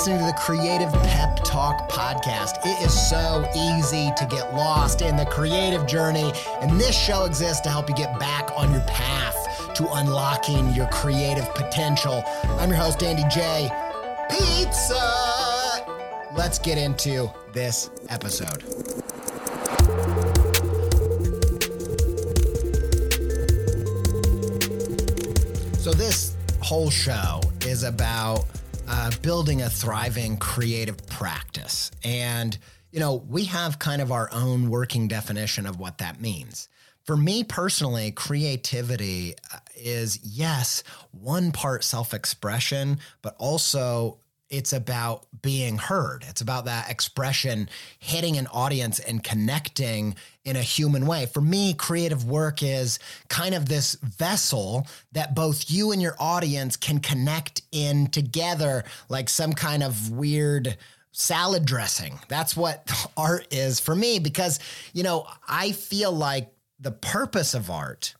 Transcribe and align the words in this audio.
listening 0.00 0.18
to 0.18 0.24
the 0.24 0.38
Creative 0.40 0.90
Pep 1.02 1.44
Talk 1.44 1.90
podcast. 1.90 2.56
It 2.64 2.86
is 2.86 3.10
so 3.10 3.46
easy 3.54 4.10
to 4.16 4.24
get 4.24 4.54
lost 4.54 5.02
in 5.02 5.14
the 5.14 5.26
creative 5.26 5.86
journey, 5.86 6.32
and 6.62 6.80
this 6.80 6.98
show 6.98 7.26
exists 7.26 7.60
to 7.64 7.68
help 7.68 7.86
you 7.86 7.94
get 7.94 8.18
back 8.18 8.50
on 8.56 8.72
your 8.72 8.80
path 8.86 9.36
to 9.74 9.86
unlocking 9.92 10.72
your 10.72 10.86
creative 10.86 11.54
potential. 11.54 12.24
I'm 12.58 12.70
your 12.70 12.78
host, 12.78 13.02
Andy 13.02 13.24
J. 13.28 13.68
Pizza! 14.30 15.04
Let's 16.34 16.58
get 16.58 16.78
into 16.78 17.30
this 17.52 17.90
episode. 18.08 18.62
So, 25.78 25.92
this 25.92 26.34
whole 26.62 26.88
show 26.88 27.42
is 27.66 27.82
about 27.82 28.46
uh, 29.00 29.10
building 29.22 29.62
a 29.62 29.70
thriving 29.70 30.36
creative 30.36 31.06
practice. 31.06 31.90
And, 32.04 32.58
you 32.90 33.00
know, 33.00 33.14
we 33.14 33.46
have 33.46 33.78
kind 33.78 34.02
of 34.02 34.12
our 34.12 34.28
own 34.30 34.68
working 34.68 35.08
definition 35.08 35.66
of 35.66 35.78
what 35.78 35.98
that 35.98 36.20
means. 36.20 36.68
For 37.04 37.16
me 37.16 37.42
personally, 37.42 38.10
creativity 38.10 39.36
uh, 39.54 39.58
is, 39.74 40.20
yes, 40.22 40.82
one 41.12 41.50
part 41.50 41.82
self 41.82 42.12
expression, 42.12 42.98
but 43.22 43.36
also 43.38 44.18
it's 44.50 44.72
about 44.72 45.26
being 45.42 45.78
heard. 45.78 46.24
It's 46.28 46.40
about 46.40 46.64
that 46.64 46.90
expression 46.90 47.68
hitting 48.00 48.36
an 48.36 48.48
audience 48.48 48.98
and 48.98 49.22
connecting 49.22 50.16
in 50.44 50.56
a 50.56 50.62
human 50.62 51.06
way. 51.06 51.26
For 51.26 51.40
me, 51.40 51.72
creative 51.74 52.24
work 52.24 52.62
is 52.62 52.98
kind 53.28 53.54
of 53.54 53.68
this 53.68 53.94
vessel 53.94 54.86
that 55.12 55.34
both 55.34 55.70
you 55.70 55.92
and 55.92 56.02
your 56.02 56.16
audience 56.18 56.76
can 56.76 56.98
connect 56.98 57.62
in 57.70 58.08
together, 58.08 58.84
like 59.08 59.28
some 59.28 59.52
kind 59.52 59.84
of 59.84 60.10
weird 60.10 60.76
salad 61.12 61.64
dressing. 61.64 62.18
That's 62.28 62.56
what 62.56 62.90
art 63.16 63.46
is 63.52 63.78
for 63.78 63.94
me 63.94 64.18
because, 64.18 64.58
you 64.92 65.04
know, 65.04 65.26
I 65.48 65.72
feel 65.72 66.12
like 66.12 66.52
the 66.80 66.92
purpose 66.92 67.54
of 67.54 67.70
art 67.70 68.14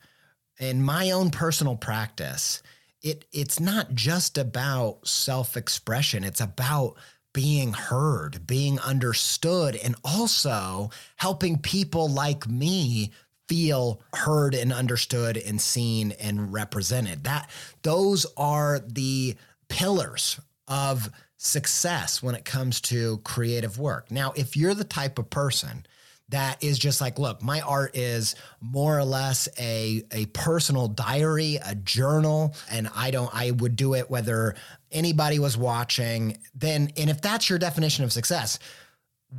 in 0.61 0.83
my 0.83 1.11
own 1.11 1.31
personal 1.31 1.75
practice 1.75 2.63
it 3.03 3.25
it's 3.33 3.61
not 3.61 3.95
just 3.95 4.39
about 4.39 5.07
self-expression. 5.07 6.25
It's 6.25 6.41
about 6.41 6.97
being 7.33 7.73
heard 7.73 8.47
being 8.47 8.79
understood 8.81 9.77
and 9.77 9.95
also 10.05 10.91
helping 11.17 11.59
people 11.59 12.09
like 12.09 12.49
me 12.49 13.13
feel 13.49 14.01
heard 14.15 14.55
and 14.55 14.73
understood 14.73 15.37
and 15.37 15.61
seen 15.61 16.13
and 16.13 16.53
represented. 16.53 17.25
That 17.25 17.51
those 17.83 18.27
are 18.37 18.81
the 18.81 19.37
pillars 19.69 20.41
of 20.69 21.11
success 21.37 22.23
when 22.23 22.35
it 22.35 22.45
comes 22.45 22.81
to 22.81 23.19
creative 23.19 23.79
work. 23.79 24.11
Now 24.11 24.33
if 24.37 24.57
you're 24.57 24.75
the 24.75 24.85
type 24.85 25.19
of 25.19 25.31
person 25.31 25.87
that 26.31 26.63
is 26.63 26.79
just 26.79 27.01
like, 27.01 27.19
look, 27.19 27.43
my 27.43 27.61
art 27.61 27.97
is 27.97 28.35
more 28.61 28.99
or 28.99 29.05
less 29.05 29.49
a, 29.59 30.03
a 30.13 30.27
personal 30.27 30.89
diary, 30.89 31.59
a 31.65 31.75
journal, 31.75 32.55
and 32.71 32.89
I 32.95 33.11
don't, 33.11 33.31
I 33.35 33.51
would 33.51 33.77
do 33.77 33.95
it 33.95 34.11
whether 34.11 34.55
anybody 34.91 35.39
was 35.39 35.57
watching. 35.57 36.39
Then, 36.55 36.93
and 36.97 37.11
if 37.11 37.21
that's 37.21 37.51
your 37.51 37.59
definition 37.59 38.05
of 38.05 38.13
success, 38.13 38.59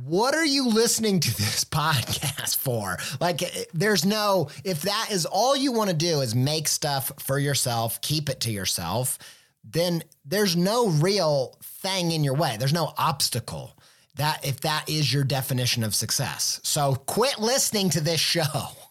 what 0.04 0.34
are 0.34 0.44
you 0.44 0.68
listening 0.68 1.20
to 1.20 1.30
this 1.36 1.64
podcast 1.64 2.56
for? 2.56 2.98
Like, 3.20 3.42
eh, 3.42 3.64
there's 3.72 4.04
no, 4.04 4.48
if 4.64 4.82
that 4.82 5.08
is 5.10 5.26
all 5.26 5.56
you 5.56 5.72
want 5.72 5.90
to 5.90 5.96
do 5.96 6.20
is 6.20 6.34
make 6.34 6.68
stuff 6.68 7.12
for 7.18 7.38
yourself, 7.38 8.00
keep 8.00 8.28
it 8.28 8.40
to 8.40 8.50
yourself, 8.50 9.18
then 9.64 10.02
there's 10.24 10.56
no 10.56 10.88
real 10.88 11.56
thing 11.62 12.12
in 12.12 12.24
your 12.24 12.34
way. 12.34 12.56
There's 12.58 12.72
no 12.72 12.92
obstacle 12.98 13.78
that 14.16 14.46
if 14.46 14.60
that 14.60 14.88
is 14.88 15.12
your 15.12 15.24
definition 15.24 15.82
of 15.82 15.94
success. 15.94 16.60
So 16.62 16.94
quit 16.94 17.38
listening 17.38 17.90
to 17.90 18.00
this 18.00 18.20
show. 18.20 18.42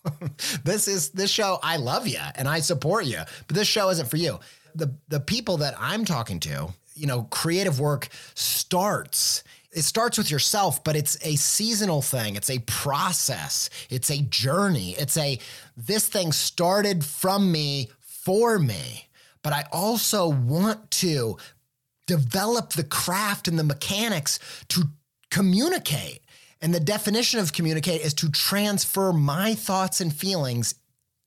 this 0.64 0.88
is 0.88 1.10
this 1.10 1.30
show 1.30 1.60
I 1.62 1.78
love 1.78 2.08
you 2.08 2.20
and 2.36 2.48
I 2.48 2.60
support 2.60 3.06
you, 3.06 3.20
but 3.48 3.56
this 3.56 3.68
show 3.68 3.90
isn't 3.90 4.10
for 4.10 4.18
you. 4.18 4.40
The 4.76 4.94
the 5.10 5.20
people 5.20 5.58
that 5.58 5.76
I'm 5.80 6.06
talking 6.06 6.40
to, 6.42 6.74
you 6.96 7.08
know, 7.08 7.24
creative 7.24 7.80
work 7.80 8.10
starts 8.34 9.44
it 9.74 9.84
starts 9.84 10.18
with 10.18 10.30
yourself, 10.30 10.84
but 10.84 10.96
it's 10.98 11.18
a 11.26 11.36
seasonal 11.38 12.02
thing. 12.02 12.36
It's 12.36 12.50
a 12.50 12.60
process. 12.60 13.70
It's 13.90 14.10
a 14.10 14.22
journey. 14.22 14.96
It's 15.00 15.16
a 15.18 15.40
this 15.78 16.10
thing 16.10 16.32
started 16.32 17.06
from 17.06 17.52
me 17.52 17.90
for 18.02 18.60
me. 18.60 19.08
But 19.44 19.54
I 19.54 19.66
also 19.72 20.28
want 20.28 20.92
to 20.92 21.38
develop 22.06 22.74
the 22.74 22.84
craft 22.84 23.48
and 23.48 23.58
the 23.58 23.64
mechanics 23.64 24.40
to 24.70 24.90
communicate. 25.32 26.22
And 26.62 26.74
the 26.74 26.80
definition 26.80 27.40
of 27.40 27.54
communicate 27.54 28.02
is 28.02 28.14
to 28.16 28.30
transfer 28.30 29.12
my 29.12 29.56
thoughts 29.56 30.00
and 30.00 30.14
feelings 30.14 30.76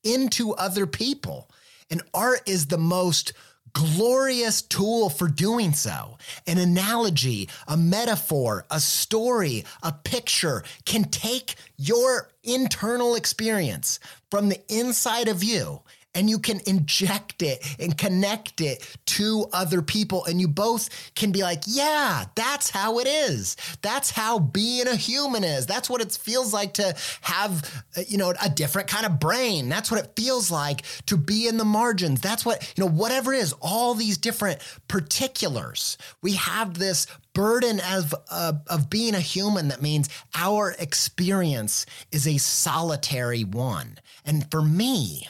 into 0.03 0.53
other 0.53 0.87
people. 0.87 1.49
And 1.91 2.01
art 2.13 2.41
is 2.47 2.67
the 2.67 2.77
most 2.77 3.33
glorious 3.73 4.61
tool 4.61 5.09
for 5.09 5.27
doing 5.27 5.73
so. 5.73 6.17
An 6.47 6.57
analogy, 6.57 7.49
a 7.67 7.75
metaphor, 7.75 8.65
a 8.71 8.79
story, 8.79 9.65
a 9.83 9.91
picture 9.91 10.63
can 10.85 11.03
take 11.03 11.55
your 11.77 12.29
internal 12.43 13.15
experience 13.15 13.99
from 14.31 14.47
the 14.47 14.61
inside 14.73 15.27
of 15.27 15.43
you 15.43 15.81
and 16.15 16.29
you 16.29 16.39
can 16.39 16.61
inject 16.65 17.43
it 17.43 17.63
and 17.79 17.97
connect 17.97 18.61
it 18.61 18.97
to 19.05 19.45
other 19.53 19.81
people. 19.81 20.25
And 20.25 20.39
you 20.39 20.47
both 20.47 20.89
can 21.13 21.31
be 21.31 21.43
like, 21.43 21.63
yeah, 21.67 22.25
that's 22.33 22.69
how 22.69 22.99
it 22.99 23.07
is. 23.07 23.57
That's 23.81 24.09
how 24.09 24.39
being 24.39 24.87
a 24.87 24.95
human 24.95 25.43
is. 25.43 25.67
That's 25.67 25.89
what 25.89 26.01
it 26.01 26.13
feels 26.13 26.53
like 26.53 26.73
to 26.75 26.95
have, 27.21 27.83
uh, 27.97 28.01
you 28.07 28.17
know, 28.17 28.33
a 28.41 28.49
different 28.49 28.87
kind 28.87 29.05
of 29.05 29.19
brain. 29.19 29.69
That's 29.69 29.91
what 29.91 30.03
it 30.03 30.13
feels 30.15 30.49
like 30.49 30.83
to 31.07 31.17
be 31.17 31.47
in 31.47 31.57
the 31.57 31.65
margins. 31.65 32.21
That's 32.21 32.45
what, 32.45 32.73
you 32.75 32.83
know, 32.83 32.89
whatever 32.89 33.33
it 33.33 33.41
is, 33.41 33.53
all 33.61 33.93
these 33.93 34.17
different 34.17 34.59
particulars. 34.87 35.97
We 36.21 36.33
have 36.33 36.75
this 36.75 37.07
burden 37.33 37.81
of, 37.91 38.15
uh, 38.31 38.53
of 38.67 38.89
being 38.89 39.13
a 39.13 39.19
human 39.19 39.67
that 39.67 39.81
means 39.81 40.07
our 40.33 40.73
experience 40.79 41.85
is 42.11 42.25
a 42.25 42.37
solitary 42.37 43.43
one. 43.43 43.99
And 44.25 44.49
for 44.49 44.61
me, 44.61 45.27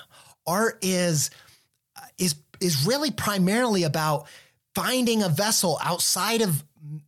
art 0.47 0.79
is 0.81 1.29
is 2.17 2.35
is 2.59 2.85
really 2.85 3.11
primarily 3.11 3.83
about 3.83 4.27
finding 4.73 5.23
a 5.23 5.29
vessel 5.29 5.77
outside 5.81 6.41
of 6.41 6.63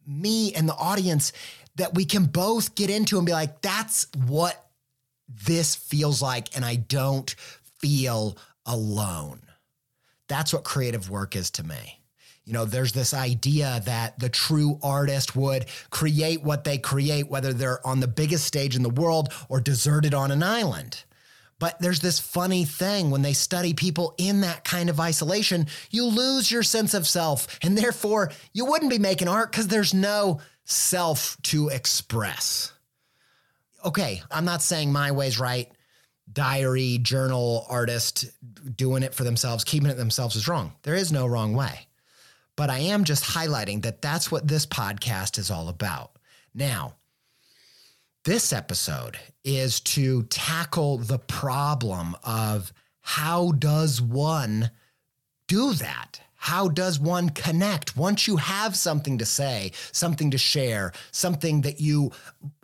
me 0.05 0.53
and 0.53 0.67
the 0.67 0.75
audience 0.75 1.33
that 1.75 1.93
we 1.93 2.05
can 2.05 2.25
both 2.25 2.75
get 2.75 2.89
into 2.89 3.17
and 3.17 3.25
be 3.25 3.31
like 3.31 3.61
that's 3.61 4.07
what 4.25 4.69
this 5.27 5.75
feels 5.75 6.21
like 6.21 6.55
and 6.55 6.65
I 6.65 6.75
don't 6.75 7.29
feel 7.79 8.37
alone. 8.65 9.41
That's 10.27 10.53
what 10.53 10.63
creative 10.63 11.09
work 11.09 11.35
is 11.35 11.51
to 11.51 11.63
me. 11.63 12.01
You 12.43 12.53
know, 12.53 12.63
there's 12.63 12.93
this 12.93 13.13
idea 13.13 13.81
that 13.85 14.19
the 14.19 14.29
true 14.29 14.79
artist 14.81 15.35
would 15.35 15.65
create 15.89 16.41
what 16.41 16.63
they 16.63 16.77
create, 16.77 17.29
whether 17.29 17.51
they're 17.51 17.85
on 17.85 17.99
the 17.99 18.07
biggest 18.07 18.45
stage 18.45 18.75
in 18.75 18.83
the 18.83 18.89
world 18.89 19.33
or 19.49 19.59
deserted 19.59 20.13
on 20.13 20.31
an 20.31 20.41
island. 20.41 21.03
But 21.59 21.79
there's 21.79 22.01
this 22.01 22.19
funny 22.19 22.65
thing 22.65 23.09
when 23.09 23.23
they 23.23 23.33
study 23.33 23.73
people 23.73 24.13
in 24.17 24.41
that 24.41 24.63
kind 24.63 24.89
of 24.89 24.99
isolation, 24.99 25.67
you 25.89 26.05
lose 26.05 26.51
your 26.51 26.63
sense 26.63 26.93
of 26.93 27.07
self. 27.07 27.57
And 27.63 27.77
therefore, 27.77 28.31
you 28.53 28.65
wouldn't 28.65 28.91
be 28.91 28.99
making 28.99 29.27
art 29.27 29.51
because 29.51 29.67
there's 29.67 29.93
no 29.93 30.39
self 30.65 31.37
to 31.43 31.69
express. 31.69 32.73
Okay, 33.83 34.21
I'm 34.29 34.45
not 34.45 34.61
saying 34.61 34.91
my 34.91 35.11
way's 35.11 35.39
right. 35.39 35.71
Diary, 36.31 36.99
journal, 37.01 37.65
artist 37.69 38.25
doing 38.75 39.01
it 39.01 39.13
for 39.13 39.23
themselves, 39.23 39.63
keeping 39.63 39.89
it 39.89 39.97
themselves 39.97 40.35
is 40.35 40.47
wrong. 40.47 40.73
There 40.83 40.95
is 40.95 41.11
no 41.11 41.25
wrong 41.25 41.53
way. 41.53 41.87
But 42.55 42.69
I 42.69 42.79
am 42.79 43.03
just 43.03 43.23
highlighting 43.23 43.83
that 43.83 44.01
that's 44.01 44.31
what 44.31 44.47
this 44.47 44.65
podcast 44.65 45.37
is 45.37 45.49
all 45.49 45.69
about. 45.69 46.11
Now, 46.53 46.95
this 48.27 48.51
episode 48.51 49.17
is 49.45 49.79
to 49.79 50.23
tackle 50.23 50.97
the 50.97 51.17
problem 51.17 52.13
of 52.25 52.73
how 52.99 53.53
does 53.53 54.01
one 54.01 54.69
do 55.47 55.73
that? 55.75 56.19
How 56.35 56.67
does 56.67 56.99
one 56.99 57.29
connect 57.29 57.95
once 57.95 58.27
you 58.27 58.35
have 58.35 58.75
something 58.75 59.17
to 59.19 59.25
say, 59.25 59.71
something 59.93 60.31
to 60.31 60.37
share, 60.37 60.91
something 61.13 61.61
that 61.61 61.79
you, 61.79 62.11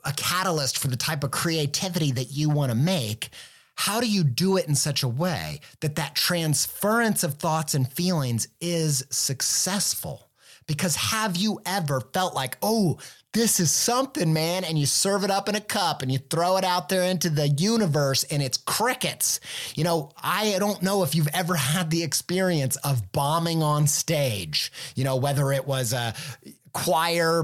a 0.04 0.12
catalyst 0.12 0.80
for 0.80 0.90
the 0.90 0.98
type 0.98 1.24
of 1.24 1.32
creativity 1.32 2.12
that 2.12 2.34
you 2.34 2.50
want 2.50 2.70
to 2.70 2.78
make? 2.78 3.30
How 3.76 4.02
do 4.02 4.12
you 4.12 4.26
do 4.26 4.58
it 4.58 4.68
in 4.68 4.76
such 4.76 5.02
a 5.02 5.08
way 5.08 5.62
that 5.80 5.96
that 5.96 6.14
transference 6.14 7.24
of 7.24 7.36
thoughts 7.36 7.74
and 7.74 7.90
feelings 7.90 8.50
is 8.60 9.06
successful? 9.12 10.28
Because 10.68 10.98
have 10.98 11.38
you 11.38 11.62
ever 11.66 12.02
felt 12.02 12.36
like, 12.36 12.58
oh, 12.62 13.00
this 13.34 13.60
is 13.60 13.72
something, 13.72 14.32
man. 14.32 14.64
And 14.64 14.78
you 14.78 14.86
serve 14.86 15.24
it 15.24 15.32
up 15.32 15.50
in 15.50 15.56
a 15.56 15.62
cup 15.62 16.02
and 16.02 16.12
you 16.12 16.20
throw 16.20 16.58
it 16.58 16.64
out 16.64 16.90
there 16.90 17.04
into 17.04 17.30
the 17.30 17.50
universe 17.50 18.24
and 18.26 18.42
it's 18.42 18.58
crickets. 18.58 19.40
You 19.76 19.84
know, 19.84 20.12
I 20.22 20.56
don't 20.60 20.82
know 20.82 21.04
if 21.04 21.16
you've 21.16 21.30
ever 21.34 21.56
had 21.56 21.90
the 21.90 22.04
experience 22.04 22.76
of 22.78 23.12
bombing 23.12 23.62
on 23.62 23.88
stage, 23.88 24.72
you 24.96 25.04
know, 25.04 25.16
whether 25.16 25.52
it 25.52 25.68
was 25.68 25.94
a 25.94 26.14
choir 26.74 27.44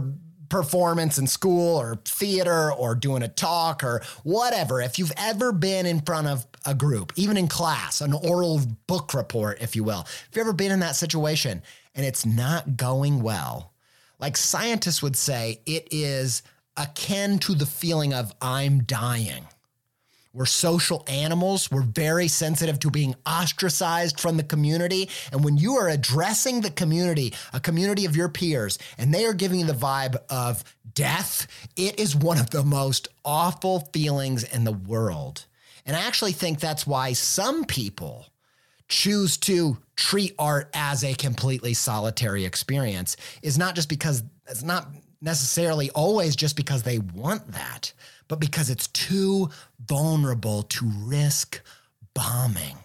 performance 0.50 1.18
in 1.18 1.27
school 1.27 1.77
or 1.77 1.95
theater 2.06 2.71
or 2.74 2.95
doing 2.95 3.24
a 3.24 3.27
talk 3.27 3.83
or 3.83 4.01
whatever, 4.24 4.81
if 4.81 5.00
you've 5.00 5.13
ever 5.15 5.51
been 5.51 5.85
in 5.85 6.01
front 6.01 6.27
of 6.27 6.45
a 6.65 6.74
group, 6.74 7.13
even 7.15 7.38
in 7.38 7.47
class, 7.47 8.01
an 8.01 8.13
oral 8.13 8.59
book 8.88 9.13
report, 9.13 9.62
if 9.62 9.75
you 9.75 9.83
will, 9.83 10.01
if 10.01 10.30
you've 10.33 10.42
ever 10.42 10.53
been 10.53 10.71
in 10.71 10.80
that 10.80 10.95
situation 10.95 11.62
and 11.95 12.06
it's 12.06 12.25
not 12.25 12.75
going 12.75 13.21
well, 13.21 13.69
like 14.19 14.38
scientists 14.38 15.01
would 15.01 15.16
say, 15.16 15.62
it 15.66 15.88
is 15.92 16.44
akin 16.77 17.39
to 17.39 17.56
the 17.56 17.66
feeling 17.66 18.13
of 18.13 18.33
I'm 18.42 18.83
dying. 18.83 19.48
We're 20.31 20.45
social 20.45 21.04
animals. 21.07 21.71
We're 21.71 21.81
very 21.81 22.27
sensitive 22.27 22.80
to 22.80 22.92
being 22.92 23.16
ostracized 23.25 24.19
from 24.19 24.38
the 24.38 24.44
community. 24.44 25.10
And 25.31 25.44
when 25.44 25.57
you 25.57 25.77
are 25.77 25.89
addressing 25.89 26.62
the 26.62 26.69
community, 26.69 27.33
a 27.51 27.60
community 27.60 28.06
of 28.06 28.16
your 28.16 28.30
peers, 28.30 28.77
and 28.98 29.12
they 29.13 29.25
are 29.25 29.33
giving 29.33 29.60
you 29.60 29.66
the 29.66 29.74
vibe 29.74 30.18
of 30.30 30.63
death, 30.94 31.48
it 31.75 32.00
is 32.00 32.16
one 32.16 32.38
of 32.38 32.51
the 32.51 32.63
most 32.63 33.07
awful 33.25 33.89
feelings 33.92 34.44
in 34.44 34.66
the 34.66 34.71
world. 34.71 35.45
And 35.86 35.95
I 35.95 36.01
actually 36.01 36.33
think 36.33 36.60
that's 36.60 36.86
why 36.86 37.13
some 37.13 37.66
people 37.66 38.27
choose 38.88 39.38
to 39.38 39.77
treat 40.00 40.34
art 40.40 40.69
as 40.74 41.04
a 41.04 41.13
completely 41.13 41.74
solitary 41.74 42.46
experience 42.46 43.18
is 43.42 43.57
not 43.57 43.75
just 43.75 43.90
because 43.90 44.24
it's 44.48 44.63
not 44.63 44.88
necessarily 45.22 45.90
always 45.92 46.38
just 46.38 46.56
because 46.56 46.84
they 46.84 47.00
want 47.00 47.51
that, 47.51 47.92
but 48.30 48.40
because 48.40 48.69
it's 48.69 48.88
too 48.88 49.50
vulnerable 49.86 50.63
to 50.63 50.90
risk 51.04 51.60
bombing 52.13 52.78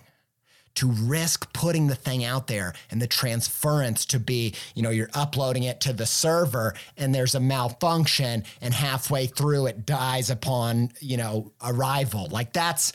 to 0.75 0.91
risk 0.91 1.53
putting 1.53 1.87
the 1.87 1.95
thing 1.95 2.25
out 2.25 2.49
there 2.49 2.75
and 2.91 3.01
the 3.01 3.07
transference 3.07 4.05
to 4.07 4.19
be, 4.19 4.53
you 4.75 4.83
know, 4.83 4.91
you're 4.91 5.09
uploading 5.15 5.63
it 5.63 5.81
to 5.81 5.93
the 5.93 6.05
server 6.05 6.75
and 6.97 7.15
there's 7.15 7.37
a 7.37 7.41
malfunction 7.41 8.43
and 8.61 8.75
halfway 8.75 9.27
through 9.27 9.67
it 9.67 9.87
dies 9.87 10.31
upon, 10.31 10.91
you 10.99 11.17
know, 11.17 11.53
arrival. 11.63 12.27
Like 12.29 12.53
that's 12.53 12.93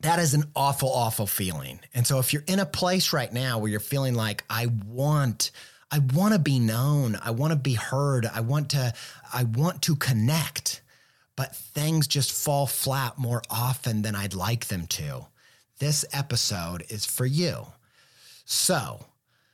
that 0.00 0.18
is 0.18 0.34
an 0.34 0.44
awful 0.56 0.90
awful 0.90 1.26
feeling. 1.26 1.80
And 1.94 2.06
so 2.06 2.18
if 2.18 2.32
you're 2.32 2.44
in 2.46 2.58
a 2.58 2.66
place 2.66 3.12
right 3.12 3.32
now 3.32 3.58
where 3.58 3.70
you're 3.70 3.80
feeling 3.80 4.14
like 4.14 4.44
I 4.48 4.66
want 4.86 5.50
I 5.92 5.98
want 5.98 6.34
to 6.34 6.38
be 6.38 6.58
known, 6.58 7.18
I 7.22 7.32
want 7.32 7.52
to 7.52 7.58
be 7.58 7.74
heard, 7.74 8.26
I 8.26 8.40
want 8.40 8.70
to 8.70 8.94
I 9.32 9.44
want 9.44 9.82
to 9.82 9.96
connect 9.96 10.82
but 11.40 11.56
things 11.56 12.06
just 12.06 12.32
fall 12.32 12.66
flat 12.66 13.16
more 13.16 13.40
often 13.48 14.02
than 14.02 14.14
I'd 14.14 14.34
like 14.34 14.66
them 14.66 14.86
to. 14.88 15.24
This 15.78 16.04
episode 16.12 16.84
is 16.90 17.06
for 17.06 17.24
you. 17.24 17.68
So, 18.44 19.06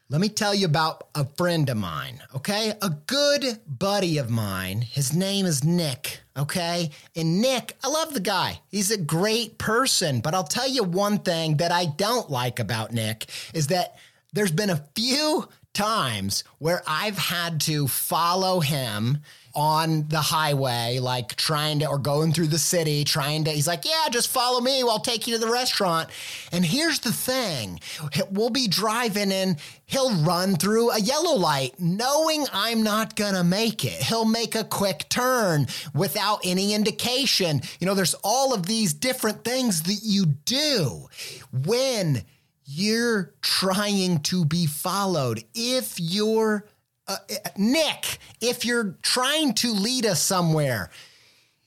let 0.08 0.20
me 0.20 0.28
tell 0.28 0.54
you 0.54 0.66
about 0.66 1.08
a 1.16 1.24
friend 1.24 1.68
of 1.68 1.76
mine, 1.76 2.22
okay? 2.32 2.74
A 2.80 2.90
good 2.90 3.58
buddy 3.66 4.18
of 4.18 4.30
mine. 4.30 4.82
His 4.82 5.12
name 5.12 5.46
is 5.46 5.64
Nick, 5.64 6.20
okay? 6.36 6.90
And 7.16 7.40
Nick, 7.40 7.76
I 7.82 7.88
love 7.88 8.14
the 8.14 8.20
guy. 8.20 8.60
He's 8.68 8.92
a 8.92 8.98
great 8.98 9.58
person, 9.58 10.20
but 10.20 10.32
I'll 10.32 10.44
tell 10.44 10.68
you 10.68 10.84
one 10.84 11.18
thing 11.18 11.56
that 11.56 11.72
I 11.72 11.86
don't 11.86 12.30
like 12.30 12.60
about 12.60 12.92
Nick 12.92 13.26
is 13.52 13.66
that 13.68 13.96
there's 14.32 14.52
been 14.52 14.70
a 14.70 14.84
few 14.94 15.48
times 15.72 16.44
where 16.58 16.82
I've 16.86 17.18
had 17.18 17.60
to 17.62 17.88
follow 17.88 18.60
him 18.60 19.18
on 19.56 20.06
the 20.08 20.20
highway, 20.20 20.98
like 21.00 21.34
trying 21.34 21.78
to, 21.78 21.88
or 21.88 21.98
going 21.98 22.32
through 22.32 22.46
the 22.46 22.58
city, 22.58 23.02
trying 23.02 23.42
to, 23.44 23.50
he's 23.50 23.66
like, 23.66 23.86
yeah, 23.86 24.08
just 24.10 24.28
follow 24.28 24.60
me. 24.60 24.82
I'll 24.82 25.00
take 25.00 25.26
you 25.26 25.32
to 25.34 25.40
the 25.40 25.50
restaurant. 25.50 26.10
And 26.52 26.64
here's 26.64 27.00
the 27.00 27.12
thing 27.12 27.80
we'll 28.30 28.50
be 28.50 28.68
driving 28.68 29.32
and 29.32 29.56
he'll 29.86 30.14
run 30.22 30.56
through 30.56 30.90
a 30.90 31.00
yellow 31.00 31.36
light 31.36 31.74
knowing 31.80 32.46
I'm 32.52 32.82
not 32.82 33.16
going 33.16 33.34
to 33.34 33.42
make 33.42 33.84
it. 33.84 34.02
He'll 34.02 34.26
make 34.26 34.54
a 34.54 34.64
quick 34.64 35.08
turn 35.08 35.66
without 35.94 36.40
any 36.44 36.74
indication. 36.74 37.62
You 37.80 37.86
know, 37.86 37.94
there's 37.94 38.14
all 38.22 38.52
of 38.52 38.66
these 38.66 38.92
different 38.92 39.42
things 39.42 39.84
that 39.84 40.00
you 40.02 40.26
do 40.26 41.08
when 41.50 42.24
you're 42.66 43.32
trying 43.40 44.18
to 44.24 44.44
be 44.44 44.66
followed. 44.66 45.42
If 45.54 45.98
you're 45.98 46.66
uh, 47.08 47.16
Nick, 47.56 48.18
if 48.40 48.64
you're 48.64 48.96
trying 49.02 49.54
to 49.54 49.72
lead 49.72 50.06
us 50.06 50.22
somewhere, 50.22 50.90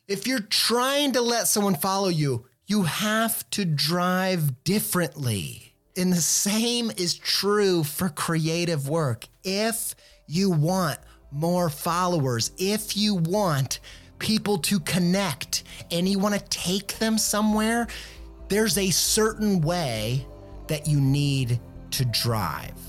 if 0.07 0.27
you're 0.27 0.39
trying 0.39 1.13
to 1.13 1.21
let 1.21 1.47
someone 1.47 1.75
follow 1.75 2.09
you, 2.09 2.45
you 2.67 2.83
have 2.83 3.49
to 3.51 3.65
drive 3.65 4.63
differently. 4.63 5.73
And 5.95 6.11
the 6.13 6.21
same 6.21 6.91
is 6.91 7.15
true 7.15 7.83
for 7.83 8.09
creative 8.09 8.87
work. 8.89 9.27
If 9.43 9.95
you 10.27 10.51
want 10.51 10.99
more 11.31 11.69
followers, 11.69 12.51
if 12.57 12.95
you 12.95 13.15
want 13.15 13.79
people 14.19 14.57
to 14.59 14.79
connect 14.81 15.63
and 15.91 16.07
you 16.07 16.19
want 16.19 16.35
to 16.35 16.45
take 16.49 16.99
them 16.99 17.17
somewhere, 17.17 17.87
there's 18.49 18.77
a 18.77 18.89
certain 18.89 19.61
way 19.61 20.25
that 20.67 20.87
you 20.87 20.99
need 20.99 21.59
to 21.91 22.05
drive. 22.05 22.88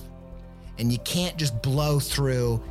And 0.81 0.91
you 0.91 0.99
can't 1.01 1.37
just 1.37 1.61
blow 1.61 2.01
through 2.01 2.63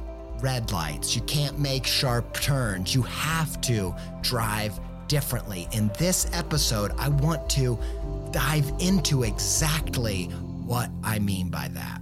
red 0.42 0.72
lights. 0.72 1.16
You 1.16 1.22
can't 1.22 1.60
make 1.60 1.86
sharp 1.86 2.34
turns. 2.34 2.96
You 2.96 3.04
have 3.04 3.62
to 3.62 3.96
drive 4.22 4.80
differently. 5.08 5.68
In 5.74 5.92
this 6.00 6.28
episode, 6.34 6.92
I 6.98 7.10
want 7.10 7.48
to 7.52 7.78
dive 8.32 8.72
into 8.80 9.24
exactly 9.24 10.26
what 10.66 10.90
I 11.04 11.20
mean 11.20 11.50
by 11.50 11.68
that. 11.74 12.02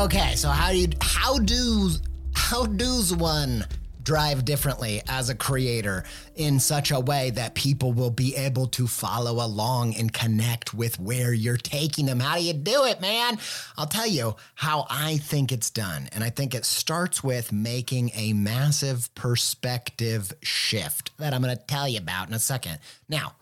Okay, 0.00 0.34
so 0.34 0.48
how 0.48 0.70
do 0.70 0.78
you 0.78 0.88
how 1.02 1.38
do 1.38 1.90
how 2.34 2.64
does 2.64 3.14
one 3.14 3.66
drive 4.02 4.46
differently 4.46 5.02
as 5.06 5.28
a 5.28 5.34
creator 5.34 6.04
in 6.36 6.58
such 6.58 6.90
a 6.90 6.98
way 6.98 7.28
that 7.28 7.54
people 7.54 7.92
will 7.92 8.10
be 8.10 8.34
able 8.34 8.66
to 8.66 8.86
follow 8.86 9.44
along 9.44 9.94
and 9.96 10.10
connect 10.10 10.72
with 10.72 10.98
where 10.98 11.34
you're 11.34 11.58
taking 11.58 12.06
them. 12.06 12.18
How 12.18 12.36
do 12.36 12.42
you 12.42 12.54
do 12.54 12.86
it, 12.86 13.02
man? 13.02 13.38
I'll 13.76 13.86
tell 13.86 14.06
you 14.06 14.36
how 14.54 14.86
I 14.88 15.18
think 15.18 15.52
it's 15.52 15.68
done. 15.68 16.08
And 16.12 16.24
I 16.24 16.30
think 16.30 16.54
it 16.54 16.64
starts 16.64 17.22
with 17.22 17.52
making 17.52 18.10
a 18.14 18.32
massive 18.32 19.14
perspective 19.14 20.32
shift 20.42 21.10
that 21.18 21.34
I'm 21.34 21.42
going 21.42 21.54
to 21.54 21.62
tell 21.62 21.86
you 21.86 21.98
about 21.98 22.26
in 22.26 22.32
a 22.32 22.38
second. 22.38 22.78
Now, 23.06 23.34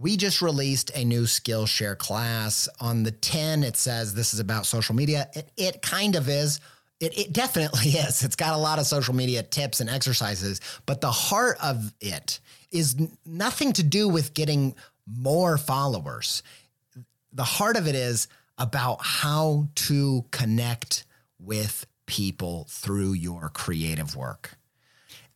we 0.00 0.16
just 0.16 0.40
released 0.40 0.90
a 0.96 1.04
new 1.04 1.24
Skillshare 1.24 1.96
class 1.96 2.68
on 2.80 3.02
the 3.02 3.10
10. 3.10 3.62
It 3.62 3.76
says 3.76 4.14
this 4.14 4.32
is 4.32 4.40
about 4.40 4.64
social 4.64 4.94
media. 4.94 5.28
It, 5.34 5.50
it 5.56 5.82
kind 5.82 6.16
of 6.16 6.28
is 6.28 6.58
it, 7.00 7.18
it 7.18 7.32
definitely 7.32 7.90
is. 7.90 8.24
It's 8.24 8.36
got 8.36 8.54
a 8.54 8.58
lot 8.58 8.78
of 8.78 8.86
social 8.86 9.14
media 9.14 9.42
tips 9.42 9.80
and 9.80 9.90
exercises, 9.90 10.60
but 10.86 11.00
the 11.00 11.10
heart 11.10 11.58
of 11.62 11.92
it 12.00 12.40
is 12.70 12.96
nothing 13.26 13.72
to 13.74 13.82
do 13.82 14.08
with 14.08 14.34
getting 14.34 14.74
more 15.06 15.58
followers. 15.58 16.42
The 17.32 17.44
heart 17.44 17.76
of 17.76 17.86
it 17.86 17.94
is 17.94 18.28
about 18.58 18.98
how 19.02 19.68
to 19.74 20.24
connect 20.30 21.04
with 21.38 21.86
people 22.06 22.66
through 22.68 23.12
your 23.12 23.48
creative 23.48 24.14
work. 24.14 24.56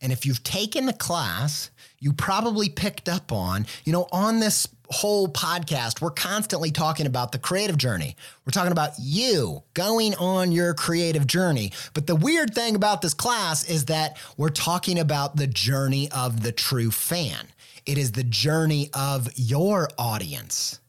And 0.05 0.13
if 0.13 0.23
you've 0.23 0.43
taken 0.43 0.85
the 0.85 0.93
class, 0.93 1.71
you 1.99 2.13
probably 2.13 2.69
picked 2.69 3.09
up 3.09 3.31
on, 3.31 3.65
you 3.85 3.91
know, 3.91 4.07
on 4.11 4.39
this 4.39 4.67
whole 4.91 5.27
podcast, 5.27 5.99
we're 5.99 6.11
constantly 6.11 6.69
talking 6.69 7.07
about 7.07 7.31
the 7.31 7.39
creative 7.39 7.75
journey. 7.75 8.15
We're 8.45 8.51
talking 8.51 8.71
about 8.71 8.91
you 8.99 9.63
going 9.73 10.13
on 10.13 10.51
your 10.51 10.75
creative 10.75 11.25
journey. 11.25 11.71
But 11.95 12.05
the 12.05 12.15
weird 12.15 12.53
thing 12.53 12.75
about 12.75 13.01
this 13.01 13.15
class 13.15 13.67
is 13.67 13.85
that 13.85 14.19
we're 14.37 14.49
talking 14.49 14.99
about 14.99 15.37
the 15.37 15.47
journey 15.47 16.11
of 16.11 16.43
the 16.43 16.51
true 16.51 16.91
fan. 16.91 17.47
It 17.87 17.97
is 17.97 18.11
the 18.11 18.23
journey 18.23 18.91
of 18.93 19.27
your 19.35 19.89
audience. 19.97 20.81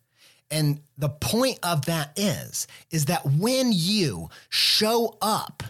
And 0.50 0.80
the 0.98 1.08
point 1.08 1.60
of 1.62 1.86
that 1.86 2.12
is 2.18 2.66
is 2.90 3.06
that 3.06 3.24
when 3.24 3.70
you 3.72 4.28
show 4.50 5.16
up 5.22 5.62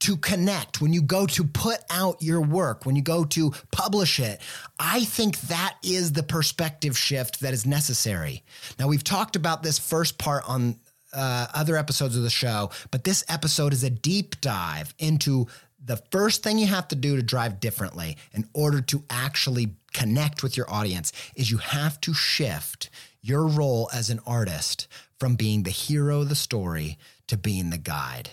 to 0.00 0.16
connect, 0.16 0.80
when 0.80 0.92
you 0.92 1.02
go 1.02 1.26
to 1.26 1.44
put 1.44 1.78
out 1.90 2.22
your 2.22 2.40
work, 2.40 2.86
when 2.86 2.96
you 2.96 3.02
go 3.02 3.24
to 3.24 3.52
publish 3.70 4.18
it, 4.18 4.40
I 4.78 5.04
think 5.04 5.40
that 5.42 5.76
is 5.82 6.12
the 6.12 6.22
perspective 6.22 6.96
shift 6.96 7.40
that 7.40 7.52
is 7.54 7.66
necessary. 7.66 8.42
Now, 8.78 8.88
we've 8.88 9.04
talked 9.04 9.36
about 9.36 9.62
this 9.62 9.78
first 9.78 10.18
part 10.18 10.48
on 10.48 10.78
uh, 11.12 11.48
other 11.54 11.76
episodes 11.76 12.16
of 12.16 12.22
the 12.22 12.30
show, 12.30 12.70
but 12.90 13.04
this 13.04 13.24
episode 13.28 13.72
is 13.72 13.84
a 13.84 13.90
deep 13.90 14.40
dive 14.40 14.94
into 14.98 15.46
the 15.84 15.96
first 16.10 16.42
thing 16.42 16.58
you 16.58 16.66
have 16.66 16.88
to 16.88 16.96
do 16.96 17.16
to 17.16 17.22
drive 17.22 17.60
differently 17.60 18.16
in 18.32 18.46
order 18.52 18.80
to 18.82 19.02
actually 19.08 19.74
connect 19.92 20.42
with 20.42 20.56
your 20.56 20.70
audience 20.70 21.12
is 21.34 21.50
you 21.50 21.58
have 21.58 22.00
to 22.02 22.12
shift 22.12 22.90
your 23.22 23.46
role 23.46 23.88
as 23.92 24.10
an 24.10 24.20
artist 24.26 24.86
from 25.18 25.34
being 25.34 25.62
the 25.62 25.70
hero 25.70 26.20
of 26.20 26.28
the 26.28 26.34
story 26.34 26.98
to 27.26 27.36
being 27.36 27.70
the 27.70 27.78
guide. 27.78 28.30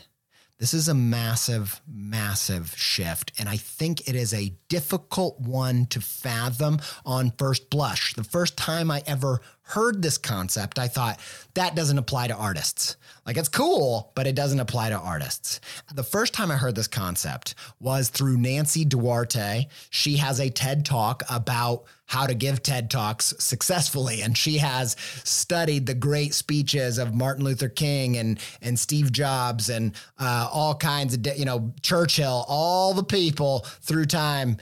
This 0.59 0.73
is 0.73 0.87
a 0.87 0.95
massive, 0.95 1.81
massive 1.87 2.73
shift. 2.75 3.31
And 3.37 3.47
I 3.47 3.57
think 3.57 4.07
it 4.07 4.15
is 4.15 4.33
a 4.33 4.53
difficult 4.69 5.39
one 5.39 5.85
to 5.87 6.01
fathom 6.01 6.79
on 7.05 7.31
first 7.37 7.69
blush. 7.69 8.15
The 8.15 8.23
first 8.23 8.57
time 8.57 8.89
I 8.89 9.03
ever 9.05 9.41
heard 9.67 10.01
this 10.01 10.17
concept, 10.17 10.79
I 10.79 10.87
thought 10.87 11.19
that 11.53 11.75
doesn't 11.75 11.97
apply 11.97 12.27
to 12.27 12.35
artists. 12.35 12.95
Like 13.25 13.37
it's 13.37 13.49
cool, 13.49 14.11
but 14.15 14.25
it 14.25 14.35
doesn't 14.35 14.59
apply 14.59 14.89
to 14.89 14.97
artists. 14.97 15.59
The 15.93 16.03
first 16.03 16.33
time 16.33 16.51
I 16.51 16.55
heard 16.55 16.75
this 16.75 16.87
concept 16.87 17.55
was 17.79 18.09
through 18.09 18.37
Nancy 18.37 18.85
Duarte. 18.85 19.67
She 19.89 20.17
has 20.17 20.39
a 20.39 20.49
TED 20.49 20.85
talk 20.85 21.23
about 21.29 21.83
how 22.05 22.25
to 22.25 22.33
give 22.33 22.63
TED 22.63 22.89
Talks 22.89 23.33
successfully. 23.37 24.21
And 24.21 24.37
she 24.37 24.57
has 24.59 24.95
studied 25.25 25.85
the 25.85 25.93
great 25.93 26.33
speeches 26.33 26.97
of 26.97 27.13
Martin 27.13 27.43
Luther 27.43 27.67
King 27.67 28.17
and, 28.17 28.39
and 28.61 28.79
Steve 28.79 29.11
Jobs 29.11 29.69
and 29.69 29.93
uh, 30.17 30.49
all 30.51 30.73
kinds 30.73 31.13
of, 31.13 31.37
you 31.37 31.45
know, 31.45 31.73
Churchill, 31.81 32.45
all 32.47 32.93
the 32.93 33.03
people 33.03 33.65
through 33.81 34.05
time 34.05 34.57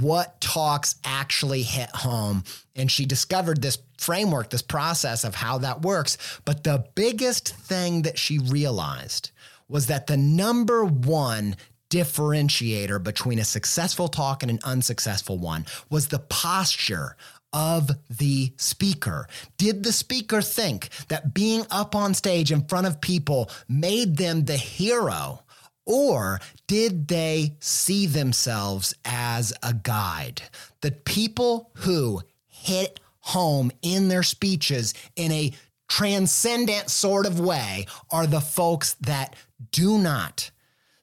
what 0.00 0.40
talks 0.40 0.96
actually 1.04 1.62
hit 1.62 1.90
home. 1.90 2.44
And 2.74 2.90
she 2.90 3.06
discovered 3.06 3.62
this 3.62 3.78
framework, 3.98 4.50
this 4.50 4.62
process 4.62 5.24
of 5.24 5.34
how 5.34 5.58
that 5.58 5.82
works. 5.82 6.18
But 6.44 6.64
the 6.64 6.86
biggest 6.94 7.54
thing 7.54 8.02
that 8.02 8.18
she 8.18 8.38
realized 8.38 9.30
was 9.68 9.86
that 9.86 10.06
the 10.06 10.16
number 10.16 10.84
one 10.84 11.56
differentiator 11.90 13.02
between 13.02 13.38
a 13.38 13.44
successful 13.44 14.08
talk 14.08 14.42
and 14.42 14.50
an 14.50 14.58
unsuccessful 14.64 15.38
one 15.38 15.64
was 15.88 16.08
the 16.08 16.18
posture 16.18 17.16
of 17.52 17.90
the 18.10 18.52
speaker. 18.56 19.26
Did 19.56 19.82
the 19.82 19.92
speaker 19.92 20.42
think 20.42 20.88
that 21.08 21.32
being 21.32 21.64
up 21.70 21.94
on 21.94 22.12
stage 22.12 22.52
in 22.52 22.66
front 22.66 22.86
of 22.86 23.00
people 23.00 23.50
made 23.68 24.16
them 24.16 24.44
the 24.44 24.56
hero? 24.56 25.42
Or 25.86 26.40
did 26.66 27.08
they 27.08 27.56
see 27.60 28.06
themselves 28.06 28.94
as 29.04 29.52
a 29.62 29.72
guide? 29.72 30.42
The 30.80 30.90
people 30.90 31.70
who 31.74 32.22
hit 32.48 33.00
home 33.20 33.70
in 33.82 34.08
their 34.08 34.24
speeches 34.24 34.92
in 35.14 35.30
a 35.32 35.52
transcendent 35.88 36.90
sort 36.90 37.26
of 37.26 37.38
way 37.38 37.86
are 38.10 38.26
the 38.26 38.40
folks 38.40 38.94
that 38.94 39.36
do 39.70 39.98
not 39.98 40.50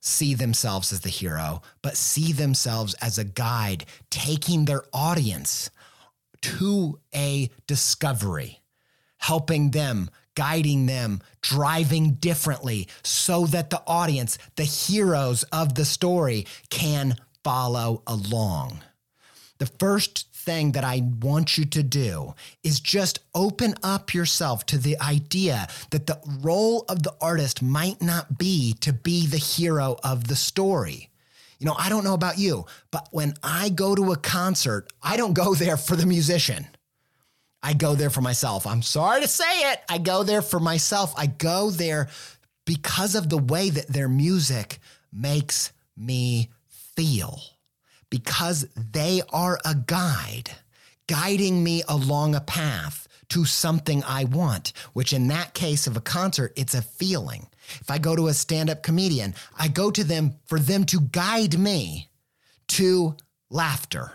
see 0.02 0.34
themselves 0.34 0.92
as 0.92 1.00
the 1.00 1.10
hero, 1.10 1.62
but 1.82 1.96
see 1.96 2.34
themselves 2.34 2.94
as 2.96 3.18
a 3.18 3.24
guide, 3.24 3.86
taking 4.10 4.66
their 4.66 4.84
audience 4.92 5.70
to 6.42 7.00
a 7.16 7.50
discovery, 7.68 8.62
helping 9.18 9.72
them 9.72 10.10
guiding 10.36 10.86
them, 10.86 11.22
driving 11.42 12.14
differently 12.14 12.88
so 13.04 13.46
that 13.48 13.70
the 13.70 13.82
audience, 13.86 14.38
the 14.56 14.64
heroes 14.64 15.44
of 15.44 15.76
the 15.76 15.86
story, 15.86 16.46
can 16.70 17.16
follow 17.44 18.04
along. 18.08 18.80
The 19.60 19.66
first 19.66 20.28
thing 20.34 20.74
that 20.74 20.84
I 20.84 21.02
want 21.22 21.58
you 21.58 21.66
to 21.66 21.84
do 21.84 22.34
is 22.64 22.80
just 22.80 23.20
open 23.34 23.76
up 23.82 24.14
yourself 24.14 24.66
to 24.68 24.78
the 24.78 25.00
idea 25.00 25.68
that 25.92 26.08
the 26.08 26.20
role 26.42 26.86
of 26.90 27.04
the 27.04 27.14
artist 27.22 27.62
might 27.62 28.02
not 28.02 28.38
be 28.38 28.74
to 28.82 28.92
be 28.92 29.26
the 29.26 29.38
hero 29.38 29.98
of 30.04 30.28
the 30.28 30.36
story. 30.36 31.10
You 31.60 31.68
know, 31.68 31.76
I 31.78 31.88
don't 31.88 32.04
know 32.04 32.14
about 32.14 32.38
you, 32.38 32.66
but 32.92 33.08
when 33.12 33.36
I 33.42 33.70
go 33.70 33.96
to 33.96 34.12
a 34.12 34.18
concert, 34.18 34.92
I 35.02 35.16
don't 35.16 35.34
go 35.34 35.56
there 35.56 35.78
for 35.78 35.96
the 35.96 36.06
musician. 36.06 36.68
I 37.64 37.72
go 37.74 37.96
there 37.96 38.10
for 38.10 38.20
myself. 38.20 38.68
I'm 38.68 38.82
sorry 38.82 39.22
to 39.22 39.28
say 39.28 39.72
it. 39.72 39.80
I 39.88 39.98
go 39.98 40.24
there 40.24 40.42
for 40.42 40.60
myself. 40.60 41.14
I 41.18 41.28
go 41.28 41.70
there 41.70 42.10
because 42.66 43.16
of 43.16 43.30
the 43.30 43.38
way 43.38 43.70
that 43.70 43.88
their 43.88 44.10
music 44.10 44.80
makes 45.14 45.72
me 45.96 46.50
feel, 46.68 47.40
because 48.10 48.68
they 48.76 49.22
are 49.32 49.60
a 49.64 49.76
guide, 49.76 50.52
guiding 51.08 51.64
me 51.64 51.84
along 51.88 52.36
a 52.36 52.42
path 52.42 53.08
to 53.30 53.46
something 53.46 54.04
I 54.04 54.26
want, 54.26 54.74
which 54.92 55.14
in 55.14 55.30
that 55.30 55.54
case 55.54 55.88
of 55.88 55.96
a 55.96 56.02
concert, 56.02 56.54
it's 56.58 56.74
a 56.74 56.82
feeling. 56.82 57.48
If 57.80 57.90
I 57.90 57.98
go 57.98 58.16
to 58.16 58.28
a 58.28 58.34
stand 58.34 58.70
up 58.70 58.84
comedian, 58.84 59.36
I 59.58 59.70
go 59.70 59.90
to 59.90 60.04
them 60.04 60.36
for 60.46 60.60
them 60.60 60.84
to 60.86 61.00
guide 61.00 61.58
me 61.58 62.10
to 62.70 63.16
laughter 63.50 64.12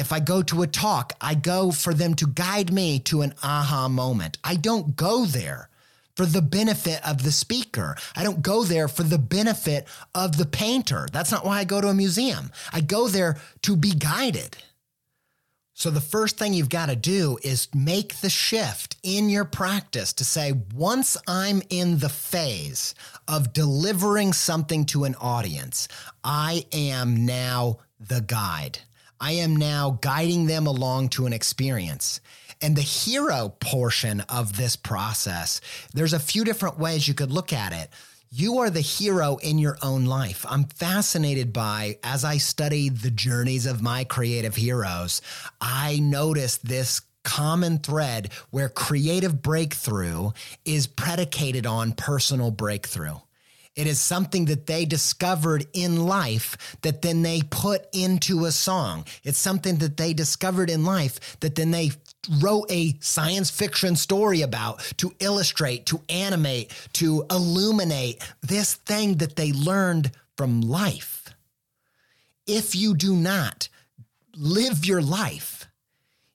if 0.00 0.12
I 0.12 0.18
go 0.18 0.42
to 0.42 0.62
a 0.62 0.66
talk, 0.66 1.12
I 1.20 1.34
go 1.34 1.70
for 1.70 1.92
them 1.92 2.14
to 2.14 2.26
guide 2.26 2.72
me 2.72 2.98
to 3.00 3.20
an 3.20 3.34
aha 3.42 3.86
moment. 3.88 4.38
I 4.42 4.56
don't 4.56 4.96
go 4.96 5.26
there 5.26 5.68
for 6.16 6.24
the 6.24 6.40
benefit 6.40 7.06
of 7.06 7.22
the 7.22 7.30
speaker. 7.30 7.96
I 8.16 8.24
don't 8.24 8.40
go 8.40 8.64
there 8.64 8.88
for 8.88 9.02
the 9.02 9.18
benefit 9.18 9.86
of 10.14 10.38
the 10.38 10.46
painter. 10.46 11.06
That's 11.12 11.30
not 11.30 11.44
why 11.44 11.58
I 11.58 11.64
go 11.64 11.82
to 11.82 11.88
a 11.88 11.94
museum. 11.94 12.50
I 12.72 12.80
go 12.80 13.08
there 13.08 13.40
to 13.62 13.76
be 13.76 13.92
guided. 13.92 14.56
So, 15.74 15.90
the 15.90 16.00
first 16.00 16.36
thing 16.36 16.52
you've 16.52 16.68
got 16.68 16.90
to 16.90 16.96
do 16.96 17.38
is 17.42 17.68
make 17.74 18.16
the 18.16 18.28
shift 18.28 18.96
in 19.02 19.30
your 19.30 19.46
practice 19.46 20.12
to 20.14 20.24
say, 20.24 20.52
once 20.74 21.16
I'm 21.26 21.62
in 21.70 21.98
the 21.98 22.10
phase 22.10 22.94
of 23.28 23.54
delivering 23.54 24.32
something 24.32 24.84
to 24.86 25.04
an 25.04 25.14
audience, 25.14 25.88
I 26.22 26.66
am 26.72 27.24
now 27.24 27.78
the 27.98 28.20
guide. 28.20 28.80
I 29.20 29.32
am 29.32 29.54
now 29.54 29.98
guiding 30.00 30.46
them 30.46 30.66
along 30.66 31.10
to 31.10 31.26
an 31.26 31.32
experience. 31.32 32.20
And 32.62 32.74
the 32.74 32.82
hero 32.82 33.54
portion 33.60 34.20
of 34.22 34.56
this 34.56 34.76
process, 34.76 35.60
there's 35.92 36.12
a 36.12 36.18
few 36.18 36.44
different 36.44 36.78
ways 36.78 37.06
you 37.06 37.14
could 37.14 37.30
look 37.30 37.52
at 37.52 37.72
it. 37.72 37.90
You 38.30 38.58
are 38.58 38.70
the 38.70 38.80
hero 38.80 39.36
in 39.38 39.58
your 39.58 39.76
own 39.82 40.04
life. 40.04 40.46
I'm 40.48 40.64
fascinated 40.64 41.52
by, 41.52 41.98
as 42.04 42.24
I 42.24 42.36
study 42.36 42.88
the 42.88 43.10
journeys 43.10 43.66
of 43.66 43.82
my 43.82 44.04
creative 44.04 44.54
heroes, 44.56 45.20
I 45.60 45.98
notice 45.98 46.58
this 46.58 47.02
common 47.24 47.78
thread 47.78 48.32
where 48.50 48.68
creative 48.68 49.42
breakthrough 49.42 50.30
is 50.64 50.86
predicated 50.86 51.66
on 51.66 51.92
personal 51.92 52.50
breakthrough. 52.50 53.16
It 53.76 53.86
is 53.86 54.00
something 54.00 54.46
that 54.46 54.66
they 54.66 54.84
discovered 54.84 55.66
in 55.72 56.04
life 56.04 56.76
that 56.82 57.02
then 57.02 57.22
they 57.22 57.42
put 57.50 57.86
into 57.92 58.44
a 58.44 58.52
song. 58.52 59.04
It's 59.22 59.38
something 59.38 59.76
that 59.76 59.96
they 59.96 60.12
discovered 60.12 60.70
in 60.70 60.84
life 60.84 61.38
that 61.40 61.54
then 61.54 61.70
they 61.70 61.92
wrote 62.40 62.70
a 62.70 62.96
science 63.00 63.48
fiction 63.50 63.96
story 63.96 64.42
about 64.42 64.80
to 64.98 65.14
illustrate, 65.20 65.86
to 65.86 66.00
animate, 66.08 66.72
to 66.94 67.24
illuminate 67.30 68.20
this 68.42 68.74
thing 68.74 69.18
that 69.18 69.36
they 69.36 69.52
learned 69.52 70.10
from 70.36 70.60
life. 70.60 71.28
If 72.46 72.74
you 72.74 72.94
do 72.94 73.14
not 73.14 73.68
live 74.34 74.84
your 74.84 75.02
life, 75.02 75.59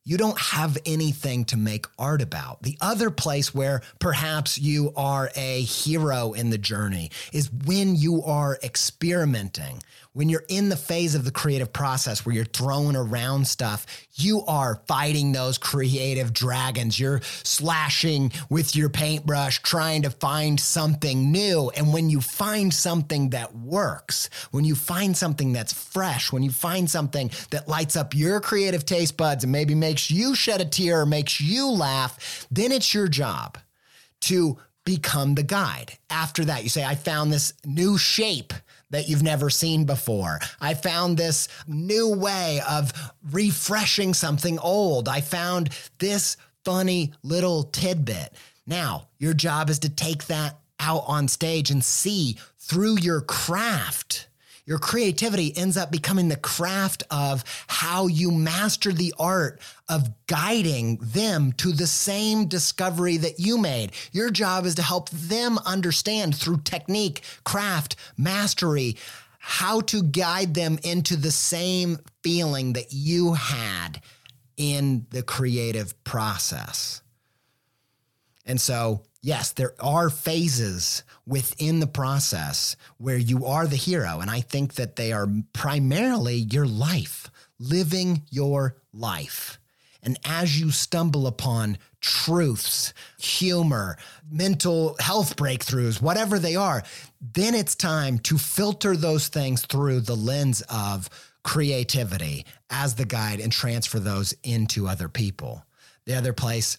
you 0.06 0.18
don't 0.18 0.40
have 0.40 0.78
anything 0.86 1.46
to 1.46 1.58
make 1.58 1.88
art 1.98 2.22
about. 2.22 2.62
The 2.62 2.78
other 2.80 3.10
place 3.10 3.56
where 3.56 3.82
perhaps 4.00 4.58
you 4.60 4.94
are 4.96 5.32
a 5.36 5.62
hero 5.62 6.34
in 6.34 6.52
the 6.52 6.60
journey 6.60 7.10
is 7.34 7.52
when 7.52 7.96
you 7.96 8.22
are 8.24 8.60
experimenting, 8.62 9.82
when 10.16 10.30
you're 10.30 10.46
in 10.48 10.70
the 10.70 10.78
phase 10.78 11.14
of 11.14 11.26
the 11.26 11.32
creative 11.32 11.74
process 11.74 12.26
where 12.26 12.34
you're 12.34 12.46
throwing 12.46 12.96
around 12.96 13.46
stuff, 13.46 13.86
you 14.14 14.44
are 14.48 14.82
fighting 14.88 15.34
those 15.34 15.58
creative 15.58 16.32
dragons. 16.32 16.98
You're 16.98 17.20
slashing 17.22 18.32
with 18.50 18.78
your 18.78 18.88
paintbrush, 18.88 19.62
trying 19.62 20.04
to 20.04 20.10
find 20.10 20.58
something 20.58 21.34
new. 21.34 21.70
And 21.76 21.92
when 21.92 22.10
you 22.10 22.22
find 22.22 22.74
something 22.74 23.32
that 23.32 23.58
works, 23.58 24.30
when 24.52 24.64
you 24.64 24.74
find 24.74 25.18
something 25.18 25.52
that's 25.52 25.74
fresh, 25.74 26.32
when 26.32 26.44
you 26.44 26.52
find 26.52 26.90
something 26.90 27.30
that 27.50 27.68
lights 27.68 27.98
up 27.98 28.16
your 28.16 28.40
creative 28.40 28.86
taste 28.86 29.18
buds 29.18 29.44
and 29.44 29.52
maybe 29.52 29.76
makes 29.76 30.10
you 30.10 30.34
shed 30.34 30.62
a 30.62 30.66
tear 30.66 31.02
or 31.02 31.06
makes 31.06 31.42
you 31.42 31.70
laugh, 31.70 32.48
then 32.50 32.72
it's 32.72 32.94
your 32.94 33.10
job 33.10 33.58
to 34.22 34.58
become 34.86 35.36
the 35.36 35.44
guide. 35.44 35.98
After 36.10 36.46
that, 36.46 36.64
you 36.64 36.70
say, 36.70 36.86
I 36.86 36.96
found 36.96 37.34
this 37.34 37.52
new 37.66 37.98
shape 37.98 38.54
that 38.96 39.10
you've 39.10 39.24
never 39.24 39.50
seen 39.50 39.84
before. 39.84 40.40
I 40.62 40.74
found 40.74 41.18
this 41.18 41.50
new 41.68 42.16
way 42.16 42.62
of 42.70 42.94
refreshing 43.30 44.14
something 44.14 44.58
old. 44.60 45.10
I 45.10 45.20
found 45.20 45.70
this 45.98 46.38
funny 46.64 47.12
little 47.22 47.64
tidbit. 47.64 48.34
Now, 48.66 49.10
your 49.20 49.34
job 49.34 49.70
is 49.70 49.80
to 49.80 49.90
take 49.90 50.28
that 50.28 50.58
out 50.80 51.04
on 51.08 51.28
stage 51.28 51.72
and 51.72 51.84
see 51.84 52.38
through 52.58 53.00
your 53.00 53.20
craft 53.20 54.28
your 54.66 54.80
creativity 54.80 55.56
ends 55.56 55.78
up 55.78 55.92
becoming 55.92 56.28
the 56.28 56.36
craft 56.36 57.04
of 57.12 57.44
how 57.68 58.08
you 58.08 58.32
master 58.32 58.92
the 58.92 59.14
art 59.20 59.62
of 59.88 60.10
guiding 60.26 60.98
them 60.98 61.52
to 61.54 61.72
the 61.72 61.86
same 61.86 62.48
discovery 62.48 63.18
that 63.18 63.40
you 63.40 63.60
made. 63.60 63.92
Your 64.12 64.32
job 64.32 64.66
is 64.66 64.76
to 64.76 64.82
help 64.82 65.10
them 65.12 65.60
understand 65.66 66.36
through 66.36 66.62
technique, 66.62 67.22
craft, 67.44 67.96
mastery, 68.18 68.98
how 69.38 69.82
to 69.82 70.02
guide 70.02 70.56
them 70.56 70.80
into 70.84 71.16
the 71.16 71.30
same 71.30 72.00
feeling 72.24 72.74
that 72.74 72.92
you 72.92 73.34
had 73.34 74.02
in 74.58 75.06
the 75.12 75.22
creative 75.22 76.04
process. 76.04 77.04
And 78.48 78.60
so, 78.60 79.04
yes, 79.26 79.54
there 79.54 79.74
are 79.80 80.12
phases 80.12 81.04
within 81.26 81.80
the 81.80 81.88
process 81.88 82.76
where 83.00 83.18
you 83.18 83.48
are 83.48 83.66
the 83.66 83.76
hero. 83.76 84.20
And 84.20 84.30
I 84.30 84.42
think 84.42 84.76
that 84.76 84.98
they 84.98 85.12
are 85.12 85.28
primarily 85.52 86.36
your 86.36 86.68
life, 86.68 87.32
living 87.60 88.22
your 88.30 88.76
life. 88.94 89.60
And 90.04 90.20
as 90.26 90.60
you 90.60 90.70
stumble 90.70 91.26
upon 91.26 91.80
truths, 92.02 92.94
humor, 93.18 93.98
mental 94.30 94.96
health 95.00 95.36
breakthroughs, 95.36 96.00
whatever 96.00 96.38
they 96.38 96.56
are, 96.56 96.84
then 97.20 97.56
it's 97.56 97.74
time 97.74 98.20
to 98.20 98.38
filter 98.38 98.96
those 98.96 99.28
things 99.28 99.66
through 99.66 100.02
the 100.02 100.16
lens 100.16 100.62
of 100.70 101.10
creativity 101.44 102.46
as 102.70 102.94
the 102.94 103.06
guide 103.06 103.40
and 103.40 103.52
transfer 103.52 104.00
those 104.00 104.36
into 104.44 104.88
other 104.88 105.10
people. 105.10 105.66
The 106.06 106.14
other 106.14 106.34
place 106.34 106.78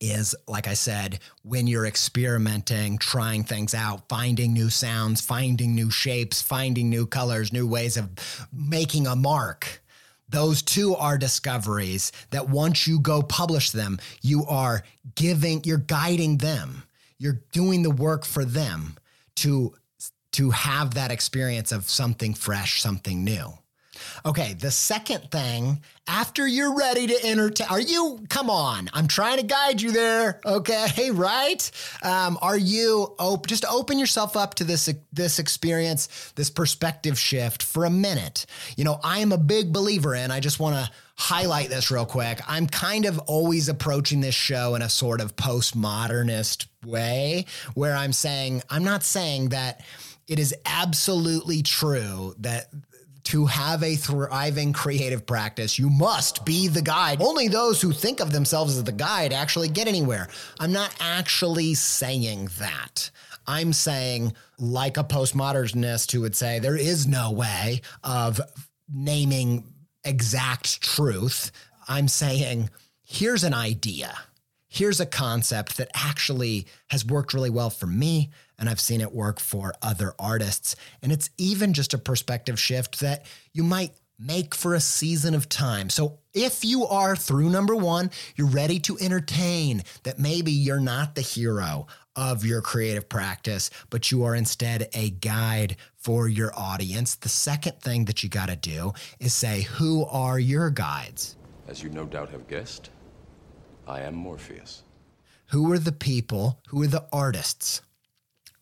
is 0.00 0.34
like 0.46 0.68
I 0.68 0.74
said, 0.74 1.20
when 1.42 1.66
you're 1.66 1.86
experimenting, 1.86 2.98
trying 2.98 3.44
things 3.44 3.74
out, 3.74 4.08
finding 4.08 4.52
new 4.52 4.70
sounds, 4.70 5.20
finding 5.20 5.74
new 5.74 5.90
shapes, 5.90 6.40
finding 6.40 6.88
new 6.88 7.06
colors, 7.06 7.52
new 7.52 7.66
ways 7.66 7.96
of 7.96 8.10
making 8.52 9.06
a 9.06 9.16
mark. 9.16 9.82
Those 10.28 10.62
two 10.62 10.94
are 10.94 11.16
discoveries 11.16 12.12
that 12.30 12.48
once 12.48 12.86
you 12.86 13.00
go 13.00 13.22
publish 13.22 13.70
them, 13.70 13.98
you 14.20 14.44
are 14.46 14.84
giving, 15.14 15.62
you're 15.64 15.78
guiding 15.78 16.38
them. 16.38 16.84
You're 17.18 17.42
doing 17.52 17.82
the 17.82 17.90
work 17.90 18.24
for 18.24 18.44
them 18.44 18.96
to 19.36 19.74
to 20.32 20.50
have 20.50 20.94
that 20.94 21.10
experience 21.10 21.72
of 21.72 21.88
something 21.88 22.34
fresh, 22.34 22.80
something 22.82 23.24
new. 23.24 23.54
Okay, 24.24 24.54
the 24.54 24.70
second 24.70 25.30
thing, 25.30 25.82
after 26.06 26.46
you're 26.46 26.76
ready 26.76 27.06
to 27.06 27.26
entertain, 27.26 27.66
are 27.70 27.80
you, 27.80 28.20
come 28.28 28.50
on, 28.50 28.88
I'm 28.92 29.08
trying 29.08 29.38
to 29.38 29.42
guide 29.44 29.80
you 29.80 29.92
there, 29.92 30.40
okay, 30.44 31.10
right? 31.12 31.70
Um, 32.02 32.38
are 32.42 32.58
you, 32.58 33.14
op- 33.18 33.46
just 33.46 33.64
open 33.66 33.98
yourself 33.98 34.36
up 34.36 34.54
to 34.56 34.64
this, 34.64 34.92
this 35.12 35.38
experience, 35.38 36.32
this 36.34 36.50
perspective 36.50 37.18
shift 37.18 37.62
for 37.62 37.84
a 37.84 37.90
minute. 37.90 38.46
You 38.76 38.84
know, 38.84 39.00
I 39.02 39.20
am 39.20 39.32
a 39.32 39.38
big 39.38 39.72
believer 39.72 40.14
in, 40.14 40.30
I 40.30 40.40
just 40.40 40.60
want 40.60 40.76
to 40.76 40.90
highlight 41.18 41.68
this 41.68 41.90
real 41.90 42.06
quick. 42.06 42.40
I'm 42.46 42.68
kind 42.68 43.04
of 43.04 43.18
always 43.20 43.68
approaching 43.68 44.20
this 44.20 44.36
show 44.36 44.76
in 44.76 44.82
a 44.82 44.88
sort 44.88 45.20
of 45.20 45.34
postmodernist 45.34 46.66
way 46.86 47.44
where 47.74 47.96
I'm 47.96 48.12
saying, 48.12 48.62
I'm 48.70 48.84
not 48.84 49.02
saying 49.02 49.48
that 49.48 49.82
it 50.28 50.38
is 50.38 50.54
absolutely 50.64 51.62
true 51.62 52.34
that 52.38 52.68
to 53.28 53.44
have 53.44 53.82
a 53.82 53.94
thriving 53.94 54.72
creative 54.72 55.26
practice, 55.26 55.78
you 55.78 55.90
must 55.90 56.46
be 56.46 56.66
the 56.66 56.80
guide. 56.80 57.20
Only 57.20 57.48
those 57.48 57.80
who 57.82 57.92
think 57.92 58.20
of 58.20 58.32
themselves 58.32 58.78
as 58.78 58.84
the 58.84 58.92
guide 58.92 59.34
actually 59.34 59.68
get 59.68 59.86
anywhere. 59.86 60.28
I'm 60.58 60.72
not 60.72 60.94
actually 60.98 61.74
saying 61.74 62.48
that. 62.58 63.10
I'm 63.46 63.74
saying, 63.74 64.32
like 64.58 64.96
a 64.96 65.04
postmodernist 65.04 66.10
who 66.10 66.22
would 66.22 66.36
say, 66.36 66.58
there 66.58 66.76
is 66.76 67.06
no 67.06 67.30
way 67.32 67.82
of 68.02 68.40
naming 68.90 69.74
exact 70.04 70.80
truth. 70.80 71.50
I'm 71.86 72.08
saying, 72.08 72.70
here's 73.04 73.44
an 73.44 73.52
idea. 73.52 74.16
Here's 74.68 75.00
a 75.00 75.06
concept 75.06 75.76
that 75.78 75.90
actually 75.94 76.66
has 76.90 77.04
worked 77.04 77.34
really 77.34 77.50
well 77.50 77.70
for 77.70 77.86
me 77.86 78.30
and 78.58 78.68
I've 78.68 78.80
seen 78.80 79.00
it 79.00 79.12
work 79.12 79.40
for 79.40 79.72
other 79.82 80.14
artists. 80.18 80.76
And 81.02 81.12
it's 81.12 81.30
even 81.38 81.72
just 81.72 81.94
a 81.94 81.98
perspective 81.98 82.58
shift 82.58 83.00
that 83.00 83.24
you 83.52 83.62
might 83.62 83.92
make 84.18 84.54
for 84.54 84.74
a 84.74 84.80
season 84.80 85.32
of 85.32 85.48
time. 85.48 85.88
So 85.88 86.18
if 86.34 86.64
you 86.64 86.84
are 86.86 87.14
through 87.14 87.50
number 87.50 87.76
one, 87.76 88.10
you're 88.34 88.48
ready 88.48 88.80
to 88.80 88.98
entertain 88.98 89.84
that 90.02 90.18
maybe 90.18 90.50
you're 90.50 90.80
not 90.80 91.14
the 91.14 91.20
hero 91.20 91.86
of 92.16 92.44
your 92.44 92.60
creative 92.60 93.08
practice, 93.08 93.70
but 93.90 94.10
you 94.10 94.24
are 94.24 94.34
instead 94.34 94.88
a 94.92 95.10
guide 95.10 95.76
for 95.94 96.26
your 96.26 96.52
audience. 96.58 97.14
The 97.14 97.28
second 97.28 97.80
thing 97.80 98.06
that 98.06 98.24
you 98.24 98.28
got 98.28 98.48
to 98.48 98.56
do 98.56 98.92
is 99.20 99.32
say, 99.34 99.62
who 99.62 100.04
are 100.06 100.40
your 100.40 100.68
guides? 100.70 101.36
As 101.68 101.80
you 101.80 101.90
no 101.90 102.04
doubt 102.04 102.30
have 102.30 102.48
guessed, 102.48 102.90
I 103.88 104.02
am 104.02 104.14
Morpheus. 104.14 104.82
Who 105.46 105.72
are 105.72 105.78
the 105.78 105.92
people, 105.92 106.60
who 106.68 106.82
are 106.82 106.88
the 106.88 107.06
artists 107.10 107.80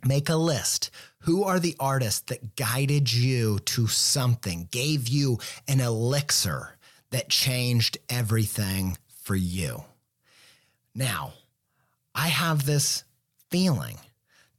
Make 0.04 0.28
a 0.28 0.36
list. 0.36 0.90
Who 1.20 1.44
are 1.44 1.58
the 1.58 1.74
artists 1.80 2.20
that 2.28 2.56
guided 2.56 3.12
you 3.12 3.58
to 3.60 3.86
something, 3.86 4.68
gave 4.70 5.08
you 5.08 5.38
an 5.66 5.80
elixir 5.80 6.76
that 7.10 7.28
changed 7.28 7.98
everything 8.08 8.98
for 9.22 9.34
you? 9.34 9.84
Now, 10.94 11.32
I 12.14 12.28
have 12.28 12.66
this 12.66 13.04
feeling 13.50 13.98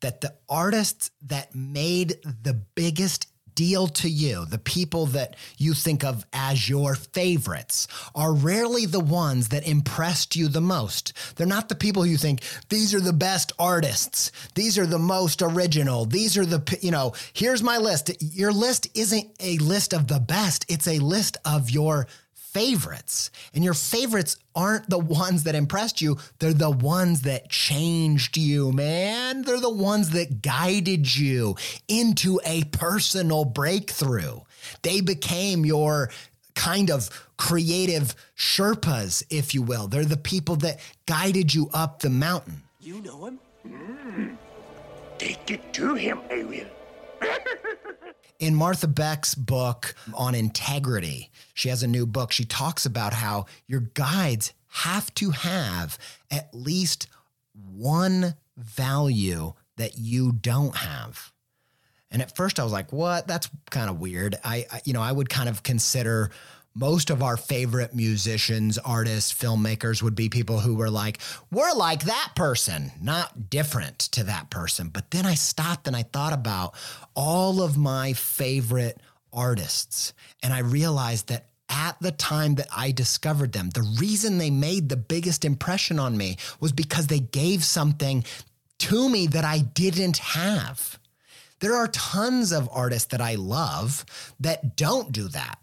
that 0.01 0.21
the 0.21 0.35
artists 0.49 1.11
that 1.21 1.55
made 1.55 2.17
the 2.23 2.53
biggest 2.53 3.27
deal 3.57 3.87
to 3.87 4.07
you, 4.07 4.45
the 4.45 4.59
people 4.59 5.07
that 5.07 5.35
you 5.57 5.73
think 5.73 6.03
of 6.03 6.23
as 6.31 6.69
your 6.69 6.93
favorites, 6.93 7.87
are 8.13 8.31
rarely 8.31 8.85
the 8.85 8.99
ones 8.99 9.49
that 9.49 9.67
impressed 9.67 10.35
you 10.35 10.47
the 10.47 10.61
most. 10.61 11.11
They're 11.35 11.47
not 11.47 11.67
the 11.67 11.75
people 11.75 12.05
you 12.05 12.17
think, 12.17 12.43
these 12.69 12.93
are 12.93 13.01
the 13.01 13.11
best 13.11 13.51
artists. 13.57 14.31
These 14.53 14.77
are 14.77 14.85
the 14.85 14.99
most 14.99 15.41
original. 15.41 16.05
These 16.05 16.37
are 16.37 16.45
the, 16.45 16.77
you 16.81 16.91
know, 16.91 17.13
here's 17.33 17.63
my 17.63 17.77
list. 17.79 18.11
Your 18.21 18.53
list 18.53 18.87
isn't 18.95 19.27
a 19.39 19.57
list 19.57 19.91
of 19.91 20.07
the 20.07 20.19
best, 20.19 20.63
it's 20.69 20.87
a 20.87 20.99
list 20.99 21.37
of 21.43 21.71
your 21.71 22.05
favorites. 22.53 23.29
And 23.53 23.63
your 23.63 23.73
favorites 23.73 24.37
aren't 24.55 24.89
the 24.89 24.97
ones 24.97 25.43
that 25.43 25.55
impressed 25.55 26.01
you, 26.01 26.17
they're 26.39 26.53
the 26.53 26.71
ones 26.71 27.21
that 27.21 27.49
changed 27.49 28.37
you, 28.37 28.71
man. 28.71 29.43
They're 29.43 29.59
the 29.59 29.69
ones 29.69 30.11
that 30.11 30.41
guided 30.41 31.15
you 31.15 31.55
into 31.87 32.39
a 32.45 32.63
personal 32.65 33.45
breakthrough. 33.45 34.39
They 34.81 35.01
became 35.01 35.65
your 35.65 36.09
kind 36.55 36.89
of 36.89 37.09
creative 37.37 38.15
Sherpas, 38.35 39.23
if 39.29 39.53
you 39.53 39.61
will. 39.61 39.87
They're 39.87 40.05
the 40.05 40.17
people 40.17 40.55
that 40.57 40.79
guided 41.05 41.53
you 41.53 41.69
up 41.73 41.99
the 41.99 42.09
mountain. 42.09 42.63
You 42.81 43.01
know 43.01 43.25
him? 43.25 43.39
Mm. 43.67 44.37
Take 45.19 45.51
it 45.51 45.73
to 45.73 45.95
him, 45.95 46.19
I 46.31 46.43
will. 46.43 46.67
In 48.39 48.53
Martha 48.53 48.87
Beck's 48.87 49.33
book 49.33 49.95
on 50.13 50.35
integrity, 50.35 51.31
she 51.53 51.69
has 51.69 51.81
a 51.81 51.87
new 51.87 52.05
book. 52.05 52.31
She 52.31 52.45
talks 52.45 52.85
about 52.85 53.13
how 53.13 53.47
your 53.65 53.79
guides 53.79 54.53
have 54.67 55.13
to 55.15 55.31
have 55.31 55.97
at 56.29 56.53
least 56.53 57.07
one 57.73 58.35
value 58.55 59.53
that 59.77 59.97
you 59.97 60.31
don't 60.31 60.75
have. 60.75 61.31
And 62.11 62.21
at 62.21 62.35
first 62.35 62.59
I 62.59 62.63
was 62.63 62.71
like, 62.71 62.93
what? 62.93 63.27
That's 63.27 63.49
kind 63.69 63.89
of 63.89 63.99
weird. 63.99 64.35
I, 64.43 64.65
I, 64.71 64.81
you 64.85 64.93
know, 64.93 65.01
I 65.01 65.11
would 65.11 65.29
kind 65.29 65.49
of 65.49 65.63
consider 65.63 66.31
most 66.77 67.09
of 67.09 67.23
our 67.23 67.37
favorite 67.37 67.95
musicians, 67.95 68.77
artists, 68.77 69.33
filmmakers 69.33 70.03
would 70.03 70.13
be 70.13 70.29
people 70.29 70.59
who 70.59 70.75
were 70.75 70.91
like, 70.91 71.17
we're 71.51 71.73
like 71.73 72.03
that 72.03 72.33
person, 72.35 72.91
not 73.01 73.49
different 73.49 73.97
to 73.97 74.23
that 74.23 74.51
person. 74.51 74.89
But 74.89 75.09
then 75.09 75.25
I 75.25 75.33
stopped 75.33 75.87
and 75.87 75.95
I 75.95 76.03
thought 76.03 76.33
about 76.33 76.75
all 77.15 77.63
of 77.63 77.77
my 77.77 78.13
favorite 78.13 79.01
artists. 79.33 80.13
And 80.43 80.53
I 80.53 80.59
realized 80.59 81.29
that 81.29 81.47
at 81.67 81.97
the 81.99 82.11
time 82.11 82.55
that 82.55 82.67
I 82.75 82.91
discovered 82.91 83.53
them, 83.53 83.71
the 83.71 83.95
reason 83.99 84.37
they 84.37 84.51
made 84.51 84.87
the 84.87 84.97
biggest 84.97 85.45
impression 85.45 85.97
on 85.97 86.15
me 86.15 86.37
was 86.59 86.71
because 86.71 87.07
they 87.07 87.19
gave 87.19 87.63
something 87.63 88.23
to 88.79 89.09
me 89.09 89.25
that 89.27 89.43
I 89.43 89.59
didn't 89.59 90.17
have. 90.17 90.99
There 91.59 91.75
are 91.75 91.87
tons 91.87 92.51
of 92.51 92.69
artists 92.71 93.07
that 93.07 93.21
I 93.21 93.33
love 93.33 94.05
that 94.39 94.75
don't 94.75 95.11
do 95.11 95.27
that 95.29 95.57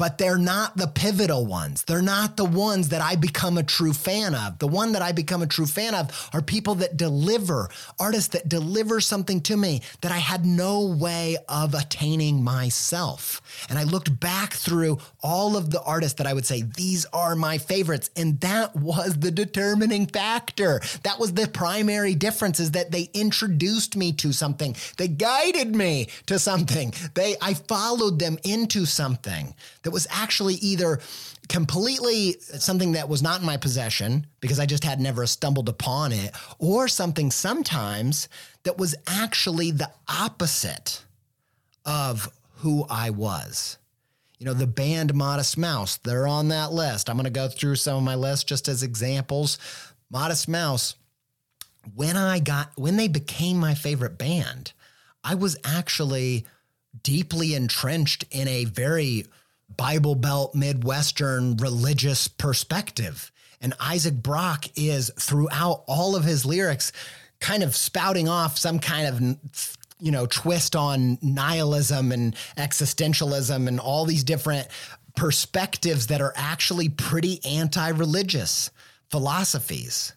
but 0.00 0.16
they're 0.16 0.38
not 0.38 0.78
the 0.78 0.86
pivotal 0.86 1.44
ones. 1.44 1.84
They're 1.84 2.00
not 2.00 2.38
the 2.38 2.44
ones 2.46 2.88
that 2.88 3.02
I 3.02 3.16
become 3.16 3.58
a 3.58 3.62
true 3.62 3.92
fan 3.92 4.34
of. 4.34 4.58
The 4.58 4.66
one 4.66 4.92
that 4.92 5.02
I 5.02 5.12
become 5.12 5.42
a 5.42 5.46
true 5.46 5.66
fan 5.66 5.94
of 5.94 6.30
are 6.32 6.40
people 6.40 6.76
that 6.76 6.96
deliver, 6.96 7.68
artists 7.98 8.28
that 8.28 8.48
deliver 8.48 9.02
something 9.02 9.42
to 9.42 9.58
me 9.58 9.82
that 10.00 10.10
I 10.10 10.16
had 10.16 10.46
no 10.46 10.86
way 10.86 11.36
of 11.50 11.74
attaining 11.74 12.42
myself. 12.42 13.42
And 13.68 13.78
I 13.78 13.82
looked 13.82 14.18
back 14.18 14.54
through 14.54 15.00
all 15.22 15.54
of 15.54 15.68
the 15.68 15.82
artists 15.82 16.16
that 16.16 16.26
I 16.26 16.32
would 16.32 16.46
say, 16.46 16.62
these 16.62 17.04
are 17.12 17.36
my 17.36 17.58
favorites. 17.58 18.08
And 18.16 18.40
that 18.40 18.74
was 18.74 19.18
the 19.18 19.30
determining 19.30 20.06
factor. 20.06 20.80
That 21.02 21.20
was 21.20 21.34
the 21.34 21.46
primary 21.46 22.14
difference 22.14 22.58
is 22.58 22.70
that 22.70 22.90
they 22.90 23.10
introduced 23.12 23.96
me 23.96 24.12
to 24.14 24.32
something. 24.32 24.76
They 24.96 25.08
guided 25.08 25.76
me 25.76 26.08
to 26.24 26.38
something. 26.38 26.94
They, 27.12 27.36
I 27.42 27.52
followed 27.52 28.18
them 28.18 28.38
into 28.44 28.86
something 28.86 29.54
that 29.82 29.89
was 29.92 30.06
actually 30.10 30.54
either 30.54 31.00
completely 31.48 32.36
something 32.40 32.92
that 32.92 33.08
was 33.08 33.22
not 33.22 33.40
in 33.40 33.46
my 33.46 33.56
possession 33.56 34.26
because 34.40 34.60
I 34.60 34.66
just 34.66 34.84
had 34.84 35.00
never 35.00 35.26
stumbled 35.26 35.68
upon 35.68 36.12
it, 36.12 36.32
or 36.58 36.86
something 36.88 37.30
sometimes 37.30 38.28
that 38.62 38.78
was 38.78 38.94
actually 39.06 39.70
the 39.70 39.90
opposite 40.08 41.04
of 41.84 42.30
who 42.56 42.86
I 42.88 43.10
was. 43.10 43.78
You 44.38 44.46
know, 44.46 44.54
the 44.54 44.66
band 44.66 45.14
Modest 45.14 45.58
Mouse, 45.58 45.98
they're 45.98 46.26
on 46.26 46.48
that 46.48 46.72
list. 46.72 47.10
I'm 47.10 47.16
going 47.16 47.24
to 47.24 47.30
go 47.30 47.48
through 47.48 47.76
some 47.76 47.96
of 47.96 48.02
my 48.02 48.14
list 48.14 48.46
just 48.46 48.68
as 48.68 48.82
examples. 48.82 49.58
Modest 50.10 50.48
Mouse, 50.48 50.94
when 51.94 52.16
I 52.16 52.38
got, 52.38 52.72
when 52.76 52.96
they 52.96 53.08
became 53.08 53.58
my 53.58 53.74
favorite 53.74 54.18
band, 54.18 54.72
I 55.22 55.34
was 55.34 55.58
actually 55.64 56.46
deeply 57.02 57.54
entrenched 57.54 58.24
in 58.30 58.48
a 58.48 58.64
very 58.64 59.26
Bible 59.76 60.14
Belt 60.14 60.54
Midwestern 60.54 61.56
religious 61.56 62.28
perspective. 62.28 63.30
And 63.60 63.74
Isaac 63.80 64.14
Brock 64.14 64.66
is 64.76 65.10
throughout 65.18 65.84
all 65.86 66.16
of 66.16 66.24
his 66.24 66.46
lyrics 66.46 66.92
kind 67.40 67.62
of 67.62 67.76
spouting 67.76 68.28
off 68.28 68.58
some 68.58 68.78
kind 68.78 69.06
of 69.06 69.76
you 69.98 70.10
know 70.10 70.26
twist 70.26 70.76
on 70.76 71.18
nihilism 71.22 72.12
and 72.12 72.34
existentialism 72.56 73.68
and 73.68 73.80
all 73.80 74.04
these 74.04 74.24
different 74.24 74.68
perspectives 75.16 76.06
that 76.08 76.20
are 76.20 76.32
actually 76.36 76.88
pretty 76.88 77.44
anti-religious 77.44 78.70
philosophies. 79.10 80.14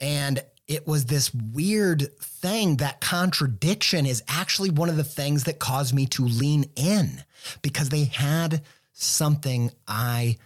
And 0.00 0.42
it 0.66 0.86
was 0.86 1.06
this 1.06 1.32
weird 1.34 2.12
thing. 2.20 2.76
That 2.76 3.00
contradiction 3.00 4.04
is 4.06 4.22
actually 4.28 4.70
one 4.70 4.90
of 4.90 4.96
the 4.96 5.04
things 5.04 5.44
that 5.44 5.58
caused 5.58 5.94
me 5.94 6.06
to 6.06 6.24
lean 6.24 6.66
in 6.76 7.24
because 7.62 7.88
they 7.88 8.04
had 8.04 8.62
something 8.92 9.70
I 9.86 10.36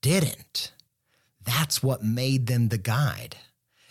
didn't. 0.00 0.72
That's 1.44 1.82
what 1.82 2.02
made 2.02 2.46
them 2.46 2.68
the 2.68 2.78
guide. 2.78 3.36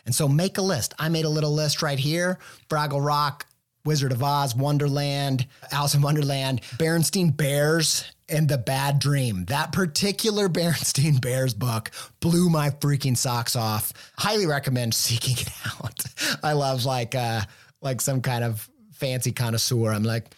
And 0.05 0.15
so 0.15 0.27
make 0.27 0.57
a 0.57 0.61
list. 0.61 0.93
I 0.97 1.09
made 1.09 1.25
a 1.25 1.29
little 1.29 1.53
list 1.53 1.81
right 1.81 1.99
here 1.99 2.39
Fraggle 2.69 3.05
Rock, 3.05 3.45
Wizard 3.85 4.11
of 4.11 4.23
Oz, 4.23 4.55
Wonderland, 4.55 5.47
Alice 5.71 5.95
in 5.95 6.01
Wonderland, 6.01 6.61
Berenstain 6.77 7.35
Bears, 7.35 8.05
and 8.29 8.47
The 8.47 8.57
Bad 8.57 8.99
Dream. 8.99 9.45
That 9.45 9.71
particular 9.71 10.49
Berenstain 10.49 11.21
Bears 11.21 11.53
book 11.53 11.91
blew 12.19 12.49
my 12.49 12.69
freaking 12.69 13.17
socks 13.17 13.55
off. 13.55 13.93
Highly 14.17 14.45
recommend 14.45 14.93
seeking 14.93 15.37
it 15.37 15.49
out. 15.83 16.03
I 16.43 16.53
love 16.53 16.85
like 16.85 17.15
uh 17.15 17.41
like 17.81 18.01
some 18.01 18.21
kind 18.21 18.43
of 18.43 18.67
fancy 18.93 19.31
connoisseur. 19.31 19.91
I'm 19.91 20.03
like, 20.03 20.33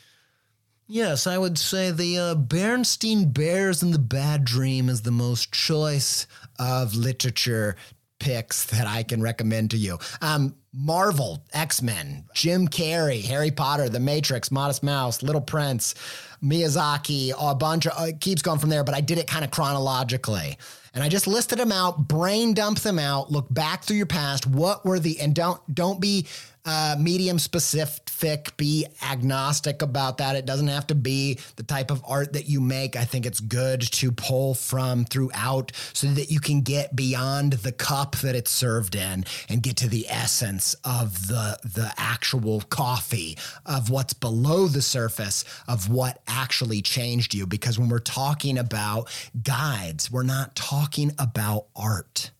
Yes, 0.91 1.27
I 1.27 1.37
would 1.37 1.59
say 1.59 1.91
the 1.91 2.17
uh, 2.17 2.35
Berenstain 2.35 3.31
Bears 3.31 3.83
and 3.83 3.93
the 3.93 3.99
Bad 3.99 4.43
Dream 4.43 4.89
is 4.89 5.03
the 5.03 5.11
most 5.11 5.51
choice 5.51 6.25
of 6.57 6.95
literature 6.95 7.75
picks 8.19 8.65
that 8.65 8.87
I 8.87 9.03
can 9.03 9.21
recommend 9.21 9.69
to 9.69 9.77
you. 9.77 9.99
Um, 10.19 10.55
Marvel, 10.73 11.43
X 11.53 11.83
Men, 11.83 12.25
Jim 12.33 12.67
Carrey, 12.67 13.23
Harry 13.23 13.51
Potter, 13.51 13.87
The 13.87 13.99
Matrix, 13.99 14.49
Modest 14.49 14.81
Mouse, 14.81 15.21
Little 15.21 15.41
Prince, 15.41 15.93
Miyazaki, 16.41 17.33
a 17.39 17.53
bunch 17.53 17.85
of, 17.85 17.93
uh, 17.95 18.05
it 18.05 18.19
keeps 18.19 18.41
going 18.41 18.57
from 18.57 18.71
there, 18.71 18.83
but 18.83 18.95
I 18.95 19.01
did 19.01 19.19
it 19.19 19.27
kind 19.27 19.45
of 19.45 19.51
chronologically. 19.51 20.57
And 20.95 21.03
I 21.03 21.09
just 21.09 21.27
listed 21.27 21.59
them 21.59 21.71
out, 21.71 22.07
brain 22.07 22.55
dump 22.55 22.79
them 22.79 22.97
out, 22.97 23.31
look 23.31 23.45
back 23.53 23.83
through 23.83 23.97
your 23.97 24.07
past. 24.07 24.47
What 24.47 24.85
were 24.87 24.99
the, 24.99 25.19
and 25.19 25.35
don't, 25.35 25.61
don't 25.73 26.01
be 26.01 26.25
uh, 26.65 26.95
medium 26.99 27.39
specific, 27.39 28.55
be 28.57 28.85
agnostic 29.01 29.81
about 29.81 30.17
that. 30.17 30.35
It 30.35 30.45
doesn't 30.45 30.67
have 30.67 30.87
to 30.87 30.95
be 30.95 31.39
the 31.55 31.63
type 31.63 31.89
of 31.89 32.03
art 32.07 32.33
that 32.33 32.49
you 32.49 32.59
make. 32.59 32.95
I 32.95 33.05
think 33.05 33.25
it's 33.25 33.39
good 33.39 33.81
to 33.81 34.11
pull 34.11 34.53
from 34.53 35.05
throughout 35.05 35.71
so 35.93 36.07
that 36.07 36.29
you 36.29 36.39
can 36.39 36.61
get 36.61 36.95
beyond 36.95 37.53
the 37.53 37.71
cup 37.71 38.17
that 38.17 38.35
it's 38.35 38.51
served 38.51 38.95
in 38.95 39.25
and 39.47 39.63
get 39.63 39.77
to 39.77 39.87
the 39.87 40.05
essence 40.09 40.75
of 40.83 41.27
the 41.27 41.57
the 41.63 41.93
actual 41.97 42.61
coffee 42.61 43.37
of 43.65 43.89
what's 43.89 44.13
below 44.13 44.67
the 44.67 44.81
surface 44.81 45.45
of 45.67 45.89
what 45.89 46.21
actually 46.27 46.81
changed 46.81 47.33
you 47.33 47.45
because 47.45 47.79
when 47.79 47.89
we're 47.89 47.99
talking 47.99 48.57
about 48.57 49.09
guides, 49.43 50.11
we're 50.11 50.23
not 50.23 50.55
talking 50.55 51.13
about 51.17 51.67
art. 51.75 52.31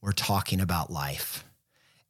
We're 0.00 0.12
talking 0.12 0.60
about 0.60 0.90
life 0.90 1.45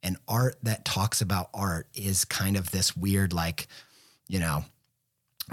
and 0.07 0.15
art 0.25 0.55
that 0.63 0.85
talks 0.85 1.19
about 1.19 1.49
art 1.53 1.87
is 1.93 2.23
kind 2.23 2.55
of 2.55 2.71
this 2.71 2.95
weird, 2.95 3.33
like, 3.33 3.67
you 4.29 4.39
know, 4.39 4.63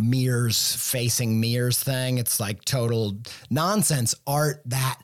mirrors 0.00 0.76
facing 0.76 1.40
mirrors 1.40 1.82
thing. 1.82 2.18
It's 2.18 2.38
like 2.38 2.64
total 2.64 3.18
nonsense 3.50 4.14
art 4.28 4.62
that 4.66 5.00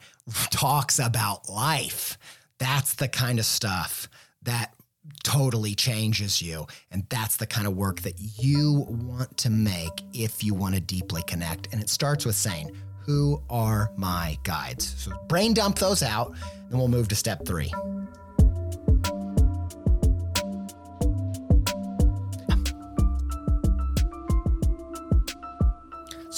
talks 0.50 1.00
about 1.00 1.48
life. 1.48 2.16
That's 2.58 2.94
the 2.94 3.08
kind 3.08 3.40
of 3.40 3.44
stuff 3.44 4.08
that 4.42 4.72
totally 5.24 5.74
changes 5.74 6.40
you. 6.40 6.68
And 6.92 7.04
that's 7.08 7.36
the 7.36 7.46
kind 7.46 7.66
of 7.66 7.76
work 7.76 8.02
that 8.02 8.14
you 8.38 8.86
want 8.88 9.36
to 9.38 9.50
make 9.50 10.02
if 10.12 10.44
you 10.44 10.54
want 10.54 10.76
to 10.76 10.80
deeply 10.80 11.24
connect. 11.26 11.72
And 11.72 11.82
it 11.82 11.90
starts 11.90 12.24
with 12.24 12.36
saying, 12.36 12.70
Who 13.00 13.42
are 13.50 13.90
my 13.96 14.38
guides? 14.44 14.94
So 14.96 15.10
brain 15.26 15.54
dump 15.54 15.80
those 15.80 16.04
out, 16.04 16.36
and 16.68 16.78
we'll 16.78 16.86
move 16.86 17.08
to 17.08 17.16
step 17.16 17.44
three. 17.44 17.72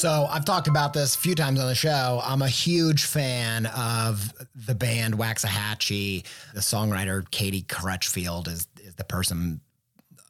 So 0.02 0.26
I've 0.28 0.44
talked 0.44 0.66
about 0.66 0.92
this 0.92 1.14
a 1.14 1.18
few 1.20 1.36
times 1.36 1.60
on 1.60 1.68
the 1.68 1.76
show. 1.76 2.20
I'm 2.24 2.42
a 2.42 2.48
huge 2.48 3.04
fan 3.04 3.66
of 3.66 4.34
the 4.52 4.74
band 4.74 5.14
Waxahatchee. 5.14 6.24
The 6.54 6.60
songwriter 6.60 7.30
Katie 7.30 7.62
Crutchfield 7.62 8.48
is, 8.48 8.66
is 8.82 8.96
the 8.96 9.04
person 9.04 9.60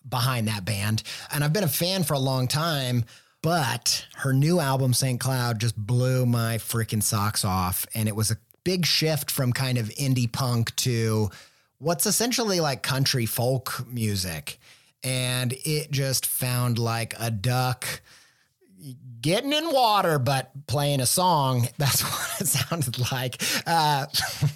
behind 0.06 0.46
that 0.48 0.66
band. 0.66 1.04
And 1.32 1.42
I've 1.42 1.54
been 1.54 1.64
a 1.64 1.68
fan 1.68 2.04
for 2.04 2.12
a 2.12 2.18
long 2.18 2.48
time, 2.48 3.06
but 3.40 4.04
her 4.16 4.34
new 4.34 4.60
album, 4.60 4.92
St. 4.92 5.18
Cloud, 5.18 5.58
just 5.58 5.74
blew 5.74 6.26
my 6.26 6.58
freaking 6.58 7.02
socks 7.02 7.42
off. 7.42 7.86
And 7.94 8.10
it 8.10 8.14
was 8.14 8.30
a 8.30 8.36
big 8.64 8.84
shift 8.84 9.30
from 9.30 9.54
kind 9.54 9.78
of 9.78 9.88
indie 9.88 10.30
punk 10.30 10.76
to 10.76 11.30
what's 11.78 12.04
essentially 12.04 12.60
like 12.60 12.82
country 12.82 13.24
folk 13.24 13.86
music. 13.90 14.58
And 15.02 15.54
it 15.64 15.90
just 15.90 16.26
found 16.26 16.78
like 16.78 17.14
a 17.18 17.30
duck 17.30 18.02
getting 19.20 19.52
in 19.52 19.70
water, 19.72 20.18
but 20.18 20.50
playing 20.66 21.00
a 21.00 21.06
song. 21.06 21.68
That's 21.78 22.02
what 22.02 22.40
it 22.40 22.46
sounded 22.46 22.98
like. 23.12 23.42
Uh, 23.66 24.06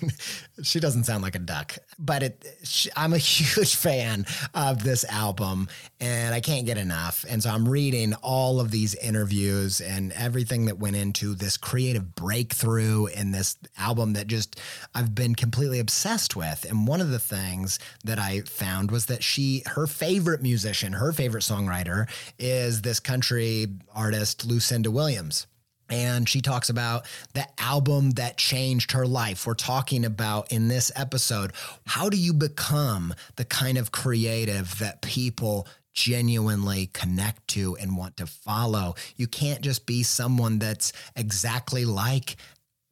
she 0.63 0.81
doesn't 0.81 1.05
sound 1.05 1.23
like 1.23 1.35
a 1.35 1.41
duck, 1.41 1.77
but 1.99 2.23
it, 2.23 2.47
she, 2.63 2.91
I'm 2.97 3.13
a 3.13 3.19
huge 3.37 3.75
fan 3.77 4.27
of 4.55 4.83
this 4.83 5.05
album 5.05 5.69
and 6.01 6.35
I 6.35 6.41
can't 6.41 6.67
get 6.67 6.79
enough. 6.79 7.25
And 7.29 7.43
so 7.43 7.51
I'm 7.51 7.69
reading 7.69 8.15
all 8.15 8.61
of 8.61 8.71
these 8.71 8.95
interviews 8.95 9.81
and 9.81 10.13
everything 10.13 10.67
that 10.67 10.79
went 10.79 10.97
into 10.97 11.35
this 11.35 11.57
creative 11.57 12.15
breakthrough 12.15 13.07
in 13.07 13.33
this 13.33 13.57
album 13.77 14.15
that 14.15 14.27
just 14.27 14.59
I've 14.95 15.15
been 15.15 15.35
completely 15.35 15.79
obsessed 15.79 16.37
with. 16.37 16.65
And 16.69 16.87
one 16.87 17.01
of 17.01 17.11
the 17.11 17.19
things 17.19 17.79
that 18.05 18.19
I 18.19 18.41
found 18.41 18.91
was 18.91 19.07
that 19.07 19.23
she, 19.23 19.63
her 19.67 19.87
favorite 19.87 20.43
musician, 20.43 20.95
her 20.95 21.13
favorite 21.13 21.43
songwriter 21.43 22.09
is 22.39 22.83
this 22.83 23.01
country 23.01 23.67
artist, 23.95 24.47
Lucinda 24.47 24.91
Williams 24.91 25.47
and 25.89 26.29
she 26.29 26.41
talks 26.41 26.69
about 26.69 27.07
the 27.35 27.47
album 27.59 28.13
that 28.13 28.37
changed 28.37 28.93
her 28.93 29.07
life. 29.07 29.47
We're 29.47 29.55
talking 29.55 30.05
about 30.05 30.51
in 30.51 30.69
this 30.69 30.91
episode 30.97 31.53
how 31.87 32.09
do 32.09 32.17
you 32.17 32.33
become 32.33 33.15
the 33.37 33.45
kind 33.45 33.79
of 33.79 33.93
creative 33.93 34.79
that 34.79 35.03
people 35.03 35.67
genuinely 35.95 36.91
connect 36.93 37.47
to 37.49 37.77
and 37.77 37.97
want 37.97 38.17
to 38.17 38.27
follow? 38.27 38.95
You 39.17 39.27
can't 39.27 39.61
just 39.61 39.87
be 39.87 40.03
someone 40.03 40.59
that's 40.59 40.93
exactly 41.15 41.85
like 41.85 42.37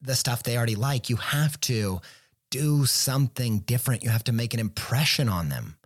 the 0.00 0.14
stuff 0.14 0.42
they 0.42 0.56
already 0.56 0.76
like. 0.76 1.10
You 1.10 1.16
have 1.16 1.60
to 1.62 2.00
do 2.50 2.86
something 2.86 3.60
different, 3.60 4.04
you 4.04 4.10
have 4.10 4.24
to 4.24 4.32
make 4.32 4.54
an 4.54 4.60
impression 4.60 5.28
on 5.28 5.48
them. 5.48 5.76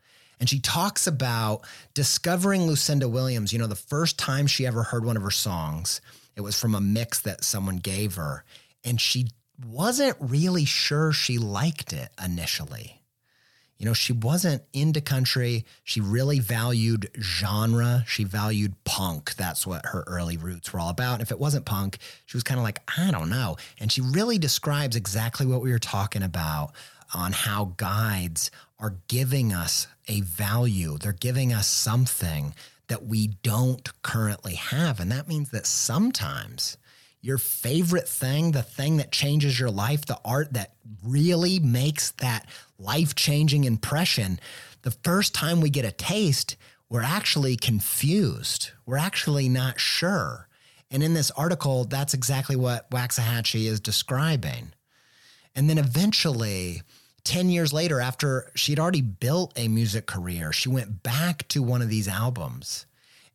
And 0.41 0.49
she 0.49 0.61
talks 0.61 1.07
about 1.07 1.63
discovering 1.95 2.67
Lucinda 2.67 3.09
Williams. 3.09 3.53
You 3.53 3.59
know, 3.59 3.67
the 3.67 3.75
first 3.75 4.19
time 4.19 4.47
she 4.47 4.67
ever 4.67 4.85
heard 4.85 5.05
one 5.05 5.17
of 5.17 5.23
her 5.23 5.31
songs 5.31 6.01
it 6.39 6.43
was 6.43 6.59
from 6.59 6.77
a 6.77 6.81
mix 6.81 7.21
that 7.23 7.43
someone 7.43 7.79
gave 7.79 8.15
her. 8.15 8.45
And 8.85 9.01
she 9.01 9.27
wasn't 9.67 10.17
really 10.21 10.65
sure 10.65 11.13
she 11.13 11.37
liked 11.37 11.93
it 11.93 12.11
initially. 12.25 13.03
You 13.77 13.87
know, 13.87 13.93
she 13.93 14.13
wasn't 14.13 14.63
into 14.73 15.01
country. 15.01 15.65
She 15.83 16.01
really 16.01 16.39
valued 16.39 17.11
genre. 17.21 18.05
She 18.07 18.23
valued 18.23 18.75
punk. 18.85 19.35
That's 19.35 19.67
what 19.67 19.87
her 19.87 20.05
early 20.07 20.37
roots 20.37 20.73
were 20.73 20.79
all 20.79 20.91
about. 20.91 21.15
And 21.15 21.23
if 21.23 21.33
it 21.33 21.41
wasn't 21.41 21.65
punk, 21.65 21.99
she 22.27 22.37
was 22.37 22.45
kind 22.45 22.59
of 22.59 22.65
like, 22.65 22.83
I 22.97 23.11
don't 23.11 23.31
know. 23.31 23.57
And 23.81 23.91
she 23.91 24.01
really 24.01 24.39
describes 24.39 24.95
exactly 24.95 25.45
what 25.45 25.61
we 25.61 25.73
were 25.73 25.81
talking 25.81 26.23
about 26.23 26.71
on 27.13 27.33
how 27.33 27.73
guides 27.77 28.53
are 28.79 28.95
giving 29.09 29.53
us 29.53 29.89
a 30.07 30.21
value. 30.21 30.99
They're 30.99 31.13
giving 31.13 31.53
us 31.53 31.67
something 31.67 32.55
that 32.89 33.05
we 33.05 33.29
don't 33.43 33.91
currently 34.03 34.55
have. 34.55 35.01
And 35.01 35.11
that 35.13 35.29
means 35.29 35.51
that 35.51 35.67
sometimes 35.67 36.77
your 37.21 37.39
favorite 37.39 38.09
thing, 38.09 38.53
the 38.53 38.63
thing 38.63 38.97
that 38.99 39.13
changes 39.13 39.59
your 39.59 39.71
life, 39.71 40.07
the 40.07 40.21
art 40.25 40.53
that 40.55 40.75
really 41.05 41.59
makes 41.59 42.13
that 42.13 42.47
life 42.79 43.15
changing 43.15 43.65
impression, 43.65 44.39
the 44.83 44.91
first 44.91 45.35
time 45.35 45.61
we 45.61 45.71
get 45.71 45.85
a 45.85 45.93
taste, 45.93 46.57
we're 46.89 47.03
actually 47.03 47.57
confused. 47.57 48.71
We're 48.87 48.97
actually 48.97 49.49
not 49.49 49.79
sure. 49.79 50.49
And 50.91 51.03
in 51.03 51.13
this 51.13 51.31
article, 51.33 51.85
that's 51.85 52.15
exactly 52.15 52.57
what 52.57 52.91
Waxahatchee 52.91 53.67
is 53.67 53.81
describing. 53.81 54.73
And 55.55 55.69
then 55.69 55.77
eventually, 55.77 56.83
10 57.29 57.51
years 57.51 57.75
later, 57.75 58.01
after 58.01 58.51
she'd 58.55 58.79
already 58.79 59.03
built 59.03 59.53
a 59.55 59.69
music 59.69 60.07
career, 60.07 60.51
she 60.51 60.71
went 60.71 61.03
back 61.03 61.47
to 61.49 61.63
one 61.63 61.83
of 61.83 61.91
these 61.91 62.09
albums 62.09 62.87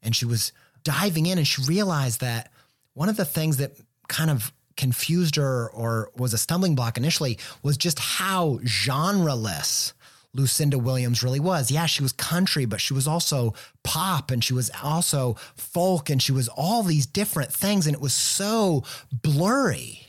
and 0.01 0.15
she 0.15 0.25
was 0.25 0.51
diving 0.83 1.27
in 1.27 1.37
and 1.37 1.47
she 1.47 1.61
realized 1.61 2.19
that 2.19 2.51
one 2.95 3.07
of 3.07 3.17
the 3.17 3.23
things 3.23 3.57
that 3.57 3.77
kind 4.07 4.31
of 4.31 4.51
confused 4.77 5.35
her 5.35 5.69
or 5.69 6.09
was 6.17 6.33
a 6.33 6.39
stumbling 6.39 6.73
block 6.73 6.97
initially 6.97 7.37
was 7.61 7.77
just 7.77 7.99
how 7.99 8.57
genreless 8.63 9.93
Lucinda 10.33 10.79
Williams 10.79 11.21
really 11.21 11.39
was. 11.39 11.69
Yeah, 11.69 11.85
she 11.85 12.01
was 12.01 12.13
country, 12.13 12.65
but 12.65 12.81
she 12.81 12.95
was 12.95 13.07
also 13.07 13.53
pop 13.83 14.31
and 14.31 14.43
she 14.43 14.55
was 14.55 14.71
also 14.81 15.35
folk 15.55 16.09
and 16.09 16.19
she 16.19 16.31
was 16.31 16.47
all 16.47 16.81
these 16.81 17.05
different 17.05 17.53
things. 17.53 17.85
And 17.85 17.95
it 17.95 18.01
was 18.01 18.15
so 18.15 18.83
blurry. 19.11 20.02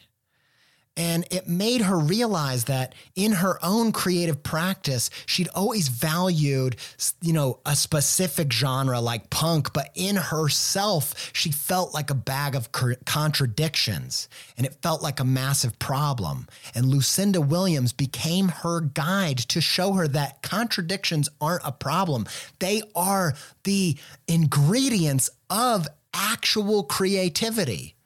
And 0.97 1.27
it 1.31 1.49
made 1.49 1.81
her 1.83 1.99
realize 1.99 2.65
that 2.65 2.95
in 3.17 3.33
her 3.33 3.59
own 3.65 3.91
creative 3.91 4.45
practice, 4.45 5.11
she'd 5.27 5.49
always 5.49 5.89
valued, 5.89 6.77
you 7.21 7.33
know, 7.33 7.59
a 7.67 7.75
specific 7.75 8.53
genre 8.53 9.01
like 9.01 9.29
punk, 9.29 9.73
but 9.73 9.91
in 9.97 10.15
herself, 10.15 11.33
she 11.33 11.51
felt 11.51 11.93
like 11.93 12.11
a 12.11 12.15
bag 12.15 12.55
of 12.55 12.71
contradictions 13.05 14.29
and 14.57 14.67
it 14.67 14.77
felt 14.83 15.03
like 15.03 15.19
a 15.19 15.25
massive 15.25 15.81
problem. 15.81 16.47
And 16.77 16.87
Lucinda 16.87 17.41
Williams 17.41 17.93
became 17.93 18.49
her 18.49 18.81
guide 18.81 19.39
to 19.39 19.61
show 19.61 19.95
her 19.95 20.07
that 20.09 20.43
contradictions 20.43 21.29
aren't 21.41 21.63
a 21.65 21.73
problem. 21.73 22.27
They 22.61 22.83
are 22.95 23.35
the 23.65 23.97
ingredients 24.29 25.29
of 25.51 25.89
actual 26.13 26.85
creativity 26.85 27.97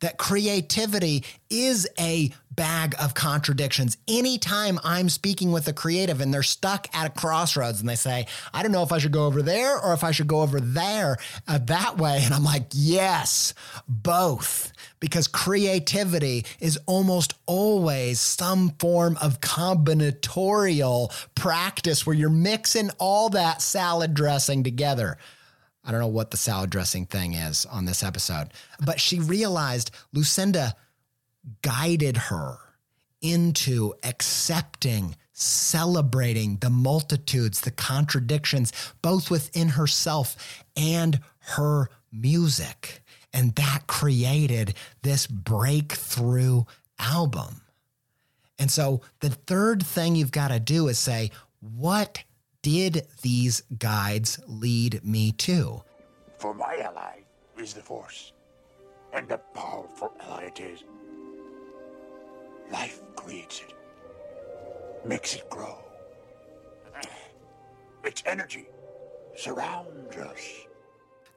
that 0.00 0.18
creativity 0.18 1.24
is 1.50 1.88
a 1.98 2.30
bag 2.58 2.96
of 3.00 3.14
contradictions. 3.14 3.96
Anytime 4.08 4.80
I'm 4.82 5.08
speaking 5.08 5.52
with 5.52 5.68
a 5.68 5.72
creative 5.72 6.20
and 6.20 6.34
they're 6.34 6.42
stuck 6.42 6.88
at 6.92 7.06
a 7.06 7.10
crossroads 7.10 7.78
and 7.78 7.88
they 7.88 7.94
say, 7.94 8.26
I 8.52 8.62
don't 8.62 8.72
know 8.72 8.82
if 8.82 8.90
I 8.90 8.98
should 8.98 9.12
go 9.12 9.26
over 9.26 9.42
there 9.42 9.78
or 9.78 9.92
if 9.94 10.02
I 10.02 10.10
should 10.10 10.26
go 10.26 10.42
over 10.42 10.58
there 10.58 11.18
uh, 11.46 11.58
that 11.66 11.98
way. 11.98 12.20
And 12.22 12.34
I'm 12.34 12.42
like, 12.42 12.64
yes, 12.72 13.54
both. 13.86 14.72
Because 14.98 15.28
creativity 15.28 16.44
is 16.58 16.80
almost 16.86 17.34
always 17.46 18.18
some 18.18 18.70
form 18.80 19.16
of 19.22 19.40
combinatorial 19.40 21.12
practice 21.36 22.04
where 22.04 22.16
you're 22.16 22.28
mixing 22.28 22.90
all 22.98 23.28
that 23.30 23.62
salad 23.62 24.14
dressing 24.14 24.64
together. 24.64 25.16
I 25.88 25.90
don't 25.90 26.00
know 26.00 26.06
what 26.06 26.30
the 26.30 26.36
salad 26.36 26.68
dressing 26.68 27.06
thing 27.06 27.32
is 27.32 27.64
on 27.64 27.86
this 27.86 28.02
episode, 28.02 28.48
but 28.84 29.00
she 29.00 29.20
realized 29.20 29.90
Lucinda 30.12 30.76
guided 31.62 32.18
her 32.18 32.58
into 33.22 33.94
accepting, 34.02 35.16
celebrating 35.32 36.58
the 36.58 36.68
multitudes, 36.68 37.62
the 37.62 37.70
contradictions, 37.70 38.70
both 39.00 39.30
within 39.30 39.70
herself 39.70 40.62
and 40.76 41.20
her 41.38 41.88
music. 42.12 43.02
And 43.32 43.54
that 43.54 43.86
created 43.86 44.74
this 45.00 45.26
breakthrough 45.26 46.64
album. 46.98 47.62
And 48.58 48.70
so 48.70 49.00
the 49.20 49.30
third 49.30 49.86
thing 49.86 50.16
you've 50.16 50.32
got 50.32 50.48
to 50.48 50.60
do 50.60 50.88
is 50.88 50.98
say, 50.98 51.30
what 51.60 52.24
did 52.62 53.06
these 53.22 53.62
guides 53.78 54.40
lead 54.46 55.04
me 55.04 55.32
to? 55.32 55.82
For 56.38 56.54
my 56.54 56.76
ally 56.82 57.20
is 57.58 57.74
the 57.74 57.80
Force, 57.80 58.32
and 59.12 59.30
a 59.30 59.38
powerful 59.38 60.12
ally 60.20 60.44
it 60.44 60.60
is. 60.60 60.84
Life 62.70 63.00
creates 63.16 63.60
it, 63.60 63.74
makes 65.06 65.34
it 65.34 65.48
grow. 65.50 65.78
Its 68.04 68.22
energy 68.26 68.68
surrounds 69.36 70.16
us. 70.16 70.67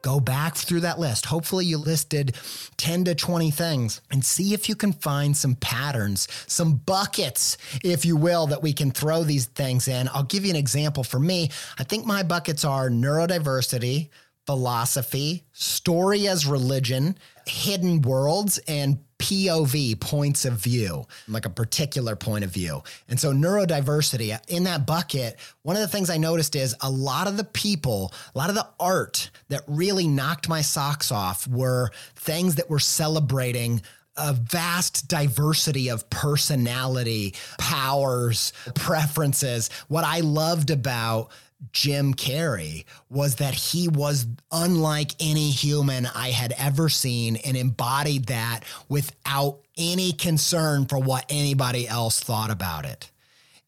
Go 0.02 0.18
back 0.18 0.56
through 0.56 0.80
that 0.80 0.98
list. 0.98 1.26
Hopefully, 1.26 1.64
you 1.64 1.78
listed 1.78 2.36
10 2.76 3.04
to 3.04 3.14
20 3.14 3.50
things 3.52 4.00
and 4.10 4.24
see 4.24 4.52
if 4.52 4.68
you 4.68 4.74
can 4.74 4.92
find 4.92 5.36
some 5.36 5.54
patterns, 5.54 6.26
some 6.48 6.74
buckets, 6.74 7.56
if 7.84 8.04
you 8.04 8.16
will, 8.16 8.48
that 8.48 8.62
we 8.62 8.72
can 8.72 8.90
throw 8.90 9.22
these 9.22 9.46
things 9.46 9.86
in. 9.86 10.08
I'll 10.12 10.24
give 10.24 10.44
you 10.44 10.50
an 10.50 10.56
example 10.56 11.04
for 11.04 11.20
me. 11.20 11.50
I 11.78 11.84
think 11.84 12.04
my 12.04 12.24
buckets 12.24 12.64
are 12.64 12.90
neurodiversity, 12.90 14.10
philosophy, 14.44 15.44
story 15.52 16.26
as 16.26 16.46
religion, 16.46 17.16
hidden 17.46 18.02
worlds, 18.02 18.58
and 18.66 18.98
POV, 19.22 20.00
points 20.00 20.44
of 20.44 20.54
view, 20.54 21.06
like 21.28 21.46
a 21.46 21.50
particular 21.50 22.16
point 22.16 22.42
of 22.42 22.50
view. 22.50 22.82
And 23.08 23.20
so, 23.20 23.32
neurodiversity 23.32 24.36
in 24.48 24.64
that 24.64 24.84
bucket, 24.84 25.36
one 25.62 25.76
of 25.76 25.82
the 25.82 25.88
things 25.88 26.10
I 26.10 26.16
noticed 26.16 26.56
is 26.56 26.74
a 26.80 26.90
lot 26.90 27.28
of 27.28 27.36
the 27.36 27.44
people, 27.44 28.12
a 28.34 28.38
lot 28.38 28.48
of 28.48 28.56
the 28.56 28.66
art 28.80 29.30
that 29.48 29.62
really 29.68 30.08
knocked 30.08 30.48
my 30.48 30.60
socks 30.60 31.12
off 31.12 31.46
were 31.46 31.90
things 32.16 32.56
that 32.56 32.68
were 32.68 32.80
celebrating 32.80 33.82
a 34.16 34.32
vast 34.32 35.06
diversity 35.08 35.88
of 35.88 36.10
personality, 36.10 37.34
powers, 37.58 38.52
preferences. 38.74 39.70
What 39.86 40.04
I 40.04 40.20
loved 40.20 40.70
about 40.70 41.30
Jim 41.70 42.14
Carrey 42.14 42.84
was 43.08 43.36
that 43.36 43.54
he 43.54 43.88
was 43.88 44.26
unlike 44.50 45.12
any 45.20 45.50
human 45.50 46.06
I 46.06 46.30
had 46.30 46.52
ever 46.58 46.88
seen 46.88 47.36
and 47.36 47.56
embodied 47.56 48.26
that 48.26 48.64
without 48.88 49.60
any 49.78 50.12
concern 50.12 50.86
for 50.86 50.98
what 50.98 51.24
anybody 51.28 51.86
else 51.86 52.20
thought 52.20 52.50
about 52.50 52.84
it. 52.84 53.10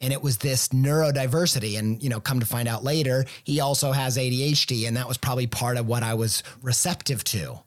And 0.01 0.13
it 0.13 0.23
was 0.23 0.39
this 0.39 0.69
neurodiversity. 0.69 1.79
And, 1.79 2.03
you 2.03 2.11
know, 2.11 2.21
come 2.21 2.41
to 2.41 2.47
find 2.47 2.69
out 2.69 2.85
later, 2.85 3.25
he 3.45 3.61
also 3.61 3.93
has 3.93 4.19
ADHD. 4.19 4.87
And 4.87 4.97
that 4.97 5.09
was 5.09 5.17
probably 5.17 5.47
part 5.47 5.77
of 5.77 5.87
what 5.87 6.03
I 6.03 6.15
was 6.15 6.43
receptive 6.61 7.23
to. 7.25 7.61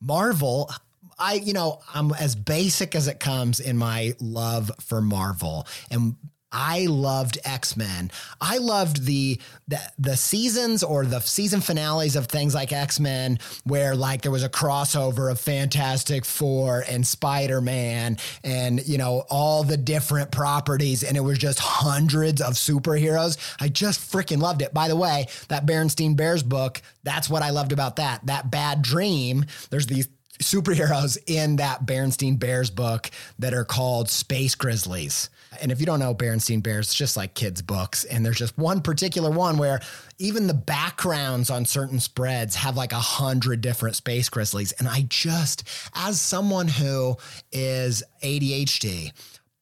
Marvel, 0.00 0.70
I, 1.18 1.34
you 1.34 1.52
know, 1.52 1.80
I'm 1.92 2.12
as 2.12 2.34
basic 2.34 2.94
as 2.94 3.08
it 3.08 3.20
comes 3.20 3.60
in 3.60 3.76
my 3.76 4.14
love 4.20 4.70
for 4.80 5.00
Marvel. 5.00 5.66
And 5.90 6.16
I 6.52 6.86
loved 6.86 7.38
X 7.44 7.76
Men. 7.76 8.10
I 8.40 8.58
loved 8.58 9.04
the, 9.04 9.40
the 9.66 9.80
the 9.98 10.16
seasons 10.16 10.82
or 10.82 11.06
the 11.06 11.20
season 11.20 11.62
finales 11.62 12.14
of 12.14 12.26
things 12.26 12.54
like 12.54 12.72
X 12.72 13.00
Men, 13.00 13.38
where 13.64 13.96
like 13.96 14.22
there 14.22 14.30
was 14.30 14.44
a 14.44 14.48
crossover 14.48 15.30
of 15.30 15.40
Fantastic 15.40 16.24
Four 16.24 16.84
and 16.88 17.06
Spider 17.06 17.60
Man, 17.60 18.18
and 18.44 18.86
you 18.86 18.98
know 18.98 19.24
all 19.30 19.64
the 19.64 19.78
different 19.78 20.30
properties, 20.30 21.02
and 21.02 21.16
it 21.16 21.20
was 21.20 21.38
just 21.38 21.58
hundreds 21.58 22.40
of 22.42 22.54
superheroes. 22.54 23.38
I 23.60 23.68
just 23.68 24.12
freaking 24.12 24.40
loved 24.40 24.62
it. 24.62 24.74
By 24.74 24.88
the 24.88 24.96
way, 24.96 25.26
that 25.48 25.66
Berenstein 25.66 26.16
Bears 26.16 26.42
book, 26.42 26.82
that's 27.02 27.30
what 27.30 27.42
I 27.42 27.50
loved 27.50 27.72
about 27.72 27.96
that. 27.96 28.26
That 28.26 28.50
bad 28.50 28.82
dream. 28.82 29.46
There's 29.70 29.86
these 29.86 30.08
superheroes 30.38 31.18
in 31.26 31.56
that 31.56 31.86
Berenstein 31.86 32.38
Bears 32.38 32.70
book 32.70 33.10
that 33.38 33.54
are 33.54 33.64
called 33.64 34.10
Space 34.10 34.54
Grizzlies. 34.54 35.30
And 35.60 35.70
if 35.70 35.80
you 35.80 35.86
don't 35.86 36.00
know 36.00 36.14
Berenstein 36.14 36.62
Bears, 36.62 36.86
it's 36.86 36.94
just 36.94 37.16
like 37.16 37.34
kids' 37.34 37.62
books. 37.62 38.04
And 38.04 38.24
there's 38.24 38.38
just 38.38 38.56
one 38.56 38.80
particular 38.80 39.30
one 39.30 39.58
where 39.58 39.80
even 40.18 40.46
the 40.46 40.54
backgrounds 40.54 41.50
on 41.50 41.64
certain 41.64 42.00
spreads 42.00 42.54
have 42.56 42.76
like 42.76 42.92
a 42.92 42.96
hundred 42.96 43.60
different 43.60 43.96
space 43.96 44.28
grizzlies. 44.28 44.72
And 44.72 44.88
I 44.88 45.06
just, 45.08 45.64
as 45.94 46.20
someone 46.20 46.68
who 46.68 47.16
is 47.50 48.02
ADHD, 48.22 49.12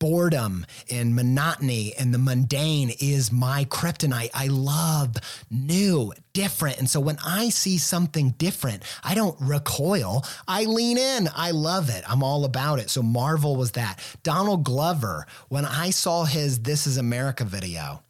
boredom 0.00 0.66
and 0.90 1.14
monotony 1.14 1.92
and 1.96 2.12
the 2.12 2.18
mundane 2.18 2.90
is 2.98 3.30
my 3.30 3.64
kryptonite. 3.66 4.30
I 4.34 4.48
love 4.48 5.14
new, 5.50 6.12
different. 6.32 6.78
And 6.78 6.90
so 6.90 6.98
when 6.98 7.18
I 7.24 7.50
see 7.50 7.78
something 7.78 8.30
different, 8.30 8.82
I 9.04 9.14
don't 9.14 9.36
recoil. 9.40 10.24
I 10.48 10.64
lean 10.64 10.98
in. 10.98 11.28
I 11.36 11.52
love 11.52 11.90
it. 11.90 12.02
I'm 12.08 12.24
all 12.24 12.44
about 12.44 12.80
it. 12.80 12.90
So 12.90 13.02
Marvel 13.02 13.54
was 13.54 13.72
that. 13.72 14.00
Donald 14.24 14.64
Glover, 14.64 15.26
when 15.48 15.64
I 15.64 15.90
saw 15.90 16.24
his 16.24 16.60
This 16.60 16.88
Is 16.88 16.96
America 16.96 17.44
video, 17.44 18.02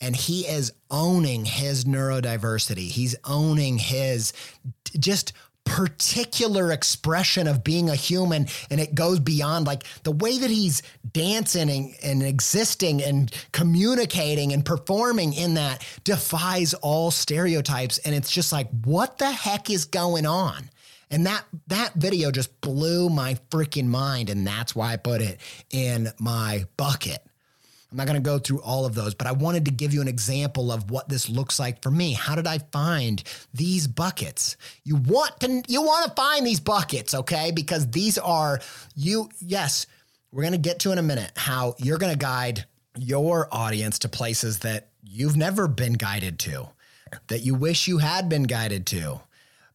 and 0.00 0.14
he 0.14 0.42
is 0.42 0.72
owning 0.90 1.46
his 1.46 1.84
neurodiversity. 1.84 2.88
He's 2.88 3.16
owning 3.24 3.78
his 3.78 4.32
just 4.98 5.32
particular 5.66 6.72
expression 6.72 7.46
of 7.46 7.62
being 7.62 7.90
a 7.90 7.94
human 7.94 8.46
and 8.70 8.80
it 8.80 8.94
goes 8.94 9.20
beyond 9.20 9.66
like 9.66 9.82
the 10.04 10.12
way 10.12 10.38
that 10.38 10.48
he's 10.48 10.82
dancing 11.12 11.68
and, 11.68 11.94
and, 12.02 12.22
existing 12.22 13.02
and 13.02 13.30
communicating 13.52 14.52
and 14.52 14.64
performing 14.64 15.34
in 15.34 15.54
that 15.54 15.84
defies 16.04 16.72
all 16.74 17.10
stereotypes. 17.10 17.98
And 17.98 18.14
it's 18.14 18.30
just 18.30 18.52
like 18.52 18.68
what 18.84 19.18
the 19.18 19.30
heck 19.30 19.68
is 19.68 19.84
going 19.84 20.24
on? 20.24 20.70
And 21.10 21.26
that 21.26 21.44
that 21.66 21.94
video 21.94 22.30
just 22.30 22.60
blew 22.60 23.10
my 23.10 23.34
freaking 23.50 23.86
mind 23.86 24.30
and 24.30 24.46
that's 24.46 24.74
why 24.74 24.92
I 24.92 24.96
put 24.96 25.20
it 25.20 25.40
in 25.70 26.12
my 26.18 26.64
bucket 26.76 27.25
I'm 27.96 28.04
not 28.04 28.12
going 28.12 28.22
to 28.22 28.30
go 28.30 28.38
through 28.38 28.60
all 28.60 28.84
of 28.84 28.94
those, 28.94 29.14
but 29.14 29.26
I 29.26 29.32
wanted 29.32 29.64
to 29.64 29.70
give 29.70 29.94
you 29.94 30.02
an 30.02 30.08
example 30.08 30.70
of 30.70 30.90
what 30.90 31.08
this 31.08 31.30
looks 31.30 31.58
like 31.58 31.82
for 31.82 31.90
me. 31.90 32.12
How 32.12 32.34
did 32.34 32.46
I 32.46 32.58
find 32.58 33.22
these 33.54 33.86
buckets? 33.86 34.58
You 34.84 34.96
want 34.96 35.40
to 35.40 35.62
you 35.66 35.80
want 35.80 36.06
to 36.06 36.12
find 36.14 36.46
these 36.46 36.60
buckets, 36.60 37.14
okay? 37.14 37.52
Because 37.52 37.90
these 37.90 38.18
are 38.18 38.60
you 38.96 39.30
yes, 39.40 39.86
we're 40.30 40.42
going 40.42 40.52
to 40.52 40.58
get 40.58 40.80
to 40.80 40.92
in 40.92 40.98
a 40.98 41.02
minute 41.02 41.32
how 41.36 41.74
you're 41.78 41.96
going 41.96 42.12
to 42.12 42.18
guide 42.18 42.66
your 42.98 43.48
audience 43.50 43.98
to 44.00 44.10
places 44.10 44.58
that 44.58 44.90
you've 45.02 45.38
never 45.38 45.66
been 45.66 45.94
guided 45.94 46.38
to, 46.40 46.68
that 47.28 47.46
you 47.46 47.54
wish 47.54 47.88
you 47.88 47.96
had 47.96 48.28
been 48.28 48.42
guided 48.42 48.84
to. 48.88 49.22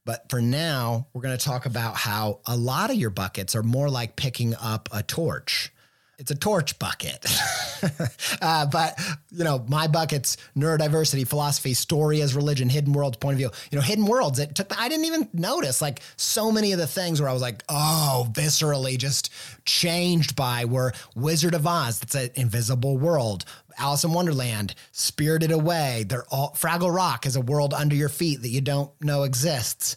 But 0.06 0.30
for 0.30 0.44
now, 0.44 1.08
we're 1.14 1.24
going 1.24 1.36
to 1.36 1.44
talk 1.44 1.66
about 1.66 1.96
how 1.96 2.42
a 2.46 2.56
lot 2.56 2.92
of 2.92 2.98
your 2.98 3.10
buckets 3.10 3.56
are 3.56 3.64
more 3.64 3.90
like 3.90 4.16
picking 4.16 4.54
up 4.62 4.90
a 4.92 5.02
torch 5.02 5.74
it's 6.22 6.30
a 6.30 6.36
torch 6.36 6.78
bucket. 6.78 7.26
uh, 8.42 8.68
but 8.68 8.98
you 9.32 9.44
know, 9.44 9.66
my 9.68 9.88
bucket's 9.88 10.38
neurodiversity, 10.56 11.28
philosophy, 11.28 11.74
story 11.74 12.22
as 12.22 12.36
religion, 12.36 12.70
hidden 12.70 12.94
worlds 12.94 13.18
point 13.18 13.34
of 13.34 13.38
view. 13.40 13.50
You 13.72 13.78
know, 13.78 13.82
hidden 13.82 14.06
worlds. 14.06 14.38
It 14.38 14.54
took. 14.54 14.80
I 14.80 14.88
didn't 14.88 15.06
even 15.06 15.28
notice 15.34 15.82
like 15.82 16.02
so 16.18 16.52
many 16.52 16.74
of 16.74 16.80
the 16.80 16.86
things 16.86 17.20
where 17.20 17.28
I 17.28 17.34
was 17.34 17.42
like, 17.42 17.64
oh, 17.70 18.28
viscerally 18.32 19.00
just 19.00 19.34
changed 19.66 20.36
by 20.36 20.66
were 20.66 20.94
Wizard 21.16 21.56
of 21.56 21.66
Oz. 21.66 22.00
That's 22.00 22.14
an 22.14 22.30
invisible 22.36 23.00
world. 23.00 23.44
Alice 23.80 24.04
in 24.04 24.14
Wonderland, 24.14 24.76
Spirited 24.92 25.52
Away. 25.52 26.06
They're 26.08 26.26
all 26.30 26.52
Fraggle 26.52 26.94
Rock 26.94 27.26
is 27.26 27.36
a 27.36 27.42
world 27.42 27.74
under 27.74 27.96
your 27.96 28.10
feet 28.10 28.44
that 28.44 28.50
you 28.50 28.62
don't 28.62 28.92
know 29.02 29.24
exists. 29.24 29.96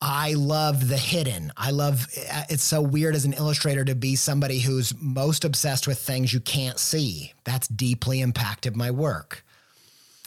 I 0.00 0.34
love 0.34 0.88
the 0.88 0.96
hidden. 0.96 1.52
I 1.56 1.70
love 1.70 2.06
it's 2.48 2.62
so 2.62 2.82
weird 2.82 3.14
as 3.14 3.24
an 3.24 3.32
illustrator 3.32 3.84
to 3.84 3.94
be 3.94 4.14
somebody 4.14 4.58
who's 4.58 4.94
most 5.00 5.44
obsessed 5.44 5.86
with 5.86 5.98
things 5.98 6.32
you 6.32 6.40
can't 6.40 6.78
see. 6.78 7.32
That's 7.44 7.66
deeply 7.68 8.20
impacted 8.20 8.76
my 8.76 8.90
work. 8.90 9.44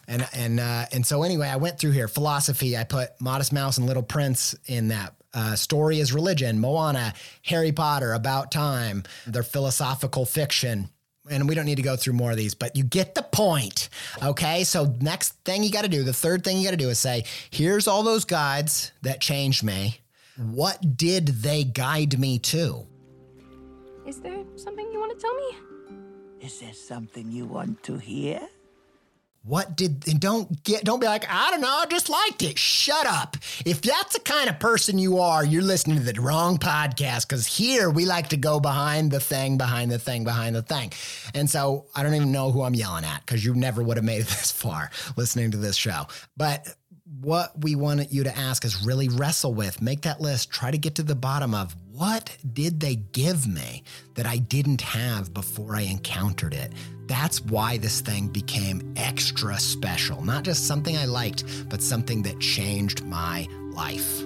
And 0.08 0.28
and 0.34 0.60
uh, 0.60 0.86
and 0.92 1.06
so 1.06 1.22
anyway, 1.22 1.48
I 1.48 1.58
went 1.58 1.80
through 1.80 1.92
here 1.92 2.08
philosophy. 2.08 2.76
I 2.76 2.84
put 2.84 3.10
Modest 3.22 3.54
Mouse 3.54 3.78
and 3.78 3.86
Little 3.86 4.04
Prince 4.04 4.56
in 4.66 4.90
that. 4.90 5.14
Uh, 5.32 5.56
story 5.56 6.00
is 6.00 6.12
religion. 6.12 6.60
Moana, 6.60 7.14
Harry 7.44 7.72
Potter, 7.72 8.14
About 8.14 8.52
Time. 8.52 9.04
They're 9.28 9.44
philosophical 9.44 10.26
fiction 10.26 10.90
and 11.30 11.48
we 11.48 11.56
don't 11.56 11.66
need 11.66 11.76
to 11.76 11.82
go 11.82 11.96
through 11.96 12.14
more 12.14 12.32
of 12.32 12.38
these, 12.38 12.54
but 12.54 12.76
you 12.76 12.84
get 12.84 13.16
the 13.16 13.24
point. 13.24 13.90
Okay. 14.22 14.64
So, 14.64 14.96
next 15.02 15.32
thing 15.46 15.64
you 15.64 15.72
got 15.72 15.84
to 15.84 15.90
do, 15.90 16.04
the 16.04 16.14
third 16.14 16.44
thing 16.44 16.58
you 16.58 16.64
got 16.64 16.72
to 16.72 16.78
do 16.78 16.90
is 16.90 17.00
say, 17.00 17.24
here's 17.50 17.88
all 17.88 18.04
those 18.04 18.26
guides 18.26 18.92
that 19.02 19.22
changed 19.22 19.64
me. 19.64 20.00
What 20.38 20.98
did 20.98 21.28
they 21.28 21.64
guide 21.64 22.18
me 22.18 22.40
to? 22.40 22.88
Is 24.06 24.22
there 24.22 24.44
something 24.56 24.90
you 24.92 25.00
want 25.00 25.20
to 25.20 25.22
tell 25.22 25.36
me? 25.36 26.46
Is 26.46 26.60
there 26.60 26.74
something 26.74 27.32
you 27.32 27.46
want 27.46 27.84
to 27.84 27.98
hear? 27.98 28.48
What 29.44 29.78
did 29.78 30.08
and 30.08 30.20
don't 30.20 30.64
get 30.64 30.84
don't 30.84 31.00
be 31.00 31.08
like, 31.08 31.26
I 31.30 31.52
don't 31.52 31.62
know, 31.62 31.68
I 31.68 31.86
just 31.90 32.10
liked 32.10 32.44
it. 32.44 32.60
Shut 32.60 33.06
up. 33.08 33.38
If 33.66 33.82
that's 33.82 34.14
the 34.14 34.20
kind 34.20 34.50
of 34.50 34.60
person 34.60 35.00
you 35.00 35.20
are, 35.20 35.46
you're 35.46 35.64
listening 35.64 35.98
to 35.98 36.04
the 36.04 36.20
wrong 36.20 36.58
podcast 36.58 37.28
because 37.28 37.48
here 37.48 37.90
we 37.90 38.06
like 38.06 38.30
to 38.30 38.38
go 38.38 38.60
behind 38.60 39.12
the 39.12 39.20
thing, 39.20 39.58
behind 39.58 39.92
the 39.92 40.00
thing, 40.00 40.26
behind 40.26 40.56
the 40.56 40.62
thing. 40.62 40.92
And 41.34 41.50
so 41.50 41.86
I 41.96 42.04
don't 42.04 42.16
even 42.16 42.32
know 42.32 42.52
who 42.52 42.64
I'm 42.64 42.76
yelling 42.76 43.06
at 43.06 43.26
because 43.26 43.44
you 43.44 43.56
never 43.56 43.82
would 43.82 43.98
have 43.98 44.06
made 44.06 44.22
it 44.22 44.28
this 44.28 44.52
far 44.52 44.92
listening 45.16 45.52
to 45.52 45.58
this 45.58 45.78
show. 45.78 46.08
But 46.36 46.68
what 47.22 47.60
we 47.62 47.76
want 47.76 48.12
you 48.12 48.24
to 48.26 48.38
ask 48.38 48.64
is 48.66 48.86
really 48.86 49.10
wrestle 49.10 49.54
with, 49.54 49.82
make 49.82 50.02
that 50.02 50.22
list, 50.22 50.52
try 50.52 50.70
to 50.70 50.78
get 50.78 50.96
to 50.96 51.04
the 51.04 51.16
bottom 51.16 51.56
of 51.56 51.76
what 52.00 52.38
did 52.54 52.80
they 52.80 52.96
give 52.96 53.46
me 53.46 53.84
that 54.16 54.26
I 54.26 54.38
didn't 54.38 54.80
have 54.80 55.34
before 55.34 55.76
I 55.76 55.82
encountered 55.82 56.54
it? 56.54 56.72
That's 57.08 57.42
why 57.42 57.76
this 57.76 58.00
thing 58.00 58.30
became 58.30 58.94
extra 58.96 59.60
special. 59.60 60.24
Not 60.24 60.44
just 60.46 60.66
something 60.66 60.96
I 60.96 61.04
liked, 61.04 61.68
but 61.68 61.82
something 61.82 62.22
that 62.22 62.40
changed 62.40 63.04
my 63.04 63.50
life. 63.72 64.22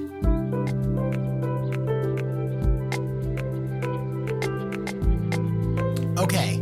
Okay, 6.19 6.59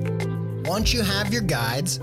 once 0.64 0.94
you 0.94 1.04
have 1.04 1.34
your 1.34 1.42
guides, 1.42 2.00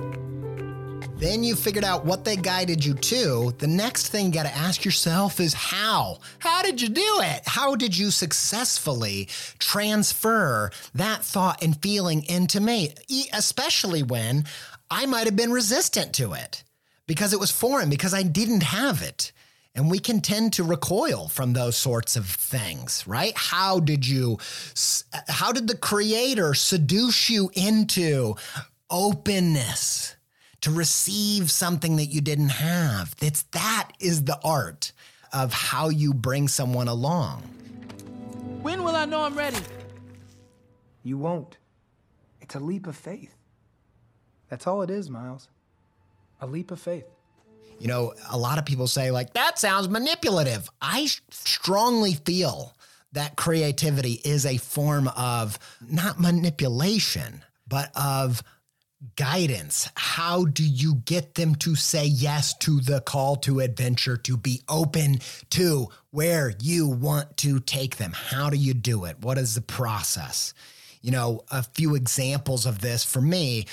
then 1.18 1.42
you 1.42 1.56
figured 1.56 1.84
out 1.84 2.04
what 2.04 2.24
they 2.24 2.36
guided 2.36 2.84
you 2.84 2.94
to. 2.94 3.52
The 3.58 3.66
next 3.66 4.08
thing 4.08 4.26
you 4.26 4.32
got 4.32 4.44
to 4.44 4.56
ask 4.56 4.84
yourself 4.84 5.40
is 5.40 5.52
how? 5.52 6.18
How 6.38 6.62
did 6.62 6.80
you 6.80 6.88
do 6.88 7.20
it? 7.22 7.42
How 7.44 7.74
did 7.74 7.96
you 7.96 8.10
successfully 8.10 9.28
transfer 9.58 10.70
that 10.94 11.24
thought 11.24 11.62
and 11.62 11.80
feeling 11.82 12.22
into 12.24 12.60
me? 12.60 12.94
Especially 13.32 14.02
when 14.02 14.44
I 14.90 15.06
might 15.06 15.26
have 15.26 15.36
been 15.36 15.50
resistant 15.50 16.12
to 16.14 16.34
it 16.34 16.62
because 17.08 17.32
it 17.32 17.40
was 17.40 17.50
foreign, 17.50 17.90
because 17.90 18.14
I 18.14 18.22
didn't 18.22 18.62
have 18.62 19.02
it. 19.02 19.32
And 19.74 19.90
we 19.90 19.98
can 19.98 20.20
tend 20.20 20.52
to 20.54 20.64
recoil 20.64 21.28
from 21.28 21.52
those 21.52 21.76
sorts 21.76 22.16
of 22.16 22.26
things, 22.26 23.06
right? 23.06 23.32
How 23.36 23.80
did 23.80 24.06
you, 24.06 24.38
how 25.28 25.52
did 25.52 25.68
the 25.68 25.76
creator 25.76 26.54
seduce 26.54 27.28
you 27.28 27.50
into 27.54 28.36
openness? 28.90 30.16
To 30.60 30.70
receive 30.70 31.50
something 31.50 31.96
that 31.96 32.06
you 32.06 32.20
didn't 32.20 32.50
have. 32.50 33.14
That's 33.16 33.42
that 33.52 33.92
is 34.00 34.24
the 34.24 34.38
art 34.42 34.92
of 35.32 35.52
how 35.52 35.88
you 35.88 36.14
bring 36.14 36.48
someone 36.48 36.88
along. 36.88 37.42
When 38.62 38.82
will 38.82 38.96
I 38.96 39.04
know 39.04 39.22
I'm 39.22 39.36
ready? 39.36 39.58
You 41.04 41.18
won't. 41.18 41.58
It's 42.40 42.54
a 42.54 42.60
leap 42.60 42.86
of 42.86 42.96
faith. 42.96 43.34
That's 44.48 44.66
all 44.66 44.82
it 44.82 44.90
is, 44.90 45.10
Miles. 45.10 45.48
A 46.40 46.46
leap 46.46 46.70
of 46.70 46.80
faith. 46.80 47.04
You 47.78 47.86
know, 47.86 48.14
a 48.30 48.36
lot 48.36 48.58
of 48.58 48.64
people 48.64 48.88
say, 48.88 49.10
like, 49.10 49.34
that 49.34 49.58
sounds 49.58 49.88
manipulative. 49.88 50.68
I 50.82 51.08
strongly 51.30 52.14
feel 52.14 52.74
that 53.12 53.36
creativity 53.36 54.20
is 54.24 54.44
a 54.44 54.56
form 54.56 55.08
of 55.08 55.58
not 55.88 56.18
manipulation, 56.18 57.44
but 57.68 57.90
of 57.94 58.42
guidance. 59.16 59.88
How 59.94 60.44
do 60.44 60.64
you 60.64 60.96
get 61.04 61.34
them 61.34 61.54
to 61.56 61.74
say 61.74 62.04
yes 62.04 62.54
to 62.58 62.80
the 62.80 63.00
call 63.00 63.36
to 63.36 63.60
adventure, 63.60 64.16
to 64.18 64.36
be 64.36 64.62
open 64.68 65.20
to 65.50 65.88
where 66.10 66.52
you 66.60 66.88
want 66.88 67.36
to 67.38 67.60
take 67.60 67.96
them? 67.96 68.12
How 68.12 68.50
do 68.50 68.56
you 68.56 68.74
do 68.74 69.04
it? 69.04 69.20
What 69.20 69.38
is 69.38 69.54
the 69.54 69.60
process? 69.60 70.52
You 71.00 71.12
know, 71.12 71.42
a 71.50 71.62
few 71.62 71.94
examples 71.94 72.66
of 72.66 72.80
this 72.80 73.04
for 73.04 73.20
me. 73.20 73.66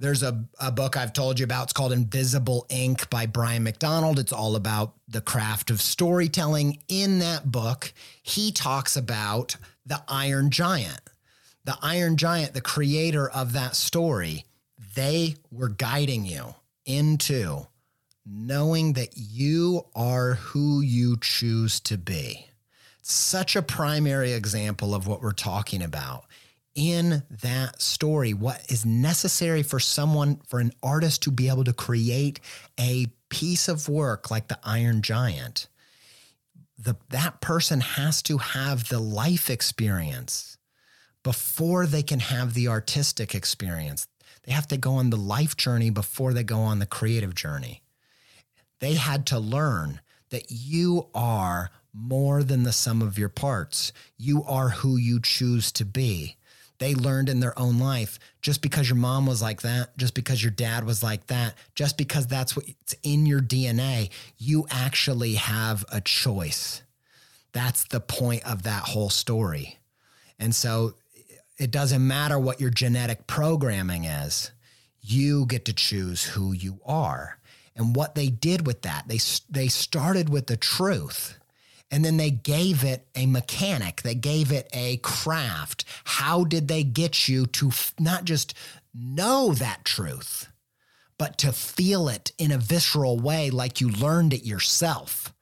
There's 0.00 0.22
a, 0.22 0.44
a 0.60 0.70
book 0.70 0.96
I've 0.96 1.12
told 1.12 1.40
you 1.40 1.44
about. 1.44 1.64
It's 1.64 1.72
called 1.72 1.92
Invisible 1.92 2.66
Ink 2.68 3.10
by 3.10 3.26
Brian 3.26 3.64
McDonald. 3.64 4.18
It's 4.18 4.32
all 4.32 4.54
about 4.54 4.94
the 5.08 5.20
craft 5.20 5.70
of 5.70 5.80
storytelling. 5.80 6.78
In 6.88 7.18
that 7.18 7.50
book, 7.50 7.92
he 8.22 8.52
talks 8.52 8.96
about 8.96 9.56
the 9.84 10.02
Iron 10.06 10.50
Giant. 10.50 11.00
The 11.64 11.76
Iron 11.82 12.16
Giant, 12.16 12.54
the 12.54 12.60
creator 12.60 13.28
of 13.28 13.54
that 13.54 13.74
story, 13.74 14.44
they 14.98 15.36
were 15.52 15.68
guiding 15.68 16.26
you 16.26 16.56
into 16.84 17.64
knowing 18.26 18.94
that 18.94 19.10
you 19.14 19.86
are 19.94 20.34
who 20.34 20.80
you 20.80 21.16
choose 21.20 21.78
to 21.78 21.96
be. 21.96 22.44
Such 23.00 23.54
a 23.54 23.62
primary 23.62 24.32
example 24.32 24.96
of 24.96 25.06
what 25.06 25.22
we're 25.22 25.30
talking 25.30 25.82
about 25.84 26.24
in 26.74 27.22
that 27.42 27.80
story 27.80 28.32
what 28.34 28.60
is 28.68 28.84
necessary 28.84 29.62
for 29.62 29.80
someone 29.80 30.40
for 30.46 30.60
an 30.60 30.72
artist 30.82 31.22
to 31.22 31.30
be 31.30 31.48
able 31.48 31.64
to 31.64 31.72
create 31.72 32.38
a 32.78 33.06
piece 33.30 33.68
of 33.68 33.88
work 33.88 34.30
like 34.30 34.46
the 34.46 34.58
iron 34.62 35.02
giant 35.02 35.66
the 36.78 36.94
that 37.08 37.40
person 37.40 37.80
has 37.80 38.22
to 38.22 38.38
have 38.38 38.88
the 38.90 39.00
life 39.00 39.50
experience 39.50 40.56
before 41.24 41.84
they 41.84 42.02
can 42.02 42.20
have 42.20 42.54
the 42.54 42.68
artistic 42.68 43.34
experience 43.34 44.06
they 44.48 44.54
have 44.54 44.66
to 44.66 44.78
go 44.78 44.94
on 44.94 45.10
the 45.10 45.16
life 45.16 45.56
journey 45.56 45.90
before 45.90 46.32
they 46.32 46.42
go 46.42 46.60
on 46.60 46.78
the 46.78 46.86
creative 46.86 47.34
journey 47.34 47.82
they 48.80 48.94
had 48.94 49.26
to 49.26 49.38
learn 49.38 50.00
that 50.30 50.46
you 50.48 51.06
are 51.14 51.70
more 51.92 52.42
than 52.42 52.62
the 52.62 52.72
sum 52.72 53.02
of 53.02 53.18
your 53.18 53.28
parts 53.28 53.92
you 54.16 54.42
are 54.44 54.70
who 54.70 54.96
you 54.96 55.20
choose 55.20 55.70
to 55.70 55.84
be 55.84 56.38
they 56.78 56.94
learned 56.94 57.28
in 57.28 57.40
their 57.40 57.58
own 57.58 57.78
life 57.78 58.18
just 58.40 58.62
because 58.62 58.88
your 58.88 58.96
mom 58.96 59.26
was 59.26 59.42
like 59.42 59.62
that, 59.62 59.96
just 59.98 60.14
because 60.14 60.42
your 60.42 60.52
dad 60.52 60.84
was 60.84 61.02
like 61.02 61.26
that, 61.26 61.54
just 61.74 61.98
because 61.98 62.26
that's 62.26 62.56
what's 62.56 62.94
in 63.02 63.26
your 63.26 63.40
DNA, 63.40 64.10
you 64.38 64.66
actually 64.70 65.34
have 65.34 65.84
a 65.90 66.00
choice. 66.00 66.82
That's 67.52 67.84
the 67.84 68.00
point 68.00 68.44
of 68.48 68.62
that 68.62 68.84
whole 68.84 69.10
story. 69.10 69.78
And 70.38 70.54
so 70.54 70.94
it 71.58 71.70
doesn't 71.70 72.06
matter 72.06 72.38
what 72.38 72.60
your 72.60 72.70
genetic 72.70 73.26
programming 73.26 74.04
is, 74.04 74.52
you 75.00 75.46
get 75.46 75.64
to 75.64 75.72
choose 75.72 76.24
who 76.24 76.52
you 76.52 76.80
are. 76.86 77.38
And 77.74 77.94
what 77.94 78.14
they 78.14 78.28
did 78.28 78.66
with 78.66 78.82
that, 78.82 79.08
they, 79.08 79.18
they 79.50 79.68
started 79.68 80.28
with 80.28 80.46
the 80.46 80.56
truth 80.56 81.38
and 81.90 82.04
then 82.04 82.16
they 82.18 82.30
gave 82.30 82.84
it 82.84 83.06
a 83.14 83.26
mechanic, 83.26 84.02
they 84.02 84.14
gave 84.14 84.52
it 84.52 84.68
a 84.72 84.98
craft. 84.98 85.84
How 86.04 86.44
did 86.44 86.68
they 86.68 86.82
get 86.82 87.28
you 87.28 87.46
to 87.46 87.68
f- 87.68 87.94
not 87.98 88.24
just 88.24 88.54
know 88.94 89.54
that 89.54 89.84
truth, 89.84 90.48
but 91.16 91.38
to 91.38 91.52
feel 91.52 92.08
it 92.08 92.32
in 92.36 92.52
a 92.52 92.58
visceral 92.58 93.18
way 93.18 93.50
like 93.50 93.80
you 93.80 93.88
learned 93.88 94.34
it 94.34 94.44
yourself? 94.44 95.32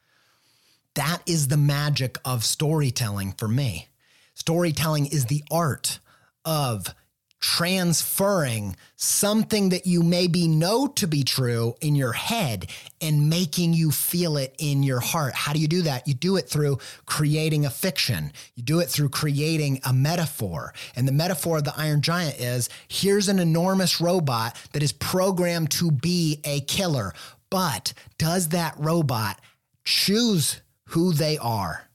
That 0.95 1.21
is 1.27 1.49
the 1.49 1.57
magic 1.57 2.17
of 2.25 2.45
storytelling 2.45 3.33
for 3.33 3.49
me. 3.49 3.89
Storytelling 4.35 5.07
is 5.07 5.27
the 5.27 5.43
art 5.51 5.99
of 6.47 6.95
transferring 7.39 8.75
something 8.97 9.69
that 9.69 9.87
you 9.87 10.03
maybe 10.03 10.49
know 10.49 10.87
to 10.87 11.07
be 11.07 11.23
true 11.23 11.75
in 11.81 11.95
your 11.95 12.13
head 12.13 12.67
and 13.01 13.29
making 13.29 13.75
you 13.75 13.91
feel 13.91 14.39
it 14.39 14.55
in 14.59 14.83
your 14.83 15.01
heart. 15.01 15.35
How 15.35 15.53
do 15.53 15.59
you 15.59 15.69
do 15.69 15.83
that? 15.83 16.09
You 16.09 16.15
do 16.15 16.37
it 16.37 16.49
through 16.49 16.79
creating 17.05 17.67
a 17.67 17.71
fiction. 17.71 18.33
You 18.55 18.63
do 18.63 18.81
it 18.81 18.89
through 18.89 19.11
creating 19.11 19.81
a 19.85 19.93
metaphor. 19.93 20.73
And 20.97 21.07
the 21.07 21.13
metaphor 21.13 21.59
of 21.59 21.65
the 21.65 21.75
Iron 21.77 22.01
Giant 22.01 22.41
is 22.41 22.71
here's 22.89 23.29
an 23.29 23.39
enormous 23.39 24.01
robot 24.01 24.57
that 24.73 24.83
is 24.83 24.93
programmed 24.93 25.71
to 25.73 25.91
be 25.91 26.41
a 26.45 26.61
killer. 26.63 27.13
But 27.51 27.93
does 28.19 28.49
that 28.49 28.75
robot 28.79 29.41
choose 29.85 30.63
who 30.87 31.13
they 31.13 31.37
are? 31.39 31.89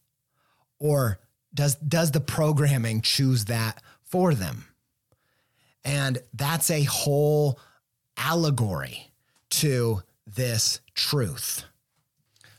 Or 0.80 1.20
does, 1.54 1.76
does 1.76 2.12
the 2.12 2.22
programming 2.22 3.02
choose 3.02 3.45
that 3.45 3.82
for 4.12 4.36
them? 4.36 4.66
And 5.84 6.20
that's 6.34 6.70
a 6.70 6.84
whole 6.84 7.59
allegory 8.18 9.12
to 9.49 10.03
this 10.28 10.80
truth. 10.93 11.64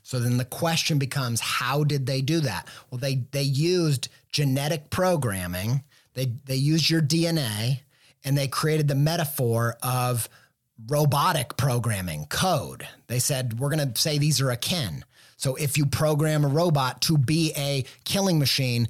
So 0.02 0.18
then 0.18 0.36
the 0.36 0.44
question 0.44 0.98
becomes 0.98 1.40
how 1.40 1.84
did 1.84 2.06
they 2.06 2.20
do 2.20 2.40
that? 2.40 2.66
Well, 2.90 2.98
they 2.98 3.24
they 3.30 3.42
used 3.42 4.08
genetic 4.30 4.90
programming. 4.90 5.84
They 6.14 6.34
they 6.44 6.56
used 6.56 6.90
your 6.90 7.00
DNA 7.00 7.80
and 8.24 8.36
they 8.36 8.48
created 8.48 8.88
the 8.88 8.94
metaphor 8.94 9.76
of 9.82 10.28
robotic 10.88 11.56
programming 11.56 12.26
code. 12.26 12.86
They 13.06 13.20
said 13.20 13.58
we're 13.58 13.74
going 13.74 13.92
to 13.92 14.00
say 14.00 14.18
these 14.18 14.40
are 14.40 14.50
akin. 14.50 15.04
So 15.36 15.54
if 15.56 15.78
you 15.78 15.86
program 15.86 16.44
a 16.44 16.48
robot 16.48 17.02
to 17.02 17.16
be 17.16 17.52
a 17.56 17.84
killing 18.04 18.38
machine, 18.38 18.88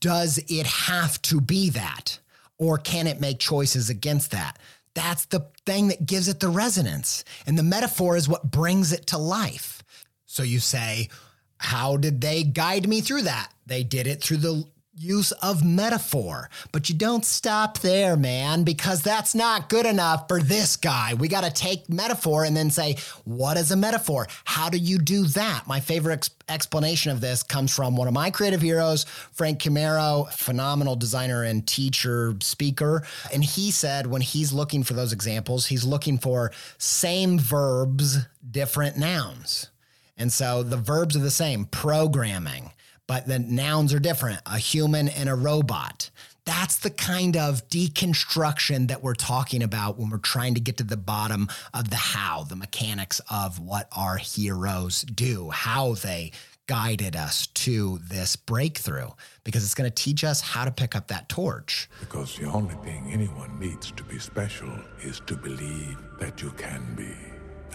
does 0.00 0.38
it 0.48 0.66
have 0.66 1.20
to 1.22 1.40
be 1.40 1.70
that? 1.70 2.18
Or 2.58 2.78
can 2.78 3.06
it 3.06 3.20
make 3.20 3.38
choices 3.38 3.90
against 3.90 4.30
that? 4.30 4.58
That's 4.94 5.26
the 5.26 5.46
thing 5.66 5.88
that 5.88 6.06
gives 6.06 6.28
it 6.28 6.40
the 6.40 6.48
resonance. 6.48 7.24
And 7.46 7.58
the 7.58 7.62
metaphor 7.62 8.16
is 8.16 8.28
what 8.28 8.50
brings 8.50 8.92
it 8.92 9.06
to 9.08 9.18
life. 9.18 9.82
So 10.24 10.42
you 10.42 10.58
say, 10.58 11.10
How 11.58 11.96
did 11.96 12.20
they 12.20 12.42
guide 12.44 12.88
me 12.88 13.00
through 13.00 13.22
that? 13.22 13.52
They 13.66 13.82
did 13.84 14.06
it 14.06 14.22
through 14.22 14.38
the 14.38 14.64
use 14.96 15.32
of 15.32 15.64
metaphor. 15.64 16.48
But 16.72 16.88
you 16.88 16.94
don't 16.94 17.24
stop 17.24 17.78
there, 17.78 18.16
man, 18.16 18.64
because 18.64 19.02
that's 19.02 19.34
not 19.34 19.68
good 19.68 19.86
enough 19.86 20.26
for 20.28 20.40
this 20.40 20.76
guy. 20.76 21.14
We 21.14 21.28
got 21.28 21.44
to 21.44 21.50
take 21.50 21.88
metaphor 21.88 22.44
and 22.44 22.56
then 22.56 22.70
say, 22.70 22.96
what 23.24 23.56
is 23.56 23.70
a 23.70 23.76
metaphor? 23.76 24.26
How 24.44 24.68
do 24.68 24.78
you 24.78 24.98
do 24.98 25.24
that? 25.26 25.66
My 25.66 25.80
favorite 25.80 26.14
ex- 26.14 26.30
explanation 26.48 27.12
of 27.12 27.20
this 27.20 27.42
comes 27.42 27.74
from 27.74 27.96
one 27.96 28.08
of 28.08 28.14
my 28.14 28.30
creative 28.30 28.62
heroes, 28.62 29.04
Frank 29.32 29.60
Chimero, 29.60 30.32
phenomenal 30.32 30.96
designer 30.96 31.42
and 31.42 31.66
teacher, 31.66 32.34
speaker. 32.40 33.02
And 33.32 33.44
he 33.44 33.70
said 33.70 34.06
when 34.06 34.22
he's 34.22 34.52
looking 34.52 34.82
for 34.82 34.94
those 34.94 35.12
examples, 35.12 35.66
he's 35.66 35.84
looking 35.84 36.18
for 36.18 36.52
same 36.78 37.38
verbs, 37.38 38.18
different 38.50 38.96
nouns. 38.96 39.70
And 40.16 40.32
so 40.32 40.62
the 40.62 40.78
verbs 40.78 41.14
are 41.14 41.20
the 41.20 41.30
same 41.30 41.66
programming 41.66 42.70
but 43.06 43.26
the 43.26 43.38
nouns 43.38 43.94
are 43.94 43.98
different 43.98 44.40
a 44.46 44.58
human 44.58 45.08
and 45.08 45.28
a 45.28 45.34
robot. 45.34 46.10
That's 46.44 46.78
the 46.78 46.90
kind 46.90 47.36
of 47.36 47.68
deconstruction 47.68 48.88
that 48.88 49.02
we're 49.02 49.14
talking 49.14 49.64
about 49.64 49.98
when 49.98 50.10
we're 50.10 50.18
trying 50.18 50.54
to 50.54 50.60
get 50.60 50.76
to 50.76 50.84
the 50.84 50.96
bottom 50.96 51.48
of 51.74 51.90
the 51.90 51.96
how, 51.96 52.44
the 52.44 52.54
mechanics 52.54 53.20
of 53.28 53.58
what 53.58 53.88
our 53.96 54.16
heroes 54.16 55.02
do, 55.02 55.50
how 55.50 55.94
they 55.94 56.30
guided 56.68 57.16
us 57.16 57.48
to 57.48 57.98
this 58.08 58.36
breakthrough, 58.36 59.08
because 59.44 59.64
it's 59.64 59.74
going 59.74 59.90
to 59.90 60.02
teach 60.02 60.22
us 60.22 60.40
how 60.40 60.64
to 60.64 60.70
pick 60.70 60.94
up 60.94 61.08
that 61.08 61.28
torch. 61.28 61.88
Because 62.00 62.36
the 62.36 62.46
only 62.46 62.74
thing 62.76 63.10
anyone 63.12 63.58
needs 63.58 63.90
to 63.92 64.04
be 64.04 64.18
special 64.18 64.72
is 65.02 65.20
to 65.26 65.36
believe 65.36 65.98
that 66.20 66.42
you 66.42 66.50
can 66.52 66.94
be. 66.94 67.14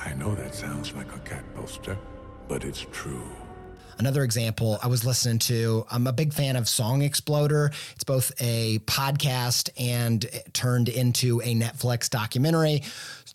I 0.03 0.13
know 0.13 0.34
that 0.36 0.55
sounds 0.55 0.93
like 0.93 1.13
a 1.13 1.19
cat 1.19 1.43
poster, 1.55 1.97
but 2.47 2.63
it's 2.63 2.86
true. 2.91 3.29
Another 3.97 4.23
example 4.23 4.79
I 4.81 4.87
was 4.87 5.05
listening 5.05 5.39
to, 5.39 5.85
I'm 5.91 6.07
a 6.07 6.13
big 6.13 6.33
fan 6.33 6.55
of 6.55 6.67
Song 6.67 7.01
Exploder. 7.01 7.71
It's 7.93 8.03
both 8.03 8.31
a 8.39 8.79
podcast 8.79 9.69
and 9.77 10.25
turned 10.53 10.89
into 10.89 11.39
a 11.41 11.53
Netflix 11.53 12.09
documentary. 12.09 12.83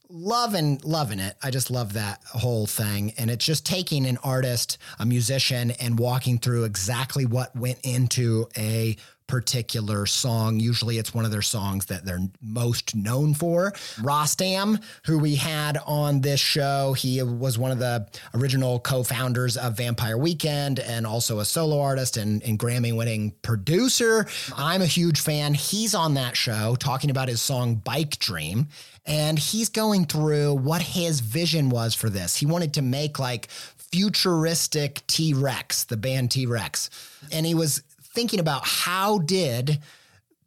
Loving, 0.09 0.81
loving 0.85 1.19
it. 1.19 1.37
I 1.43 1.51
just 1.51 1.71
love 1.71 1.95
that 1.95 2.23
whole 2.25 2.67
thing. 2.67 3.13
And 3.19 3.31
it's 3.31 3.45
just 3.45 3.67
taking 3.67 4.07
an 4.07 4.19
artist, 4.19 4.79
a 4.99 5.07
musician, 5.07 5.73
and 5.73 5.99
walking 5.99 6.39
through 6.39 6.65
exactly 6.65 7.27
what 7.27 7.55
went 7.57 7.79
into 7.83 8.47
a 8.57 8.97
particular 9.27 10.07
song. 10.07 10.61
Usually 10.61 10.99
it's 10.99 11.13
one 11.13 11.25
of 11.25 11.31
their 11.31 11.43
songs 11.43 11.87
that 11.87 12.05
they're 12.05 12.21
most 12.41 12.95
known 12.95 13.35
for. 13.35 13.73
Rostam, 13.99 14.83
who 15.05 15.19
we 15.19 15.37
had 15.37 15.79
on 15.87 16.21
this 16.21 16.41
show, 16.41 16.93
he 16.93 17.23
was 17.23 17.59
one 17.59 17.71
of 17.71 17.79
the 17.79 18.07
original 18.35 18.79
co 18.81 19.03
founders 19.03 19.57
of 19.57 19.77
Vampire 19.77 20.19
Weekend 20.19 20.79
and 20.79 21.07
also 21.07 21.41
a 21.41 21.45
solo 21.45 21.81
artist 21.81 22.17
and, 22.17 22.43
and 22.43 22.59
Grammy 22.59 22.97
winning 22.97 23.33
producer. 23.43 24.27
I'm 24.57 24.83
a 24.83 24.87
huge 24.87 25.21
fan. 25.21 25.55
He's 25.55 25.95
on 25.95 26.15
that 26.15 26.37
show 26.37 26.77
talking 26.77 27.11
about 27.11 27.29
his 27.29 27.41
song 27.41 27.77
Bike 27.77 28.19
Dream. 28.19 28.69
And 29.09 29.39
he's 29.39 29.69
going 29.69 30.07
through 30.07 30.55
what 30.55 30.83
his 30.83 31.21
vision 31.21 31.69
was 31.69 31.95
for 31.95 32.11
this. 32.11 32.37
He 32.37 32.45
wanted 32.45 32.75
to 32.75 32.83
make 32.83 33.21
like 33.21 33.49
futuristic 33.97 35.07
T 35.07 35.33
Rex, 35.33 35.85
the 35.85 35.97
band 35.97 36.33
T 36.33 36.47
Rex. 36.47 36.91
And 37.33 37.47
he 37.47 37.55
was 37.55 37.83
thinking 38.17 38.41
about 38.41 38.67
how 38.67 39.19
did 39.19 39.79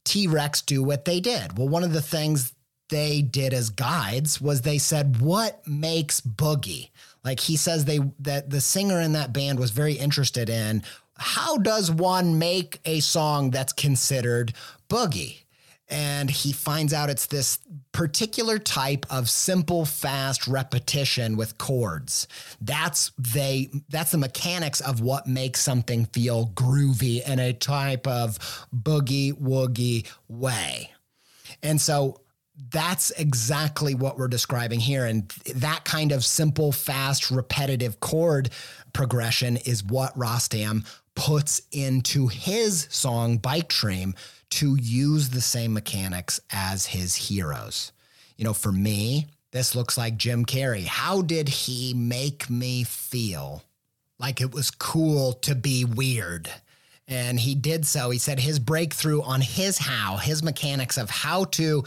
T 0.04 0.28
Rex 0.28 0.62
do 0.62 0.84
what 0.84 1.06
they 1.06 1.20
did? 1.20 1.58
Well, 1.58 1.70
one 1.70 1.84
of 1.84 1.94
the 1.94 2.02
things 2.02 2.52
they 2.90 3.22
did 3.22 3.54
as 3.54 3.70
guides 3.70 4.42
was 4.42 4.62
they 4.62 4.80
said, 4.80 5.22
"What 5.22 5.66
makes 5.68 6.20
boogie?" 6.20 6.90
Like 7.24 7.40
he 7.40 7.56
says, 7.56 7.86
they 7.86 8.00
that 8.20 8.50
the 8.50 8.60
singer 8.60 9.00
in 9.00 9.14
that 9.14 9.32
band 9.34 9.60
was 9.60 9.72
very 9.72 9.94
interested 9.94 10.50
in 10.50 10.84
how 11.20 11.58
does 11.58 11.92
one 11.92 12.40
make 12.40 12.80
a 12.86 13.02
song 13.02 13.52
that's 13.52 13.74
considered 13.74 14.54
boogie. 14.90 15.44
And 15.90 16.30
he 16.30 16.52
finds 16.52 16.94
out 16.94 17.10
it's 17.10 17.26
this 17.26 17.60
particular 17.92 18.60
type 18.60 19.06
of 19.10 19.30
simple 19.30 19.86
fast 19.86 20.48
repetition 20.48 21.36
with 21.36 21.58
chords. 21.58 22.28
That's 22.62 23.12
they 23.18 23.70
that's 23.90 24.12
the 24.12 24.18
mechanics 24.18 24.82
of 24.82 25.02
what 25.02 25.28
makes 25.28 25.62
something 25.62 26.06
feel 26.06 26.48
groovy 26.54 27.28
in 27.28 27.40
a 27.40 27.54
type 27.54 28.06
of 28.08 28.38
boogie 28.74 29.34
woogie 29.34 30.08
way. 30.28 30.92
And 31.64 31.82
so 31.82 32.22
that's 32.72 33.12
exactly 33.12 33.96
what 33.96 34.18
we're 34.18 34.28
describing 34.28 34.80
here. 34.80 35.06
And 35.06 35.30
that 35.56 35.86
kind 35.86 36.12
of 36.12 36.24
simple 36.24 36.72
fast 36.72 37.32
repetitive 37.32 38.00
chord 38.00 38.50
progression 38.94 39.58
is 39.58 39.84
what 39.84 40.18
Rostam 40.18 40.86
puts 41.16 41.62
into 41.72 42.28
his 42.28 42.88
song 42.90 43.38
Bike 43.38 43.70
Dream 43.70 44.14
to 44.52 44.76
use 44.76 45.30
the 45.30 45.41
same 45.41 45.74
mechanics 45.74 46.39
as 46.52 46.88
his 46.88 47.16
heroes. 47.16 47.91
You 48.38 48.45
know, 48.45 48.54
for 48.54 48.72
me, 48.72 49.28
this 49.52 49.76
looks 49.76 49.97
like 49.97 50.18
Jim 50.18 50.45
Carrey. 50.45 50.86
How 50.86 51.22
did 51.22 51.50
he 51.50 51.93
make 51.93 52.50
me 52.50 52.84
feel 52.84 53.64
like 54.18 54.41
it 54.41 54.54
was 54.54 54.72
cool 54.72 55.34
to 55.34 55.56
be 55.56 55.86
weird? 55.86 56.50
And 57.08 57.39
he 57.39 57.56
did 57.56 57.88
so. 57.88 58.12
He 58.12 58.20
said 58.20 58.39
his 58.39 58.60
breakthrough 58.60 59.22
on 59.22 59.41
his 59.41 59.80
how, 59.80 60.18
his 60.18 60.43
mechanics 60.43 60.97
of 60.97 61.10
how 61.10 61.45
to 61.45 61.84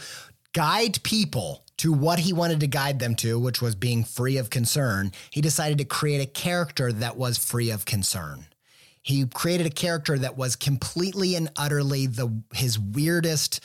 guide 0.53 1.03
people 1.03 1.65
to 1.79 1.93
what 1.93 2.21
he 2.21 2.33
wanted 2.33 2.61
to 2.61 2.67
guide 2.67 2.99
them 2.99 3.15
to, 3.17 3.39
which 3.39 3.63
was 3.63 3.75
being 3.75 4.05
free 4.05 4.37
of 4.37 4.51
concern, 4.51 5.13
he 5.31 5.41
decided 5.41 5.79
to 5.79 5.85
create 5.85 6.21
a 6.21 6.31
character 6.31 6.93
that 6.93 7.17
was 7.17 7.39
free 7.39 7.71
of 7.71 7.85
concern. 7.85 8.47
He 9.03 9.27
created 9.27 9.67
a 9.67 9.71
character 9.71 10.17
that 10.19 10.37
was 10.37 10.57
completely 10.57 11.35
and 11.35 11.51
utterly 11.57 12.07
the 12.07 12.43
his 12.55 12.79
weirdest 12.79 13.61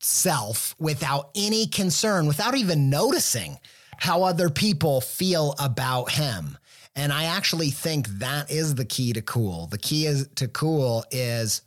self 0.00 0.74
without 0.78 1.30
any 1.34 1.66
concern, 1.66 2.26
without 2.26 2.56
even 2.56 2.88
noticing 2.88 3.58
how 3.98 4.22
other 4.22 4.48
people 4.48 5.00
feel 5.00 5.54
about 5.58 6.12
him. 6.12 6.56
And 6.94 7.12
I 7.12 7.24
actually 7.24 7.70
think 7.70 8.06
that 8.18 8.50
is 8.50 8.76
the 8.76 8.84
key 8.84 9.12
to 9.12 9.22
cool. 9.22 9.66
The 9.66 9.78
key 9.78 10.06
is 10.06 10.28
to 10.36 10.48
cool 10.48 11.04
is 11.10 11.62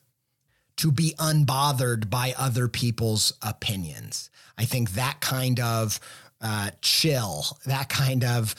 to 0.78 0.92
be 0.92 1.14
unbothered 1.20 2.10
by 2.10 2.34
other 2.38 2.68
people's 2.68 3.34
opinions. 3.42 4.30
I 4.58 4.66
think 4.66 4.92
that 4.92 5.20
kind 5.20 5.60
of 5.60 6.00
uh, 6.42 6.72
chill, 6.82 7.46
that 7.66 7.90
kind 7.90 8.24
of 8.24 8.56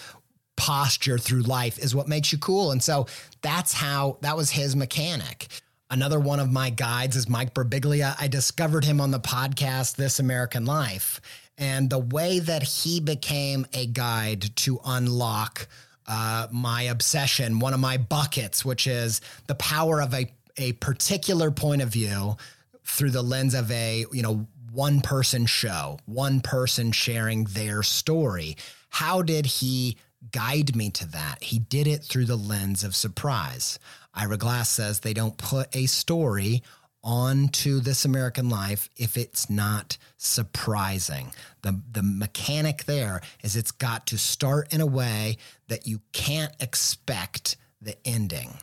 posture 0.62 1.18
through 1.18 1.42
life 1.42 1.76
is 1.80 1.92
what 1.92 2.06
makes 2.06 2.30
you 2.30 2.38
cool. 2.38 2.70
And 2.70 2.80
so 2.80 3.08
that's 3.40 3.72
how 3.72 4.18
that 4.20 4.36
was 4.36 4.52
his 4.52 4.76
mechanic. 4.76 5.48
Another 5.90 6.20
one 6.20 6.38
of 6.38 6.52
my 6.52 6.70
guides 6.70 7.16
is 7.16 7.28
Mike 7.28 7.52
Birbiglia. 7.52 8.14
I 8.20 8.28
discovered 8.28 8.84
him 8.84 9.00
on 9.00 9.10
the 9.10 9.18
podcast 9.18 9.96
This 9.96 10.20
American 10.20 10.64
Life. 10.64 11.20
And 11.58 11.90
the 11.90 11.98
way 11.98 12.38
that 12.38 12.62
he 12.62 13.00
became 13.00 13.66
a 13.72 13.86
guide 13.86 14.54
to 14.58 14.78
unlock 14.84 15.66
uh, 16.06 16.46
my 16.52 16.82
obsession, 16.82 17.58
one 17.58 17.74
of 17.74 17.80
my 17.80 17.96
buckets, 17.96 18.64
which 18.64 18.86
is 18.86 19.20
the 19.48 19.56
power 19.56 20.00
of 20.00 20.14
a, 20.14 20.32
a 20.58 20.74
particular 20.74 21.50
point 21.50 21.82
of 21.82 21.88
view 21.88 22.36
through 22.84 23.10
the 23.10 23.22
lens 23.22 23.54
of 23.54 23.68
a, 23.72 24.06
you 24.12 24.22
know, 24.22 24.46
one 24.70 25.00
person 25.00 25.44
show, 25.44 25.98
one 26.06 26.40
person 26.40 26.92
sharing 26.92 27.44
their 27.46 27.82
story. 27.82 28.56
How 28.90 29.22
did 29.22 29.46
he 29.46 29.96
guide 30.30 30.76
me 30.76 30.90
to 30.90 31.06
that. 31.08 31.42
He 31.42 31.58
did 31.58 31.86
it 31.86 32.04
through 32.04 32.26
the 32.26 32.36
lens 32.36 32.84
of 32.84 32.94
surprise. 32.94 33.78
Ira 34.14 34.36
Glass 34.36 34.68
says 34.70 35.00
they 35.00 35.14
don't 35.14 35.36
put 35.36 35.74
a 35.74 35.86
story 35.86 36.62
onto 37.04 37.80
this 37.80 38.04
American 38.04 38.48
life 38.48 38.88
if 38.96 39.16
it's 39.16 39.50
not 39.50 39.98
surprising. 40.16 41.32
The 41.62 41.80
the 41.90 42.02
mechanic 42.02 42.84
there 42.84 43.20
is 43.42 43.56
it's 43.56 43.72
got 43.72 44.06
to 44.06 44.18
start 44.18 44.72
in 44.72 44.80
a 44.80 44.86
way 44.86 45.38
that 45.68 45.86
you 45.86 46.00
can't 46.12 46.52
expect 46.60 47.56
the 47.80 47.96
ending. 48.06 48.54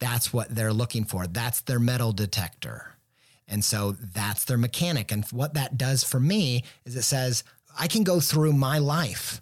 That's 0.00 0.32
what 0.32 0.52
they're 0.52 0.72
looking 0.72 1.04
for. 1.04 1.28
That's 1.28 1.60
their 1.60 1.78
metal 1.78 2.12
detector. 2.12 2.96
And 3.46 3.64
so 3.64 3.92
that's 3.92 4.44
their 4.44 4.58
mechanic. 4.58 5.12
And 5.12 5.24
what 5.26 5.54
that 5.54 5.78
does 5.78 6.02
for 6.02 6.18
me 6.18 6.64
is 6.84 6.96
it 6.96 7.02
says 7.02 7.44
I 7.78 7.86
can 7.86 8.02
go 8.02 8.18
through 8.18 8.54
my 8.54 8.78
life 8.78 9.40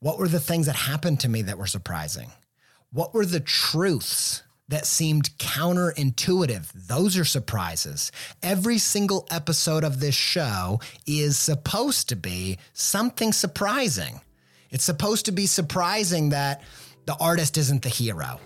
what 0.00 0.18
were 0.18 0.28
the 0.28 0.40
things 0.40 0.66
that 0.66 0.76
happened 0.76 1.20
to 1.20 1.28
me 1.28 1.42
that 1.42 1.58
were 1.58 1.66
surprising? 1.66 2.30
What 2.92 3.14
were 3.14 3.26
the 3.26 3.40
truths 3.40 4.44
that 4.68 4.86
seemed 4.86 5.36
counterintuitive? 5.38 6.70
Those 6.72 7.18
are 7.18 7.24
surprises. 7.24 8.12
Every 8.42 8.78
single 8.78 9.26
episode 9.30 9.82
of 9.82 9.98
this 9.98 10.14
show 10.14 10.80
is 11.06 11.36
supposed 11.36 12.08
to 12.10 12.16
be 12.16 12.58
something 12.72 13.32
surprising. 13.32 14.20
It's 14.70 14.84
supposed 14.84 15.24
to 15.26 15.32
be 15.32 15.46
surprising 15.46 16.28
that 16.28 16.62
the 17.06 17.16
artist 17.18 17.58
isn't 17.58 17.82
the 17.82 17.88
hero. 17.88 18.38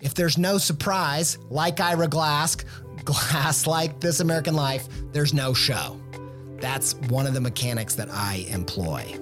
If 0.00 0.14
there's 0.14 0.38
no 0.38 0.58
surprise, 0.58 1.38
like 1.50 1.80
Ira 1.80 2.06
Glass, 2.06 2.56
Glass 3.04 3.66
like 3.66 3.98
This 3.98 4.20
American 4.20 4.54
Life, 4.54 4.86
there's 5.12 5.34
no 5.34 5.54
show. 5.54 6.00
That's 6.60 6.94
one 7.08 7.26
of 7.26 7.34
the 7.34 7.40
mechanics 7.40 7.96
that 7.96 8.08
I 8.10 8.46
employ. 8.48 9.18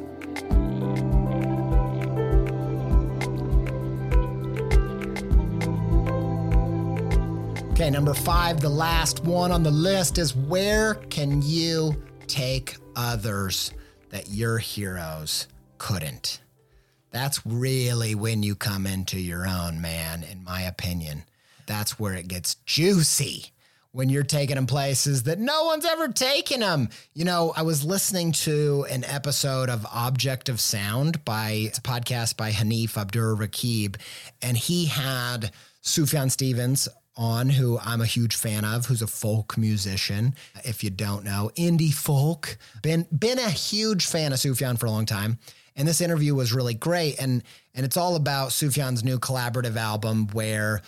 Okay, 7.79 7.91
number 7.91 8.13
five, 8.13 8.61
the 8.61 8.69
last 8.69 9.23
one 9.23 9.53
on 9.53 9.63
the 9.63 9.71
list 9.71 10.19
is 10.19 10.35
where 10.35 10.95
can 11.11 11.43
you 11.43 12.03
take 12.27 12.75
others 12.97 13.71
that 14.11 14.31
your 14.31 14.59
heroes 14.59 15.47
couldn't? 15.79 16.41
That's 17.13 17.47
really 17.47 18.17
when 18.17 18.43
you 18.43 18.57
come 18.57 18.85
into 18.85 19.21
your 19.21 19.47
own, 19.47 19.81
man, 19.81 20.25
in 20.25 20.43
my 20.43 20.63
opinion. 20.63 21.23
That's 21.67 22.01
where 22.01 22.15
it 22.15 22.27
gets 22.27 22.57
juicy 22.67 23.53
when 23.93 24.09
you're 24.09 24.25
taking 24.25 24.57
them 24.57 24.67
places 24.67 25.23
that 25.23 25.39
no 25.39 25.67
one's 25.67 25.85
ever 25.87 26.09
taken 26.09 26.59
them. 26.59 26.89
You 27.15 27.27
know, 27.27 27.53
I 27.57 27.63
was 27.63 27.85
listening 27.85 28.33
to 28.33 28.87
an 28.91 29.05
episode 29.05 29.71
of 29.71 29.87
Object 29.87 30.49
of 30.49 30.61
Sound 30.61 31.25
by 31.25 31.51
it's 31.51 31.79
a 31.79 31.83
podcast 31.83 32.37
by 32.37 32.51
Hanif 32.51 32.95
Abdurraqib, 32.95 33.99
and 34.43 34.57
he 34.57 34.87
had 34.87 35.53
Sufjan 35.85 36.29
Stevens 36.33 36.89
on, 37.19 37.51
who 37.51 37.79
I'm 37.81 38.01
a 38.01 38.07
huge 38.07 38.37
fan 38.37 38.65
of, 38.65 38.87
who's 38.87 39.03
a 39.03 39.07
folk 39.07 39.59
musician. 39.59 40.35
If 40.65 40.83
you 40.83 40.91
don't 40.91 41.25
know, 41.25 41.51
indie 41.57 41.93
folk. 41.93 42.57
Been 42.81 43.07
been 43.17 43.39
a 43.39 43.51
huge 43.51 44.07
fan 44.07 44.33
of 44.33 44.39
Sufjan 44.39 44.79
for 44.79 44.87
a 44.87 44.91
long 44.91 45.05
time. 45.05 45.39
And 45.77 45.87
this 45.87 46.01
interview 46.01 46.35
was 46.35 46.53
really 46.53 46.75
great. 46.75 47.21
And 47.21 47.43
and 47.75 47.85
it's 47.85 47.97
all 47.97 48.17
about 48.17 48.51
Sufjan's 48.51 49.05
new 49.05 49.19
collaborative 49.19 49.77
album 49.77 50.29
where 50.29 50.81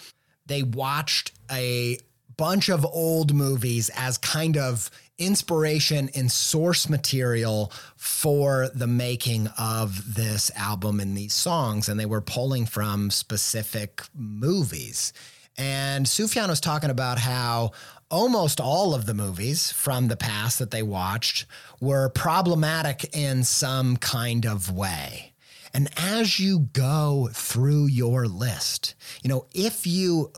they 0.47 0.63
watched 0.63 1.33
a 1.51 1.99
bunch 2.37 2.71
of 2.71 2.87
old 2.87 3.35
movies 3.35 3.91
as 3.97 4.17
kind 4.17 4.57
of 4.57 4.91
inspiration 5.19 6.09
and 6.15 6.33
source 6.33 6.89
material 6.89 7.71
for 7.97 8.71
the 8.75 8.87
making 8.87 9.47
of 9.59 10.15
this 10.15 10.51
album 10.57 10.99
and 10.99 11.17
these 11.17 11.35
songs. 11.35 11.89
And 11.89 12.01
they 12.01 12.07
were 12.07 12.23
pulling 12.23 12.65
from 12.65 13.11
specific 13.11 14.03
movies. 14.15 15.13
And 15.57 16.07
Sufjan 16.07 16.49
was 16.49 16.61
talking 16.61 16.91
about 16.91 17.19
how 17.19 17.73
almost 18.11 18.61
all 18.61 18.95
of 18.95 19.07
the 19.07 19.15
movies 19.15 19.71
from 19.71 20.09
the 20.09 20.17
past 20.17 20.59
that 20.59 20.71
they 20.71 20.83
watched 20.83 21.47
were 21.81 22.09
problematic 22.09 23.15
in 23.17 23.45
some 23.45 23.97
kind 23.97 24.47
of 24.47 24.71
way. 24.73 25.33
And 25.73 25.89
as 25.97 26.41
you 26.41 26.69
go 26.73 27.29
through 27.33 27.87
your 27.87 28.27
list, 28.27 28.95
you 29.23 29.29
know, 29.29 29.47
if 29.53 29.87
you 29.87 30.33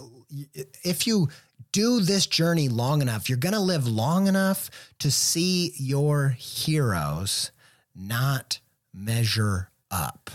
if 0.83 1.07
you 1.07 1.29
do 1.73 2.01
this 2.01 2.27
journey 2.27 2.69
long 2.69 3.01
enough, 3.01 3.29
you're 3.29 3.39
going 3.39 3.55
to 3.55 3.61
live 3.61 3.87
long 3.87 4.27
enough 4.27 4.71
to 4.99 5.11
see 5.11 5.73
your 5.77 6.29
heroes 6.29 7.51
not 7.95 8.61
measure 8.93 9.71
up. 9.91 10.31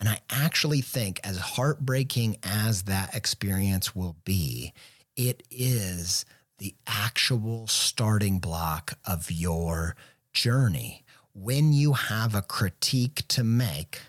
And 0.00 0.08
I 0.08 0.20
actually 0.30 0.80
think, 0.80 1.20
as 1.24 1.38
heartbreaking 1.38 2.38
as 2.42 2.82
that 2.82 3.14
experience 3.14 3.96
will 3.96 4.16
be, 4.24 4.72
it 5.16 5.42
is 5.50 6.24
the 6.58 6.74
actual 6.86 7.66
starting 7.66 8.38
block 8.38 8.98
of 9.04 9.30
your 9.30 9.96
journey. 10.32 11.04
When 11.34 11.72
you 11.72 11.94
have 11.94 12.34
a 12.34 12.42
critique 12.42 13.26
to 13.28 13.42
make, 13.42 14.00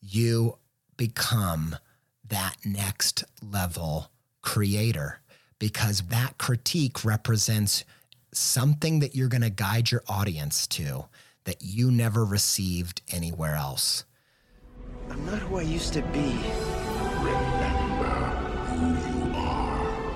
you 0.00 0.58
become 0.96 1.76
that 2.26 2.56
next 2.64 3.24
level 3.42 4.10
creator 4.42 5.20
because 5.58 6.02
that 6.02 6.38
critique 6.38 7.04
represents 7.04 7.84
something 8.32 9.00
that 9.00 9.14
you're 9.14 9.28
going 9.28 9.42
to 9.42 9.50
guide 9.50 9.90
your 9.90 10.02
audience 10.08 10.66
to 10.68 11.06
that 11.44 11.62
you 11.62 11.90
never 11.90 12.24
received 12.24 13.02
anywhere 13.10 13.56
else. 13.56 14.04
I'm 15.10 15.26
not 15.26 15.38
who 15.40 15.56
I 15.56 15.62
used 15.62 15.92
to 15.94 16.02
be. 16.02 16.38
Remember 17.18 18.04
who 18.68 18.88
you 18.88 19.34
are. 19.34 20.14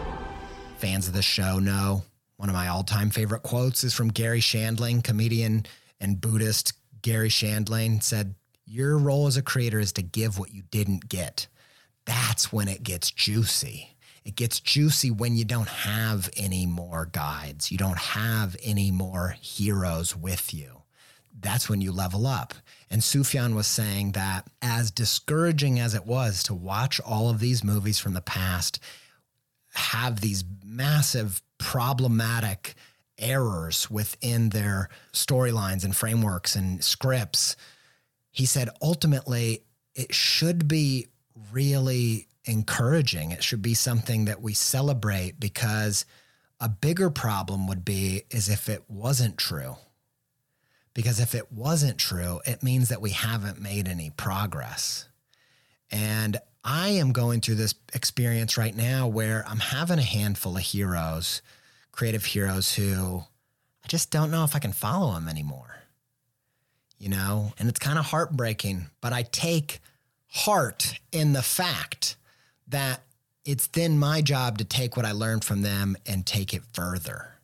Fans 0.77 1.09
of 1.09 1.15
the 1.15 1.23
show 1.23 1.59
know 1.59 2.05
one 2.37 2.49
of 2.49 2.55
my 2.55 2.69
all 2.69 2.85
time 2.85 3.11
favorite 3.11 3.43
quotes 3.43 3.85
is 3.85 3.93
from 3.93 4.09
Garry 4.09 4.41
Shandling, 4.41 5.03
comedian 5.03 5.67
and 6.01 6.21
Buddhist 6.21 6.75
Garry 7.03 7.29
Shandling 7.29 8.03
said, 8.03 8.35
Your 8.67 8.99
role 8.99 9.27
as 9.27 9.37
a 9.37 9.43
creator 9.43 9.81
is 9.81 9.93
to 9.95 10.03
give 10.03 10.39
what 10.39 10.53
you 10.53 10.63
didn't 10.71 11.09
get. 11.09 11.49
That's 12.05 12.53
when 12.53 12.69
it 12.69 12.83
gets 12.83 13.11
juicy. 13.11 13.97
It 14.25 14.37
gets 14.37 14.61
juicy 14.61 15.11
when 15.11 15.37
you 15.37 15.45
don't 15.45 15.69
have 15.69 16.31
any 16.37 16.67
more 16.67 17.09
guides, 17.11 17.71
you 17.73 17.79
don't 17.79 17.99
have 17.99 18.57
any 18.63 18.91
more 18.91 19.37
heroes 19.41 20.17
with 20.17 20.55
you. 20.55 20.84
That's 21.39 21.69
when 21.69 21.81
you 21.81 21.93
level 21.93 22.27
up. 22.27 22.55
And 22.91 23.03
Sufjan 23.03 23.55
was 23.55 23.67
saying 23.67 24.13
that 24.13 24.47
as 24.63 24.91
discouraging 24.91 25.81
as 25.81 25.95
it 25.95 26.07
was 26.07 26.43
to 26.45 26.55
watch 26.55 27.01
all 27.01 27.29
of 27.29 27.41
these 27.41 27.65
movies 27.65 27.99
from 27.99 28.15
the 28.15 28.21
past 28.21 28.79
have 29.75 30.21
these 30.21 30.45
massive 30.65 31.43
problematic 31.59 32.75
errors 33.19 33.91
within 33.91 34.51
their 34.51 34.89
storylines 35.13 35.85
and 35.85 35.95
frameworks 35.95 36.55
and 36.55 36.83
scripts, 36.83 37.57
he 38.31 38.47
said 38.47 38.69
ultimately 38.81 39.65
it 39.95 40.15
should 40.15 40.69
be 40.69 41.09
really 41.53 42.29
encouraging. 42.45 43.31
It 43.31 43.43
should 43.43 43.63
be 43.63 43.75
something 43.75 44.27
that 44.27 44.43
we 44.43 44.55
celebrate 44.55 45.41
because 45.41 46.05
a 46.61 46.69
bigger 46.69 47.11
problem 47.11 47.67
would 47.67 47.85
be 47.85 48.23
is 48.31 48.49
if 48.49 48.69
it 48.69 48.85
wasn't 48.89 49.37
true. 49.39 49.77
Because 50.95 51.19
if 51.19 51.35
it 51.35 51.53
wasn't 51.53 51.99
true, 51.99 52.41
it 52.47 52.63
means 52.63 52.89
that 52.89 53.01
we 53.01 53.11
haven't 53.11 53.61
made 53.61 53.89
any 53.89 54.11
progress. 54.11 55.09
And 55.91 56.39
I 56.65 56.91
am 56.91 57.13
going 57.13 57.41
through 57.41 57.57
this 57.57 57.75
experience 57.93 58.57
right 58.57 58.75
now 58.75 59.07
where 59.07 59.45
I'm 59.47 59.59
having 59.59 59.99
a 59.99 60.03
handful 60.03 60.57
of 60.57 60.63
heroes, 60.63 61.43
creative 61.93 62.25
heroes 62.25 62.75
who 62.75 63.25
I 63.85 63.89
just 63.89 64.11
don't 64.11 64.31
know 64.31 64.45
if 64.45 64.57
I 64.57 64.61
can 64.61 64.73
follow 64.73 65.13
them 65.15 65.29
anymore. 65.29 65.83
You 66.99 67.11
know, 67.11 67.53
and 67.59 67.69
it's 67.69 67.79
kind 67.79 67.99
of 67.99 68.07
heartbreaking, 68.07 68.87
but 69.01 69.13
I 69.13 69.23
take 69.23 69.81
heart 70.29 70.99
in 71.13 71.33
the 71.33 71.43
fact 71.43 72.17
that 72.69 73.03
it's 73.45 73.67
then 73.67 73.99
my 73.99 74.23
job 74.23 74.59
to 74.59 74.65
take 74.65 74.97
what 74.97 75.05
I 75.05 75.13
learned 75.13 75.45
from 75.45 75.63
them 75.63 75.97
and 76.07 76.25
take 76.25 76.55
it 76.55 76.63
further. 76.73 77.35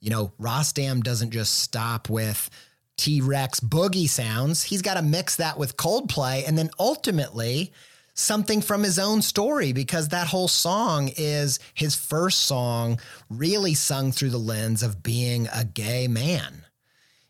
You 0.00 0.10
know, 0.10 0.32
Rostam 0.40 1.02
doesn't 1.02 1.30
just 1.30 1.58
stop 1.58 2.08
with 2.08 2.48
T 2.96 3.20
Rex 3.20 3.60
boogie 3.60 4.08
sounds, 4.08 4.62
he's 4.62 4.82
got 4.82 4.94
to 4.94 5.02
mix 5.02 5.36
that 5.36 5.58
with 5.58 5.76
Coldplay 5.76 6.46
and 6.46 6.56
then 6.56 6.70
ultimately 6.78 7.72
something 8.14 8.62
from 8.62 8.82
his 8.82 8.98
own 8.98 9.20
story 9.20 9.72
because 9.72 10.08
that 10.08 10.26
whole 10.26 10.48
song 10.48 11.10
is 11.16 11.58
his 11.74 11.94
first 11.94 12.40
song 12.40 12.98
really 13.28 13.74
sung 13.74 14.10
through 14.12 14.30
the 14.30 14.38
lens 14.38 14.82
of 14.82 15.02
being 15.02 15.48
a 15.54 15.64
gay 15.64 16.08
man. 16.08 16.64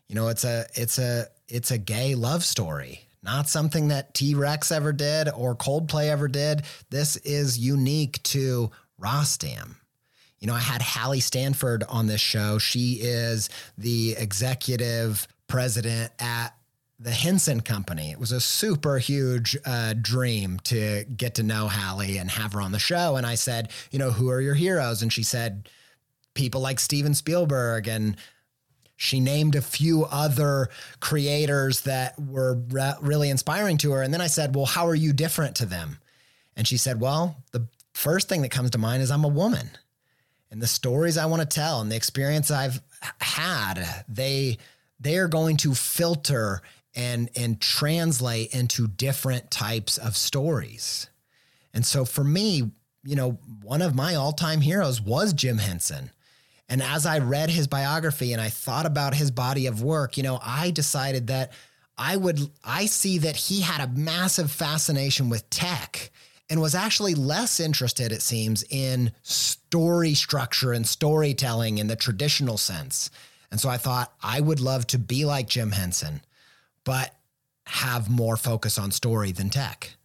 You 0.07 0.15
know, 0.15 0.29
it's 0.29 0.45
a 0.45 0.65
it's 0.75 0.97
a 0.97 1.27
it's 1.49 1.71
a 1.71 1.77
gay 1.77 2.15
love 2.15 2.43
story 2.43 3.07
not 3.27 3.49
something 3.49 3.89
that 3.89 4.13
T 4.13 4.35
Rex 4.35 4.71
ever 4.71 4.93
did 4.93 5.29
or 5.29 5.53
Coldplay 5.53 6.09
ever 6.09 6.29
did. 6.29 6.63
This 6.89 7.17
is 7.17 7.59
unique 7.59 8.23
to 8.23 8.71
Rostam. 8.99 9.75
You 10.39 10.47
know, 10.47 10.53
I 10.53 10.59
had 10.59 10.81
Halle 10.81 11.19
Stanford 11.19 11.83
on 11.89 12.07
this 12.07 12.21
show. 12.21 12.57
She 12.57 12.99
is 13.01 13.49
the 13.77 14.15
executive 14.17 15.27
president 15.47 16.11
at 16.19 16.49
the 16.99 17.11
Henson 17.11 17.61
Company. 17.61 18.11
It 18.11 18.19
was 18.19 18.31
a 18.31 18.41
super 18.41 18.97
huge 18.97 19.55
uh, 19.65 19.93
dream 19.99 20.59
to 20.65 21.05
get 21.05 21.35
to 21.35 21.43
know 21.43 21.67
Halle 21.67 22.17
and 22.17 22.29
have 22.31 22.53
her 22.53 22.61
on 22.61 22.71
the 22.71 22.79
show. 22.79 23.15
And 23.15 23.25
I 23.25 23.35
said, 23.35 23.71
you 23.91 23.99
know, 23.99 24.11
who 24.11 24.29
are 24.29 24.41
your 24.41 24.55
heroes? 24.55 25.01
And 25.01 25.13
she 25.13 25.23
said, 25.23 25.69
people 26.33 26.61
like 26.61 26.79
Steven 26.79 27.13
Spielberg 27.13 27.87
and 27.87 28.17
she 28.95 29.19
named 29.19 29.55
a 29.55 29.61
few 29.61 30.05
other 30.05 30.69
creators 30.99 31.81
that 31.81 32.19
were 32.19 32.55
re- 32.69 32.95
really 33.01 33.29
inspiring 33.29 33.77
to 33.79 33.91
her. 33.91 34.01
And 34.01 34.13
then 34.13 34.21
I 34.21 34.27
said, 34.27 34.55
Well, 34.55 34.65
how 34.65 34.87
are 34.87 34.95
you 34.95 35.13
different 35.13 35.55
to 35.57 35.65
them? 35.65 35.99
And 36.55 36.67
she 36.67 36.77
said, 36.77 36.99
Well, 36.99 37.37
the 37.51 37.67
first 37.93 38.27
thing 38.27 38.41
that 38.41 38.49
comes 38.49 38.71
to 38.71 38.79
mind 38.79 39.03
is 39.03 39.11
I'm 39.11 39.23
a 39.23 39.29
woman. 39.29 39.69
And 40.49 40.61
the 40.61 40.67
stories 40.67 41.17
I 41.17 41.25
want 41.27 41.41
to 41.41 41.47
tell 41.47 41.81
and 41.81 41.91
the 41.91 41.95
experience 41.95 42.49
I've 42.49 42.81
had, 43.19 44.03
they 44.07 44.57
they 44.99 45.17
are 45.17 45.27
going 45.27 45.57
to 45.57 45.73
filter 45.73 46.61
and 46.95 47.29
and 47.35 47.61
translate 47.61 48.53
into 48.53 48.87
different 48.87 49.51
types 49.51 49.97
of 49.97 50.17
stories. 50.17 51.09
And 51.73 51.85
so 51.85 52.05
for 52.05 52.23
me, 52.23 52.71
you 53.03 53.15
know, 53.15 53.39
one 53.61 53.81
of 53.81 53.95
my 53.95 54.15
all-time 54.15 54.61
heroes 54.61 54.99
was 54.99 55.33
Jim 55.33 55.59
Henson. 55.59 56.11
And 56.67 56.81
as 56.81 57.05
I 57.05 57.19
read 57.19 57.49
his 57.49 57.67
biography 57.67 58.33
and 58.33 58.41
I 58.41 58.49
thought 58.49 58.85
about 58.85 59.15
his 59.15 59.31
body 59.31 59.67
of 59.67 59.81
work, 59.81 60.17
you 60.17 60.23
know, 60.23 60.39
I 60.43 60.71
decided 60.71 61.27
that 61.27 61.53
I 61.97 62.17
would, 62.17 62.39
I 62.63 62.87
see 62.87 63.19
that 63.19 63.35
he 63.35 63.61
had 63.61 63.81
a 63.81 63.91
massive 63.93 64.51
fascination 64.51 65.29
with 65.29 65.49
tech 65.49 66.11
and 66.49 66.61
was 66.61 66.75
actually 66.75 67.15
less 67.15 67.59
interested, 67.59 68.11
it 68.11 68.21
seems, 68.21 68.63
in 68.69 69.11
story 69.23 70.13
structure 70.13 70.73
and 70.73 70.85
storytelling 70.85 71.77
in 71.77 71.87
the 71.87 71.95
traditional 71.95 72.57
sense. 72.57 73.09
And 73.51 73.59
so 73.59 73.69
I 73.69 73.77
thought 73.77 74.13
I 74.21 74.39
would 74.39 74.59
love 74.59 74.87
to 74.87 74.99
be 74.99 75.25
like 75.25 75.47
Jim 75.47 75.71
Henson, 75.71 76.21
but 76.83 77.13
have 77.65 78.09
more 78.09 78.37
focus 78.37 78.77
on 78.77 78.91
story 78.91 79.31
than 79.31 79.49
tech. 79.49 79.95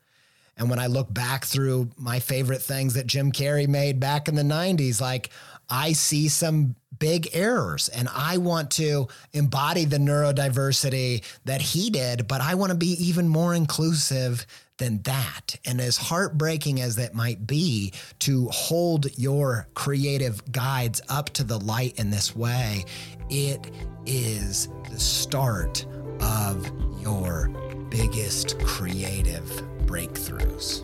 And 0.57 0.69
when 0.69 0.79
I 0.79 0.87
look 0.87 1.13
back 1.13 1.45
through 1.45 1.91
my 1.97 2.21
favorite 2.21 2.63
things 2.63 2.95
that 2.95 3.07
Jim 3.07 3.33
Carrey 3.33 3.67
made 3.67 3.99
back 3.99 4.29
in 4.29 4.35
the 4.35 4.43
90s, 4.43 5.01
like 5.01 5.31
I 5.69 5.93
see 5.93 6.29
some 6.29 6.77
big 6.99 7.31
errors 7.33 7.89
and 7.89 8.09
I 8.15 8.37
want 8.39 8.71
to 8.73 9.09
embody 9.33 9.87
the 9.87 9.97
neurodiversity 9.97 11.25
that 11.47 11.63
he 11.63 11.91
did, 11.91 12.29
but 12.29 12.41
I 12.41 12.55
want 12.55 12.71
to 12.71 12.79
be 12.79 12.93
even 13.05 13.29
more 13.29 13.55
inclusive 13.55 14.47
than 14.83 15.01
that. 15.03 15.57
And 15.65 15.81
as 15.81 15.97
heartbreaking 15.97 16.81
as 16.81 16.97
that 16.97 17.15
might 17.15 17.47
be 17.47 17.93
to 18.21 18.49
hold 18.49 19.17
your 19.17 19.69
creative 19.75 20.51
guides 20.51 21.01
up 21.09 21.31
to 21.35 21.45
the 21.45 21.59
light 21.59 22.01
in 22.01 22.11
this 22.11 22.35
way, 22.35 22.85
it 23.31 23.71
is 24.07 24.69
the 24.91 24.99
start 24.99 25.87
of 26.21 26.69
your 27.01 27.49
biggest 27.91 28.59
creative 28.59 29.45
breakthroughs. 29.87 30.83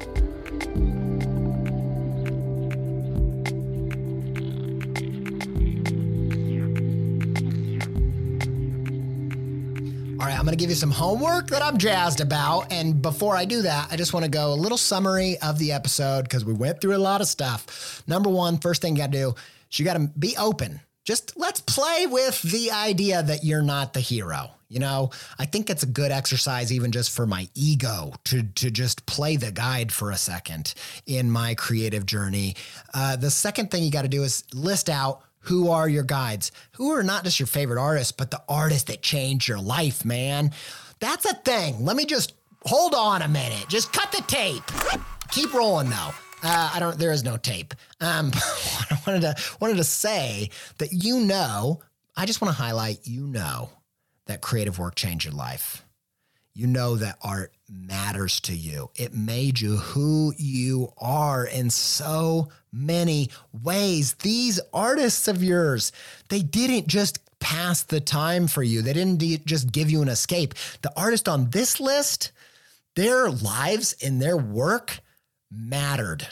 I'm 10.38 10.44
going 10.44 10.56
to 10.56 10.62
give 10.62 10.70
you 10.70 10.76
some 10.76 10.92
homework 10.92 11.48
that 11.48 11.62
I'm 11.62 11.78
jazzed 11.78 12.20
about. 12.20 12.72
And 12.72 13.02
before 13.02 13.34
I 13.34 13.44
do 13.44 13.62
that, 13.62 13.88
I 13.90 13.96
just 13.96 14.14
want 14.14 14.24
to 14.24 14.30
go 14.30 14.52
a 14.52 14.54
little 14.54 14.78
summary 14.78 15.36
of 15.42 15.58
the 15.58 15.72
episode 15.72 16.22
because 16.22 16.44
we 16.44 16.52
went 16.52 16.80
through 16.80 16.94
a 16.94 16.98
lot 16.98 17.20
of 17.20 17.26
stuff. 17.26 18.04
Number 18.06 18.30
one, 18.30 18.58
first 18.58 18.80
thing 18.80 18.94
you 18.94 19.02
got 19.02 19.10
to 19.10 19.18
do 19.18 19.34
is 19.68 19.78
you 19.80 19.84
got 19.84 19.94
to 19.94 20.08
be 20.16 20.36
open. 20.36 20.80
Just 21.04 21.36
let's 21.36 21.58
play 21.58 22.06
with 22.06 22.40
the 22.42 22.70
idea 22.70 23.20
that 23.20 23.42
you're 23.42 23.62
not 23.62 23.94
the 23.94 24.00
hero. 24.00 24.52
You 24.68 24.78
know, 24.78 25.10
I 25.40 25.46
think 25.46 25.70
it's 25.70 25.82
a 25.82 25.86
good 25.86 26.12
exercise, 26.12 26.72
even 26.72 26.92
just 26.92 27.10
for 27.10 27.26
my 27.26 27.48
ego, 27.54 28.12
to 28.24 28.42
to 28.42 28.70
just 28.70 29.06
play 29.06 29.36
the 29.36 29.50
guide 29.50 29.90
for 29.90 30.12
a 30.12 30.16
second 30.16 30.74
in 31.06 31.30
my 31.30 31.54
creative 31.54 32.06
journey. 32.06 32.54
Uh, 32.94 33.16
the 33.16 33.30
second 33.30 33.70
thing 33.72 33.82
you 33.82 33.90
got 33.90 34.02
to 34.02 34.08
do 34.08 34.22
is 34.22 34.44
list 34.52 34.88
out 34.88 35.22
who 35.40 35.70
are 35.70 35.88
your 35.88 36.04
guides? 36.04 36.52
Who 36.72 36.92
are 36.92 37.02
not 37.02 37.24
just 37.24 37.38
your 37.40 37.46
favorite 37.46 37.80
artists, 37.80 38.12
but 38.12 38.30
the 38.30 38.42
artists 38.48 38.84
that 38.84 39.02
changed 39.02 39.48
your 39.48 39.60
life, 39.60 40.04
man? 40.04 40.52
That's 41.00 41.24
a 41.24 41.34
thing. 41.34 41.84
Let 41.84 41.96
me 41.96 42.04
just 42.04 42.34
hold 42.64 42.94
on 42.94 43.22
a 43.22 43.28
minute. 43.28 43.66
Just 43.68 43.92
cut 43.92 44.12
the 44.12 44.22
tape. 44.26 44.62
Keep 45.30 45.54
rolling 45.54 45.90
though. 45.90 46.10
Uh, 46.42 46.70
I 46.74 46.78
don't. 46.78 46.98
There 46.98 47.12
is 47.12 47.24
no 47.24 47.36
tape. 47.36 47.74
Um, 48.00 48.30
I 48.34 48.98
wanted 49.06 49.22
to 49.22 49.36
wanted 49.60 49.76
to 49.76 49.84
say 49.84 50.50
that 50.78 50.92
you 50.92 51.20
know. 51.20 51.80
I 52.16 52.26
just 52.26 52.40
want 52.40 52.54
to 52.54 52.60
highlight. 52.60 53.06
You 53.06 53.26
know 53.26 53.70
that 54.26 54.40
creative 54.40 54.78
work 54.78 54.94
changed 54.94 55.24
your 55.24 55.34
life. 55.34 55.84
You 56.58 56.66
know 56.66 56.96
that 56.96 57.18
art 57.22 57.52
matters 57.70 58.40
to 58.40 58.52
you. 58.52 58.90
It 58.96 59.14
made 59.14 59.60
you 59.60 59.76
who 59.76 60.34
you 60.36 60.92
are 60.98 61.46
in 61.46 61.70
so 61.70 62.48
many 62.72 63.30
ways. 63.52 64.14
These 64.14 64.58
artists 64.72 65.28
of 65.28 65.40
yours, 65.40 65.92
they 66.30 66.40
didn't 66.40 66.88
just 66.88 67.20
pass 67.38 67.84
the 67.84 68.00
time 68.00 68.48
for 68.48 68.64
you, 68.64 68.82
they 68.82 68.92
didn't 68.92 69.46
just 69.46 69.70
give 69.70 69.88
you 69.88 70.02
an 70.02 70.08
escape. 70.08 70.52
The 70.82 70.90
artist 70.96 71.28
on 71.28 71.50
this 71.50 71.78
list, 71.78 72.32
their 72.96 73.30
lives 73.30 73.94
and 74.02 74.20
their 74.20 74.36
work 74.36 74.98
mattered 75.52 76.26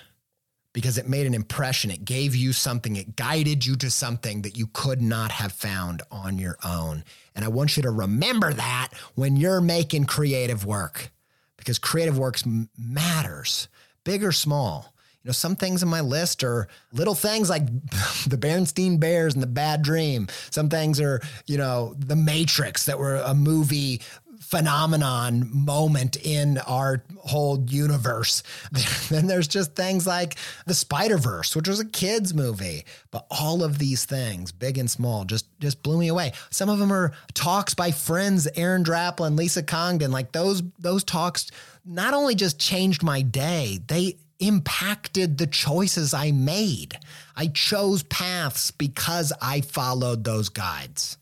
because 0.76 0.98
it 0.98 1.08
made 1.08 1.26
an 1.26 1.32
impression. 1.32 1.90
It 1.90 2.04
gave 2.04 2.36
you 2.36 2.52
something, 2.52 2.96
it 2.96 3.16
guided 3.16 3.64
you 3.64 3.76
to 3.76 3.90
something 3.90 4.42
that 4.42 4.58
you 4.58 4.66
could 4.74 5.00
not 5.00 5.30
have 5.30 5.52
found 5.52 6.02
on 6.10 6.36
your 6.36 6.58
own. 6.62 7.02
And 7.34 7.46
I 7.46 7.48
want 7.48 7.78
you 7.78 7.82
to 7.84 7.90
remember 7.90 8.52
that 8.52 8.90
when 9.14 9.36
you're 9.36 9.62
making 9.62 10.04
creative 10.04 10.66
work 10.66 11.10
because 11.56 11.78
creative 11.78 12.18
work 12.18 12.38
matters, 12.76 13.68
big 14.04 14.22
or 14.22 14.32
small. 14.32 14.92
You 15.22 15.28
know, 15.30 15.32
some 15.32 15.56
things 15.56 15.82
in 15.82 15.88
my 15.88 16.02
list 16.02 16.44
are 16.44 16.68
little 16.92 17.14
things 17.14 17.48
like 17.48 17.66
the 18.26 18.36
Bernstein 18.36 18.98
Bears 18.98 19.32
and 19.32 19.42
the 19.42 19.46
Bad 19.46 19.80
Dream. 19.80 20.28
Some 20.50 20.68
things 20.68 21.00
are, 21.00 21.22
you 21.46 21.56
know, 21.56 21.94
The 21.98 22.16
Matrix 22.16 22.84
that 22.84 22.98
were 22.98 23.16
a 23.16 23.32
movie 23.32 24.02
phenomenon 24.46 25.50
moment 25.52 26.16
in 26.24 26.58
our 26.58 27.02
whole 27.18 27.64
universe. 27.68 28.44
then 29.08 29.26
there's 29.26 29.48
just 29.48 29.74
things 29.74 30.06
like 30.06 30.36
the 30.66 30.74
Spider 30.74 31.18
Verse, 31.18 31.56
which 31.56 31.66
was 31.66 31.80
a 31.80 31.84
kids 31.84 32.32
movie. 32.32 32.84
But 33.10 33.26
all 33.30 33.64
of 33.64 33.78
these 33.78 34.04
things, 34.04 34.52
big 34.52 34.78
and 34.78 34.90
small, 34.90 35.24
just 35.24 35.46
just 35.58 35.82
blew 35.82 35.98
me 35.98 36.08
away. 36.08 36.32
Some 36.50 36.68
of 36.68 36.78
them 36.78 36.92
are 36.92 37.12
talks 37.34 37.74
by 37.74 37.90
friends, 37.90 38.46
Aaron 38.54 38.84
Draplin, 38.84 39.36
Lisa 39.36 39.62
Congdon. 39.62 40.12
Like 40.12 40.32
those 40.32 40.62
those 40.78 41.02
talks 41.02 41.50
not 41.84 42.14
only 42.14 42.36
just 42.36 42.60
changed 42.60 43.02
my 43.02 43.22
day, 43.22 43.80
they 43.88 44.16
impacted 44.38 45.38
the 45.38 45.46
choices 45.46 46.14
I 46.14 46.30
made. 46.30 46.98
I 47.34 47.48
chose 47.48 48.02
paths 48.04 48.70
because 48.70 49.32
I 49.42 49.60
followed 49.62 50.24
those 50.24 50.50
guides. 50.50 51.18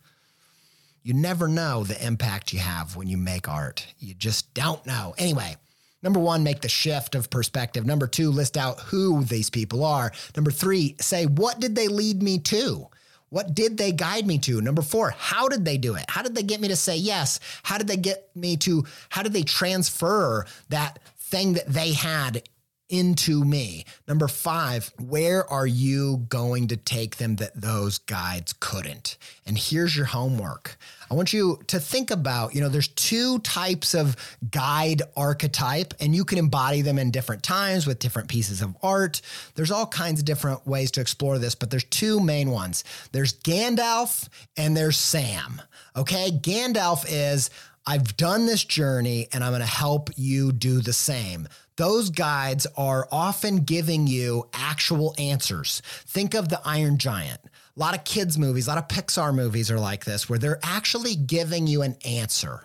You 1.04 1.12
never 1.12 1.48
know 1.48 1.84
the 1.84 2.02
impact 2.02 2.54
you 2.54 2.60
have 2.60 2.96
when 2.96 3.08
you 3.08 3.18
make 3.18 3.46
art. 3.46 3.86
You 3.98 4.14
just 4.14 4.54
don't 4.54 4.84
know. 4.86 5.14
Anyway, 5.18 5.54
number 6.02 6.18
one, 6.18 6.42
make 6.42 6.62
the 6.62 6.68
shift 6.70 7.14
of 7.14 7.28
perspective. 7.28 7.84
Number 7.84 8.06
two, 8.06 8.30
list 8.30 8.56
out 8.56 8.80
who 8.80 9.22
these 9.22 9.50
people 9.50 9.84
are. 9.84 10.12
Number 10.34 10.50
three, 10.50 10.96
say, 10.98 11.26
what 11.26 11.60
did 11.60 11.76
they 11.76 11.88
lead 11.88 12.22
me 12.22 12.38
to? 12.38 12.88
What 13.28 13.54
did 13.54 13.76
they 13.76 13.92
guide 13.92 14.26
me 14.26 14.38
to? 14.38 14.62
Number 14.62 14.80
four, 14.80 15.10
how 15.10 15.46
did 15.48 15.66
they 15.66 15.76
do 15.76 15.94
it? 15.94 16.06
How 16.08 16.22
did 16.22 16.34
they 16.34 16.42
get 16.42 16.62
me 16.62 16.68
to 16.68 16.76
say 16.76 16.96
yes? 16.96 17.38
How 17.64 17.76
did 17.76 17.86
they 17.86 17.98
get 17.98 18.34
me 18.34 18.56
to, 18.58 18.86
how 19.10 19.22
did 19.22 19.34
they 19.34 19.42
transfer 19.42 20.46
that 20.70 21.00
thing 21.18 21.52
that 21.52 21.66
they 21.66 21.92
had 21.92 22.44
into 22.88 23.44
me. 23.44 23.84
Number 24.06 24.28
five, 24.28 24.92
where 25.00 25.50
are 25.50 25.66
you 25.66 26.18
going 26.28 26.68
to 26.68 26.76
take 26.76 27.16
them 27.16 27.36
that 27.36 27.60
those 27.60 27.98
guides 27.98 28.52
couldn't? 28.52 29.16
And 29.46 29.58
here's 29.58 29.96
your 29.96 30.06
homework. 30.06 30.76
I 31.10 31.14
want 31.14 31.32
you 31.32 31.60
to 31.68 31.78
think 31.78 32.10
about, 32.10 32.54
you 32.54 32.60
know, 32.60 32.68
there's 32.68 32.88
two 32.88 33.38
types 33.40 33.94
of 33.94 34.16
guide 34.50 35.02
archetype, 35.16 35.94
and 36.00 36.14
you 36.14 36.24
can 36.24 36.38
embody 36.38 36.82
them 36.82 36.98
in 36.98 37.10
different 37.10 37.42
times 37.42 37.86
with 37.86 37.98
different 37.98 38.28
pieces 38.28 38.62
of 38.62 38.76
art. 38.82 39.20
There's 39.54 39.70
all 39.70 39.86
kinds 39.86 40.20
of 40.20 40.26
different 40.26 40.66
ways 40.66 40.90
to 40.92 41.00
explore 41.00 41.38
this, 41.38 41.54
but 41.54 41.70
there's 41.70 41.84
two 41.84 42.20
main 42.20 42.50
ones 42.50 42.84
there's 43.12 43.34
Gandalf 43.40 44.28
and 44.56 44.76
there's 44.76 44.98
Sam. 44.98 45.62
Okay. 45.96 46.30
Gandalf 46.30 47.04
is, 47.08 47.50
I've 47.86 48.16
done 48.16 48.46
this 48.46 48.64
journey 48.64 49.28
and 49.32 49.44
I'm 49.44 49.52
going 49.52 49.60
to 49.60 49.66
help 49.66 50.10
you 50.16 50.52
do 50.52 50.80
the 50.80 50.92
same. 50.92 51.48
Those 51.76 52.10
guides 52.10 52.66
are 52.76 53.08
often 53.10 53.58
giving 53.58 54.06
you 54.06 54.48
actual 54.52 55.14
answers. 55.18 55.82
Think 56.06 56.34
of 56.34 56.48
the 56.48 56.60
Iron 56.64 56.98
Giant. 56.98 57.40
A 57.76 57.80
lot 57.80 57.96
of 57.96 58.04
kids' 58.04 58.38
movies, 58.38 58.66
a 58.66 58.70
lot 58.70 58.78
of 58.78 58.88
Pixar 58.88 59.34
movies 59.34 59.70
are 59.70 59.80
like 59.80 60.04
this, 60.04 60.28
where 60.28 60.38
they're 60.38 60.60
actually 60.62 61.16
giving 61.16 61.66
you 61.66 61.82
an 61.82 61.96
answer. 62.04 62.62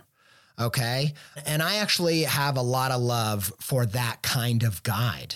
Okay. 0.59 1.13
And 1.45 1.63
I 1.63 1.75
actually 1.75 2.23
have 2.23 2.57
a 2.57 2.61
lot 2.61 2.91
of 2.91 3.01
love 3.01 3.51
for 3.59 3.85
that 3.87 4.21
kind 4.21 4.63
of 4.63 4.83
guide. 4.83 5.35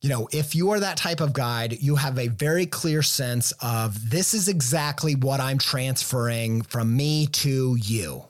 You 0.00 0.10
know, 0.10 0.28
if 0.32 0.54
you 0.54 0.70
are 0.70 0.80
that 0.80 0.96
type 0.96 1.20
of 1.20 1.32
guide, 1.32 1.78
you 1.80 1.96
have 1.96 2.18
a 2.18 2.28
very 2.28 2.66
clear 2.66 3.02
sense 3.02 3.52
of 3.60 4.10
this 4.10 4.34
is 4.34 4.48
exactly 4.48 5.14
what 5.14 5.40
I'm 5.40 5.58
transferring 5.58 6.62
from 6.62 6.96
me 6.96 7.26
to 7.26 7.76
you. 7.76 8.24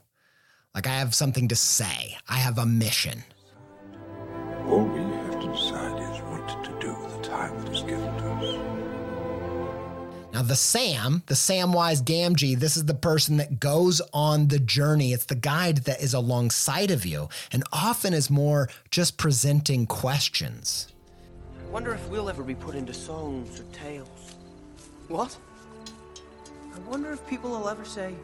Like 0.75 0.87
I 0.87 0.95
have 0.95 1.15
something 1.15 1.49
to 1.49 1.57
say, 1.57 2.17
I 2.29 2.37
have 2.37 2.59
a 2.59 2.65
mission. 2.65 3.23
Oh, 4.67 4.89
All 4.89 5.08
Now, 10.39 10.45
the 10.45 10.55
Sam, 10.55 11.25
the 11.27 11.35
Samwise 11.35 12.01
Gamgee, 12.01 12.57
this 12.57 12.77
is 12.77 12.85
the 12.85 12.95
person 12.95 13.39
that 13.39 13.59
goes 13.59 14.01
on 14.13 14.47
the 14.47 14.61
journey. 14.61 15.13
It's 15.13 15.25
the 15.25 15.35
guide 15.35 15.79
that 15.79 16.01
is 16.01 16.15
alongside 16.15 16.93
of 16.93 17.05
you 17.05 17.29
and 17.51 17.65
often 17.73 18.15
is 18.15 18.31
more 18.31 18.69
just 18.93 19.19
presenting 19.19 19.85
questions. 19.85 20.95
I 21.61 21.69
wonder 21.73 21.93
if 21.93 22.09
we'll 22.09 22.29
ever 22.29 22.45
be 22.45 22.55
put 22.55 22.77
into 22.77 22.95
songs 22.95 23.59
or 23.59 23.65
tales. 23.73 24.37
What? 25.09 25.37
I 26.73 26.79
wonder 26.89 27.11
if 27.11 27.27
people 27.27 27.51
will 27.51 27.69
ever 27.69 27.85
say, 27.85 28.15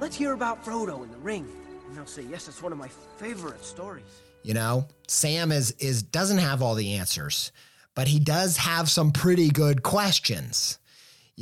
let's 0.00 0.16
hear 0.16 0.32
about 0.32 0.64
Frodo 0.64 1.02
and 1.02 1.12
the 1.12 1.18
ring. 1.18 1.46
And 1.86 1.94
they'll 1.94 2.06
say, 2.06 2.22
yes, 2.22 2.48
it's 2.48 2.62
one 2.62 2.72
of 2.72 2.78
my 2.78 2.88
favorite 3.18 3.62
stories. 3.62 4.22
You 4.42 4.54
know, 4.54 4.88
Sam 5.06 5.52
is 5.52 5.72
is 5.72 6.02
doesn't 6.02 6.38
have 6.38 6.62
all 6.62 6.74
the 6.74 6.94
answers, 6.94 7.52
but 7.94 8.08
he 8.08 8.18
does 8.18 8.56
have 8.56 8.88
some 8.88 9.12
pretty 9.12 9.50
good 9.50 9.82
questions. 9.82 10.78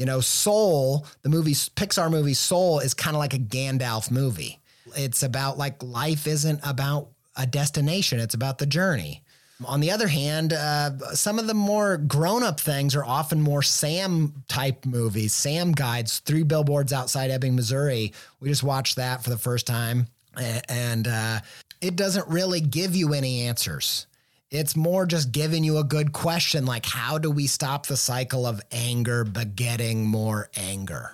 You 0.01 0.07
know, 0.07 0.23
Soul, 0.23 1.07
the 1.21 1.29
movie 1.29 1.53
Pixar 1.53 2.11
movie 2.11 2.33
Soul 2.33 2.79
is 2.79 2.95
kind 2.95 3.15
of 3.15 3.19
like 3.19 3.35
a 3.35 3.39
Gandalf 3.39 4.11
movie. 4.11 4.59
It's 4.97 5.23
about 5.23 5.59
like 5.59 5.83
life 5.83 6.27
isn't 6.27 6.59
about 6.65 7.09
a 7.37 7.47
destination, 7.47 8.19
it's 8.19 8.33
about 8.33 8.57
the 8.57 8.65
journey. 8.65 9.23
On 9.67 9.81
the 9.81 9.91
other 9.91 10.09
hand, 10.09 10.55
uh, 10.55 10.97
some 11.13 11.39
of 11.39 11.47
the 11.47 11.53
more 11.53 11.99
grown 11.99 12.43
up 12.43 12.59
things 12.59 12.97
are 12.97 13.05
often 13.05 13.43
more 13.43 13.61
Sam 13.61 14.33
type 14.49 14.87
movies, 14.87 15.35
Sam 15.35 15.73
guides, 15.73 16.21
Three 16.21 16.45
Billboards 16.45 16.95
Outside 16.95 17.31
Ebbing, 17.31 17.55
Missouri. 17.55 18.15
We 18.41 18.49
just 18.49 18.63
watched 18.63 18.97
that 18.97 19.23
for 19.23 19.29
the 19.29 19.37
first 19.37 19.67
time. 19.67 20.07
And 20.35 21.09
uh, 21.09 21.41
it 21.83 21.97
doesn't 21.97 22.27
really 22.27 22.63
give 22.63 22.97
you 22.97 23.13
any 23.13 23.43
answers. 23.43 24.07
It's 24.51 24.75
more 24.75 25.07
just 25.07 25.31
giving 25.31 25.63
you 25.63 25.79
a 25.79 25.85
good 25.85 26.13
question 26.13 26.67
like, 26.67 26.85
how 26.85 27.19
do 27.19 27.31
we 27.31 27.47
stop 27.47 27.87
the 27.87 27.97
cycle 27.97 28.47
of 28.47 28.61
anger 28.73 29.23
begetting 29.23 30.07
more 30.07 30.51
anger? 30.57 31.13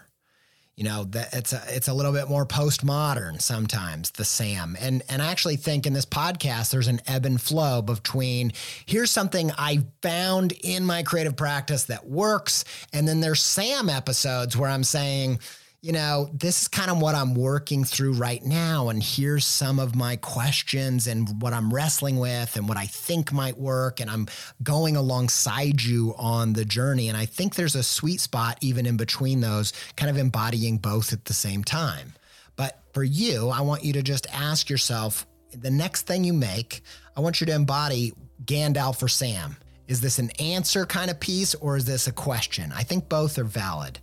You 0.74 0.84
know, 0.84 1.04
that 1.04 1.32
it's 1.32 1.54
a 1.54 1.62
it's 1.68 1.88
a 1.88 1.94
little 1.94 2.12
bit 2.12 2.28
more 2.28 2.44
postmodern 2.44 3.40
sometimes, 3.40 4.10
the 4.10 4.26
Sam. 4.26 4.76
And 4.78 5.02
and 5.08 5.22
I 5.22 5.30
actually 5.30 5.56
think 5.56 5.86
in 5.86 5.94
this 5.94 6.04
podcast 6.04 6.70
there's 6.70 6.88
an 6.88 7.00
ebb 7.06 7.24
and 7.24 7.40
flow 7.40 7.80
between 7.80 8.52
here's 8.84 9.10
something 9.10 9.50
I 9.56 9.84
found 10.02 10.52
in 10.52 10.84
my 10.84 11.02
creative 11.02 11.34
practice 11.34 11.84
that 11.84 12.06
works, 12.06 12.64
and 12.92 13.08
then 13.08 13.20
there's 13.20 13.40
Sam 13.40 13.88
episodes 13.88 14.54
where 14.54 14.68
I'm 14.68 14.84
saying, 14.84 15.40
you 15.86 15.92
know, 15.92 16.28
this 16.32 16.62
is 16.62 16.68
kind 16.68 16.90
of 16.90 17.00
what 17.00 17.14
I'm 17.14 17.32
working 17.36 17.84
through 17.84 18.14
right 18.14 18.42
now. 18.44 18.88
And 18.88 19.00
here's 19.00 19.46
some 19.46 19.78
of 19.78 19.94
my 19.94 20.16
questions 20.16 21.06
and 21.06 21.40
what 21.40 21.52
I'm 21.52 21.72
wrestling 21.72 22.16
with 22.16 22.56
and 22.56 22.68
what 22.68 22.76
I 22.76 22.86
think 22.86 23.32
might 23.32 23.56
work. 23.56 24.00
And 24.00 24.10
I'm 24.10 24.26
going 24.64 24.96
alongside 24.96 25.80
you 25.80 26.12
on 26.18 26.54
the 26.54 26.64
journey. 26.64 27.08
And 27.08 27.16
I 27.16 27.24
think 27.24 27.54
there's 27.54 27.76
a 27.76 27.84
sweet 27.84 28.20
spot 28.20 28.58
even 28.60 28.84
in 28.84 28.96
between 28.96 29.40
those, 29.40 29.72
kind 29.94 30.10
of 30.10 30.16
embodying 30.16 30.78
both 30.78 31.12
at 31.12 31.26
the 31.26 31.32
same 31.32 31.62
time. 31.62 32.14
But 32.56 32.80
for 32.92 33.04
you, 33.04 33.50
I 33.50 33.60
want 33.60 33.84
you 33.84 33.92
to 33.92 34.02
just 34.02 34.26
ask 34.34 34.68
yourself 34.68 35.24
the 35.52 35.70
next 35.70 36.02
thing 36.02 36.24
you 36.24 36.32
make, 36.32 36.82
I 37.16 37.20
want 37.20 37.40
you 37.40 37.46
to 37.46 37.54
embody 37.54 38.12
Gandalf 38.44 39.04
or 39.04 39.08
Sam. 39.08 39.56
Is 39.86 40.00
this 40.00 40.18
an 40.18 40.32
answer 40.40 40.84
kind 40.84 41.12
of 41.12 41.20
piece 41.20 41.54
or 41.54 41.76
is 41.76 41.84
this 41.84 42.08
a 42.08 42.12
question? 42.12 42.72
I 42.74 42.82
think 42.82 43.08
both 43.08 43.38
are 43.38 43.44
valid. 43.44 44.00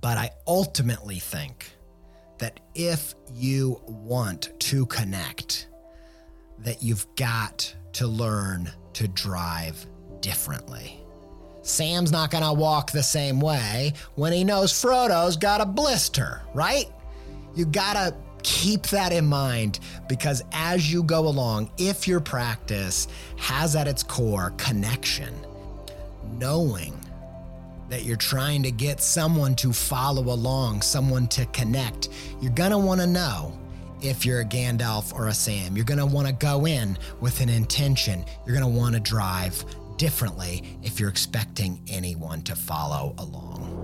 But 0.00 0.18
I 0.18 0.30
ultimately 0.46 1.18
think 1.18 1.70
that 2.38 2.60
if 2.74 3.14
you 3.34 3.80
want 3.86 4.52
to 4.58 4.86
connect, 4.86 5.68
that 6.58 6.82
you've 6.82 7.06
got 7.16 7.74
to 7.92 8.06
learn 8.06 8.70
to 8.94 9.08
drive 9.08 9.86
differently. 10.20 11.00
Sam's 11.62 12.10
not 12.10 12.30
going 12.30 12.44
to 12.44 12.52
walk 12.52 12.90
the 12.90 13.02
same 13.02 13.40
way 13.40 13.92
when 14.14 14.32
he 14.32 14.44
knows 14.44 14.72
Frodo's 14.72 15.36
got 15.36 15.60
a 15.60 15.66
blister, 15.66 16.42
right? 16.54 16.86
You 17.54 17.66
got 17.66 17.94
to 17.94 18.14
keep 18.42 18.84
that 18.88 19.12
in 19.12 19.26
mind 19.26 19.80
because 20.08 20.42
as 20.52 20.90
you 20.92 21.02
go 21.02 21.28
along, 21.28 21.70
if 21.78 22.08
your 22.08 22.20
practice 22.20 23.08
has 23.36 23.76
at 23.76 23.86
its 23.86 24.02
core 24.02 24.52
connection, 24.56 25.34
knowing 26.38 26.99
that 27.90 28.04
you're 28.04 28.16
trying 28.16 28.62
to 28.62 28.70
get 28.70 29.00
someone 29.00 29.54
to 29.56 29.72
follow 29.72 30.32
along, 30.32 30.80
someone 30.80 31.26
to 31.26 31.44
connect, 31.46 32.08
you're 32.40 32.52
going 32.52 32.70
to 32.70 32.78
want 32.78 33.00
to 33.00 33.06
know 33.06 33.52
if 34.00 34.24
you're 34.24 34.40
a 34.40 34.44
Gandalf 34.44 35.12
or 35.12 35.26
a 35.26 35.34
Sam. 35.34 35.76
You're 35.76 35.84
going 35.84 35.98
to 35.98 36.06
want 36.06 36.28
to 36.28 36.32
go 36.32 36.66
in 36.66 36.96
with 37.20 37.40
an 37.40 37.48
intention. 37.48 38.24
You're 38.46 38.56
going 38.56 38.72
to 38.72 38.78
want 38.78 38.94
to 38.94 39.00
drive 39.00 39.64
differently 39.96 40.62
if 40.82 41.00
you're 41.00 41.10
expecting 41.10 41.82
anyone 41.88 42.42
to 42.42 42.54
follow 42.54 43.12
along. 43.18 43.76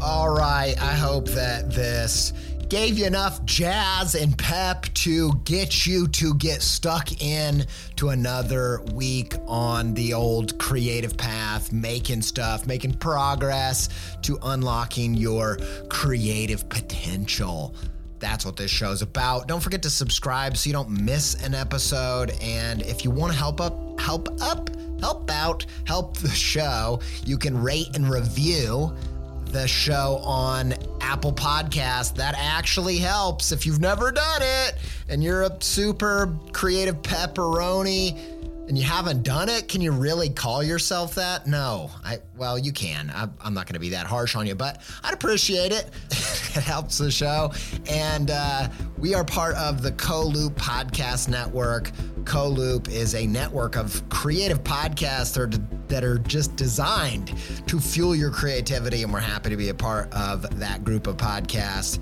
All 0.00 0.30
right, 0.30 0.74
I 0.80 0.94
hope 0.94 1.28
that 1.28 1.70
this 1.70 2.32
gave 2.68 2.98
you 2.98 3.06
enough 3.06 3.42
jazz 3.44 4.14
and 4.14 4.36
pep 4.36 4.82
to 4.92 5.32
get 5.44 5.86
you 5.86 6.06
to 6.08 6.34
get 6.34 6.60
stuck 6.62 7.22
in 7.22 7.66
to 7.96 8.10
another 8.10 8.82
week 8.92 9.34
on 9.46 9.94
the 9.94 10.12
old 10.12 10.58
creative 10.58 11.16
path, 11.16 11.72
making 11.72 12.20
stuff, 12.20 12.66
making 12.66 12.92
progress 12.94 13.88
to 14.22 14.38
unlocking 14.42 15.14
your 15.14 15.58
creative 15.88 16.68
potential. 16.68 17.74
That's 18.18 18.44
what 18.44 18.56
this 18.56 18.70
show's 18.70 19.00
about. 19.00 19.48
Don't 19.48 19.60
forget 19.60 19.82
to 19.82 19.90
subscribe 19.90 20.56
so 20.56 20.68
you 20.68 20.72
don't 20.74 20.90
miss 20.90 21.42
an 21.42 21.54
episode. 21.54 22.32
And 22.42 22.82
if 22.82 23.04
you 23.04 23.10
want 23.10 23.32
to 23.32 23.38
help 23.38 23.60
up, 23.60 23.98
help 24.00 24.28
up, 24.42 24.70
help 25.00 25.30
out, 25.30 25.64
help 25.84 26.18
the 26.18 26.28
show, 26.28 27.00
you 27.24 27.38
can 27.38 27.62
rate 27.62 27.94
and 27.94 28.10
review 28.10 28.94
the 29.52 29.66
show 29.66 30.20
on 30.22 30.74
Apple 31.00 31.32
Podcast. 31.32 32.16
That 32.16 32.34
actually 32.36 32.98
helps 32.98 33.52
if 33.52 33.66
you've 33.66 33.80
never 33.80 34.12
done 34.12 34.42
it 34.42 34.74
and 35.08 35.22
you're 35.22 35.42
a 35.42 35.56
super 35.60 36.34
creative 36.52 37.00
pepperoni 37.02 38.37
and 38.68 38.76
you 38.76 38.84
haven't 38.84 39.22
done 39.22 39.48
it. 39.48 39.66
Can 39.66 39.80
you 39.80 39.92
really 39.92 40.28
call 40.28 40.62
yourself 40.62 41.14
that? 41.14 41.46
No. 41.46 41.90
I 42.04 42.18
well, 42.36 42.58
you 42.58 42.70
can. 42.70 43.10
I, 43.10 43.28
I'm 43.40 43.54
not 43.54 43.66
going 43.66 43.74
to 43.74 43.80
be 43.80 43.88
that 43.90 44.06
harsh 44.06 44.36
on 44.36 44.46
you, 44.46 44.54
but 44.54 44.82
I'd 45.02 45.14
appreciate 45.14 45.72
it. 45.72 45.90
it 46.10 46.62
helps 46.62 46.98
the 46.98 47.10
show. 47.10 47.52
And 47.88 48.30
uh, 48.30 48.68
we 48.98 49.14
are 49.14 49.24
part 49.24 49.56
of 49.56 49.82
the 49.82 49.92
Co-Loop 49.92 50.54
Podcast 50.54 51.28
Network. 51.28 51.90
Co-Loop 52.26 52.88
is 52.88 53.14
a 53.14 53.26
network 53.26 53.76
of 53.76 54.06
creative 54.10 54.62
podcasts 54.62 55.34
that 55.34 55.40
are, 55.40 55.60
that 55.88 56.04
are 56.04 56.18
just 56.18 56.54
designed 56.56 57.34
to 57.66 57.80
fuel 57.80 58.14
your 58.14 58.30
creativity, 58.30 59.02
and 59.02 59.12
we're 59.12 59.20
happy 59.20 59.48
to 59.48 59.56
be 59.56 59.70
a 59.70 59.74
part 59.74 60.12
of 60.12 60.58
that 60.58 60.84
group 60.84 61.06
of 61.06 61.16
podcasts. 61.16 61.98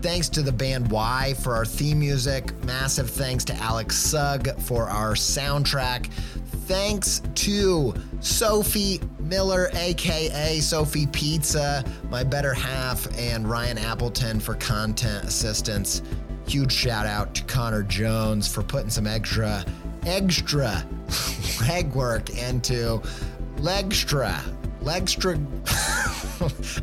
Thanks 0.00 0.28
to 0.30 0.42
the 0.42 0.52
band 0.52 0.90
Y 0.92 1.34
for 1.42 1.56
our 1.56 1.64
theme 1.64 1.98
music. 1.98 2.52
Massive 2.64 3.10
thanks 3.10 3.44
to 3.46 3.54
Alex 3.56 3.96
Sugg 3.96 4.56
for 4.60 4.88
our 4.88 5.14
soundtrack. 5.14 6.06
Thanks 6.66 7.20
to 7.34 7.94
Sophie 8.20 9.00
Miller, 9.18 9.70
aka 9.74 10.60
Sophie 10.60 11.08
Pizza, 11.08 11.84
my 12.10 12.22
better 12.22 12.54
half, 12.54 13.08
and 13.18 13.48
Ryan 13.48 13.78
Appleton 13.78 14.38
for 14.38 14.54
content 14.54 15.24
assistance. 15.24 16.02
Huge 16.46 16.72
shout 16.72 17.04
out 17.04 17.34
to 17.34 17.42
Connor 17.44 17.82
Jones 17.82 18.46
for 18.46 18.62
putting 18.62 18.90
some 18.90 19.06
extra, 19.06 19.64
extra 20.06 20.84
legwork 21.58 22.30
into 22.30 23.02
Legstra, 23.56 24.40
Legstra, 24.88 25.36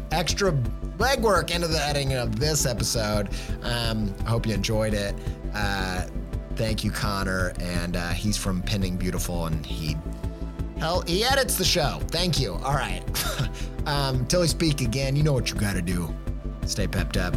extra 0.11 0.51
legwork 0.99 1.49
into 1.49 1.67
the 1.67 1.81
editing 1.81 2.13
of 2.13 2.39
this 2.39 2.67
episode. 2.67 3.29
Um, 3.63 4.13
I 4.27 4.29
hope 4.29 4.45
you 4.45 4.53
enjoyed 4.53 4.93
it. 4.93 5.15
Uh, 5.55 6.05
thank 6.55 6.83
you, 6.83 6.91
Connor. 6.91 7.53
And 7.59 7.95
uh, 7.95 8.09
he's 8.09 8.37
from 8.37 8.61
Pending 8.61 8.97
Beautiful, 8.97 9.47
and 9.47 9.65
he 9.65 9.97
hell 10.77 11.01
he 11.07 11.23
edits 11.23 11.57
the 11.57 11.65
show. 11.65 11.99
Thank 12.09 12.39
you. 12.39 12.53
All 12.53 12.75
right. 12.75 13.01
um, 13.87 14.27
till 14.27 14.41
we 14.41 14.47
speak 14.47 14.81
again, 14.81 15.15
you 15.15 15.23
know 15.23 15.33
what 15.33 15.49
you 15.49 15.55
got 15.55 15.73
to 15.73 15.81
do. 15.81 16.13
Stay 16.67 16.87
pepped 16.87 17.17
up. 17.17 17.33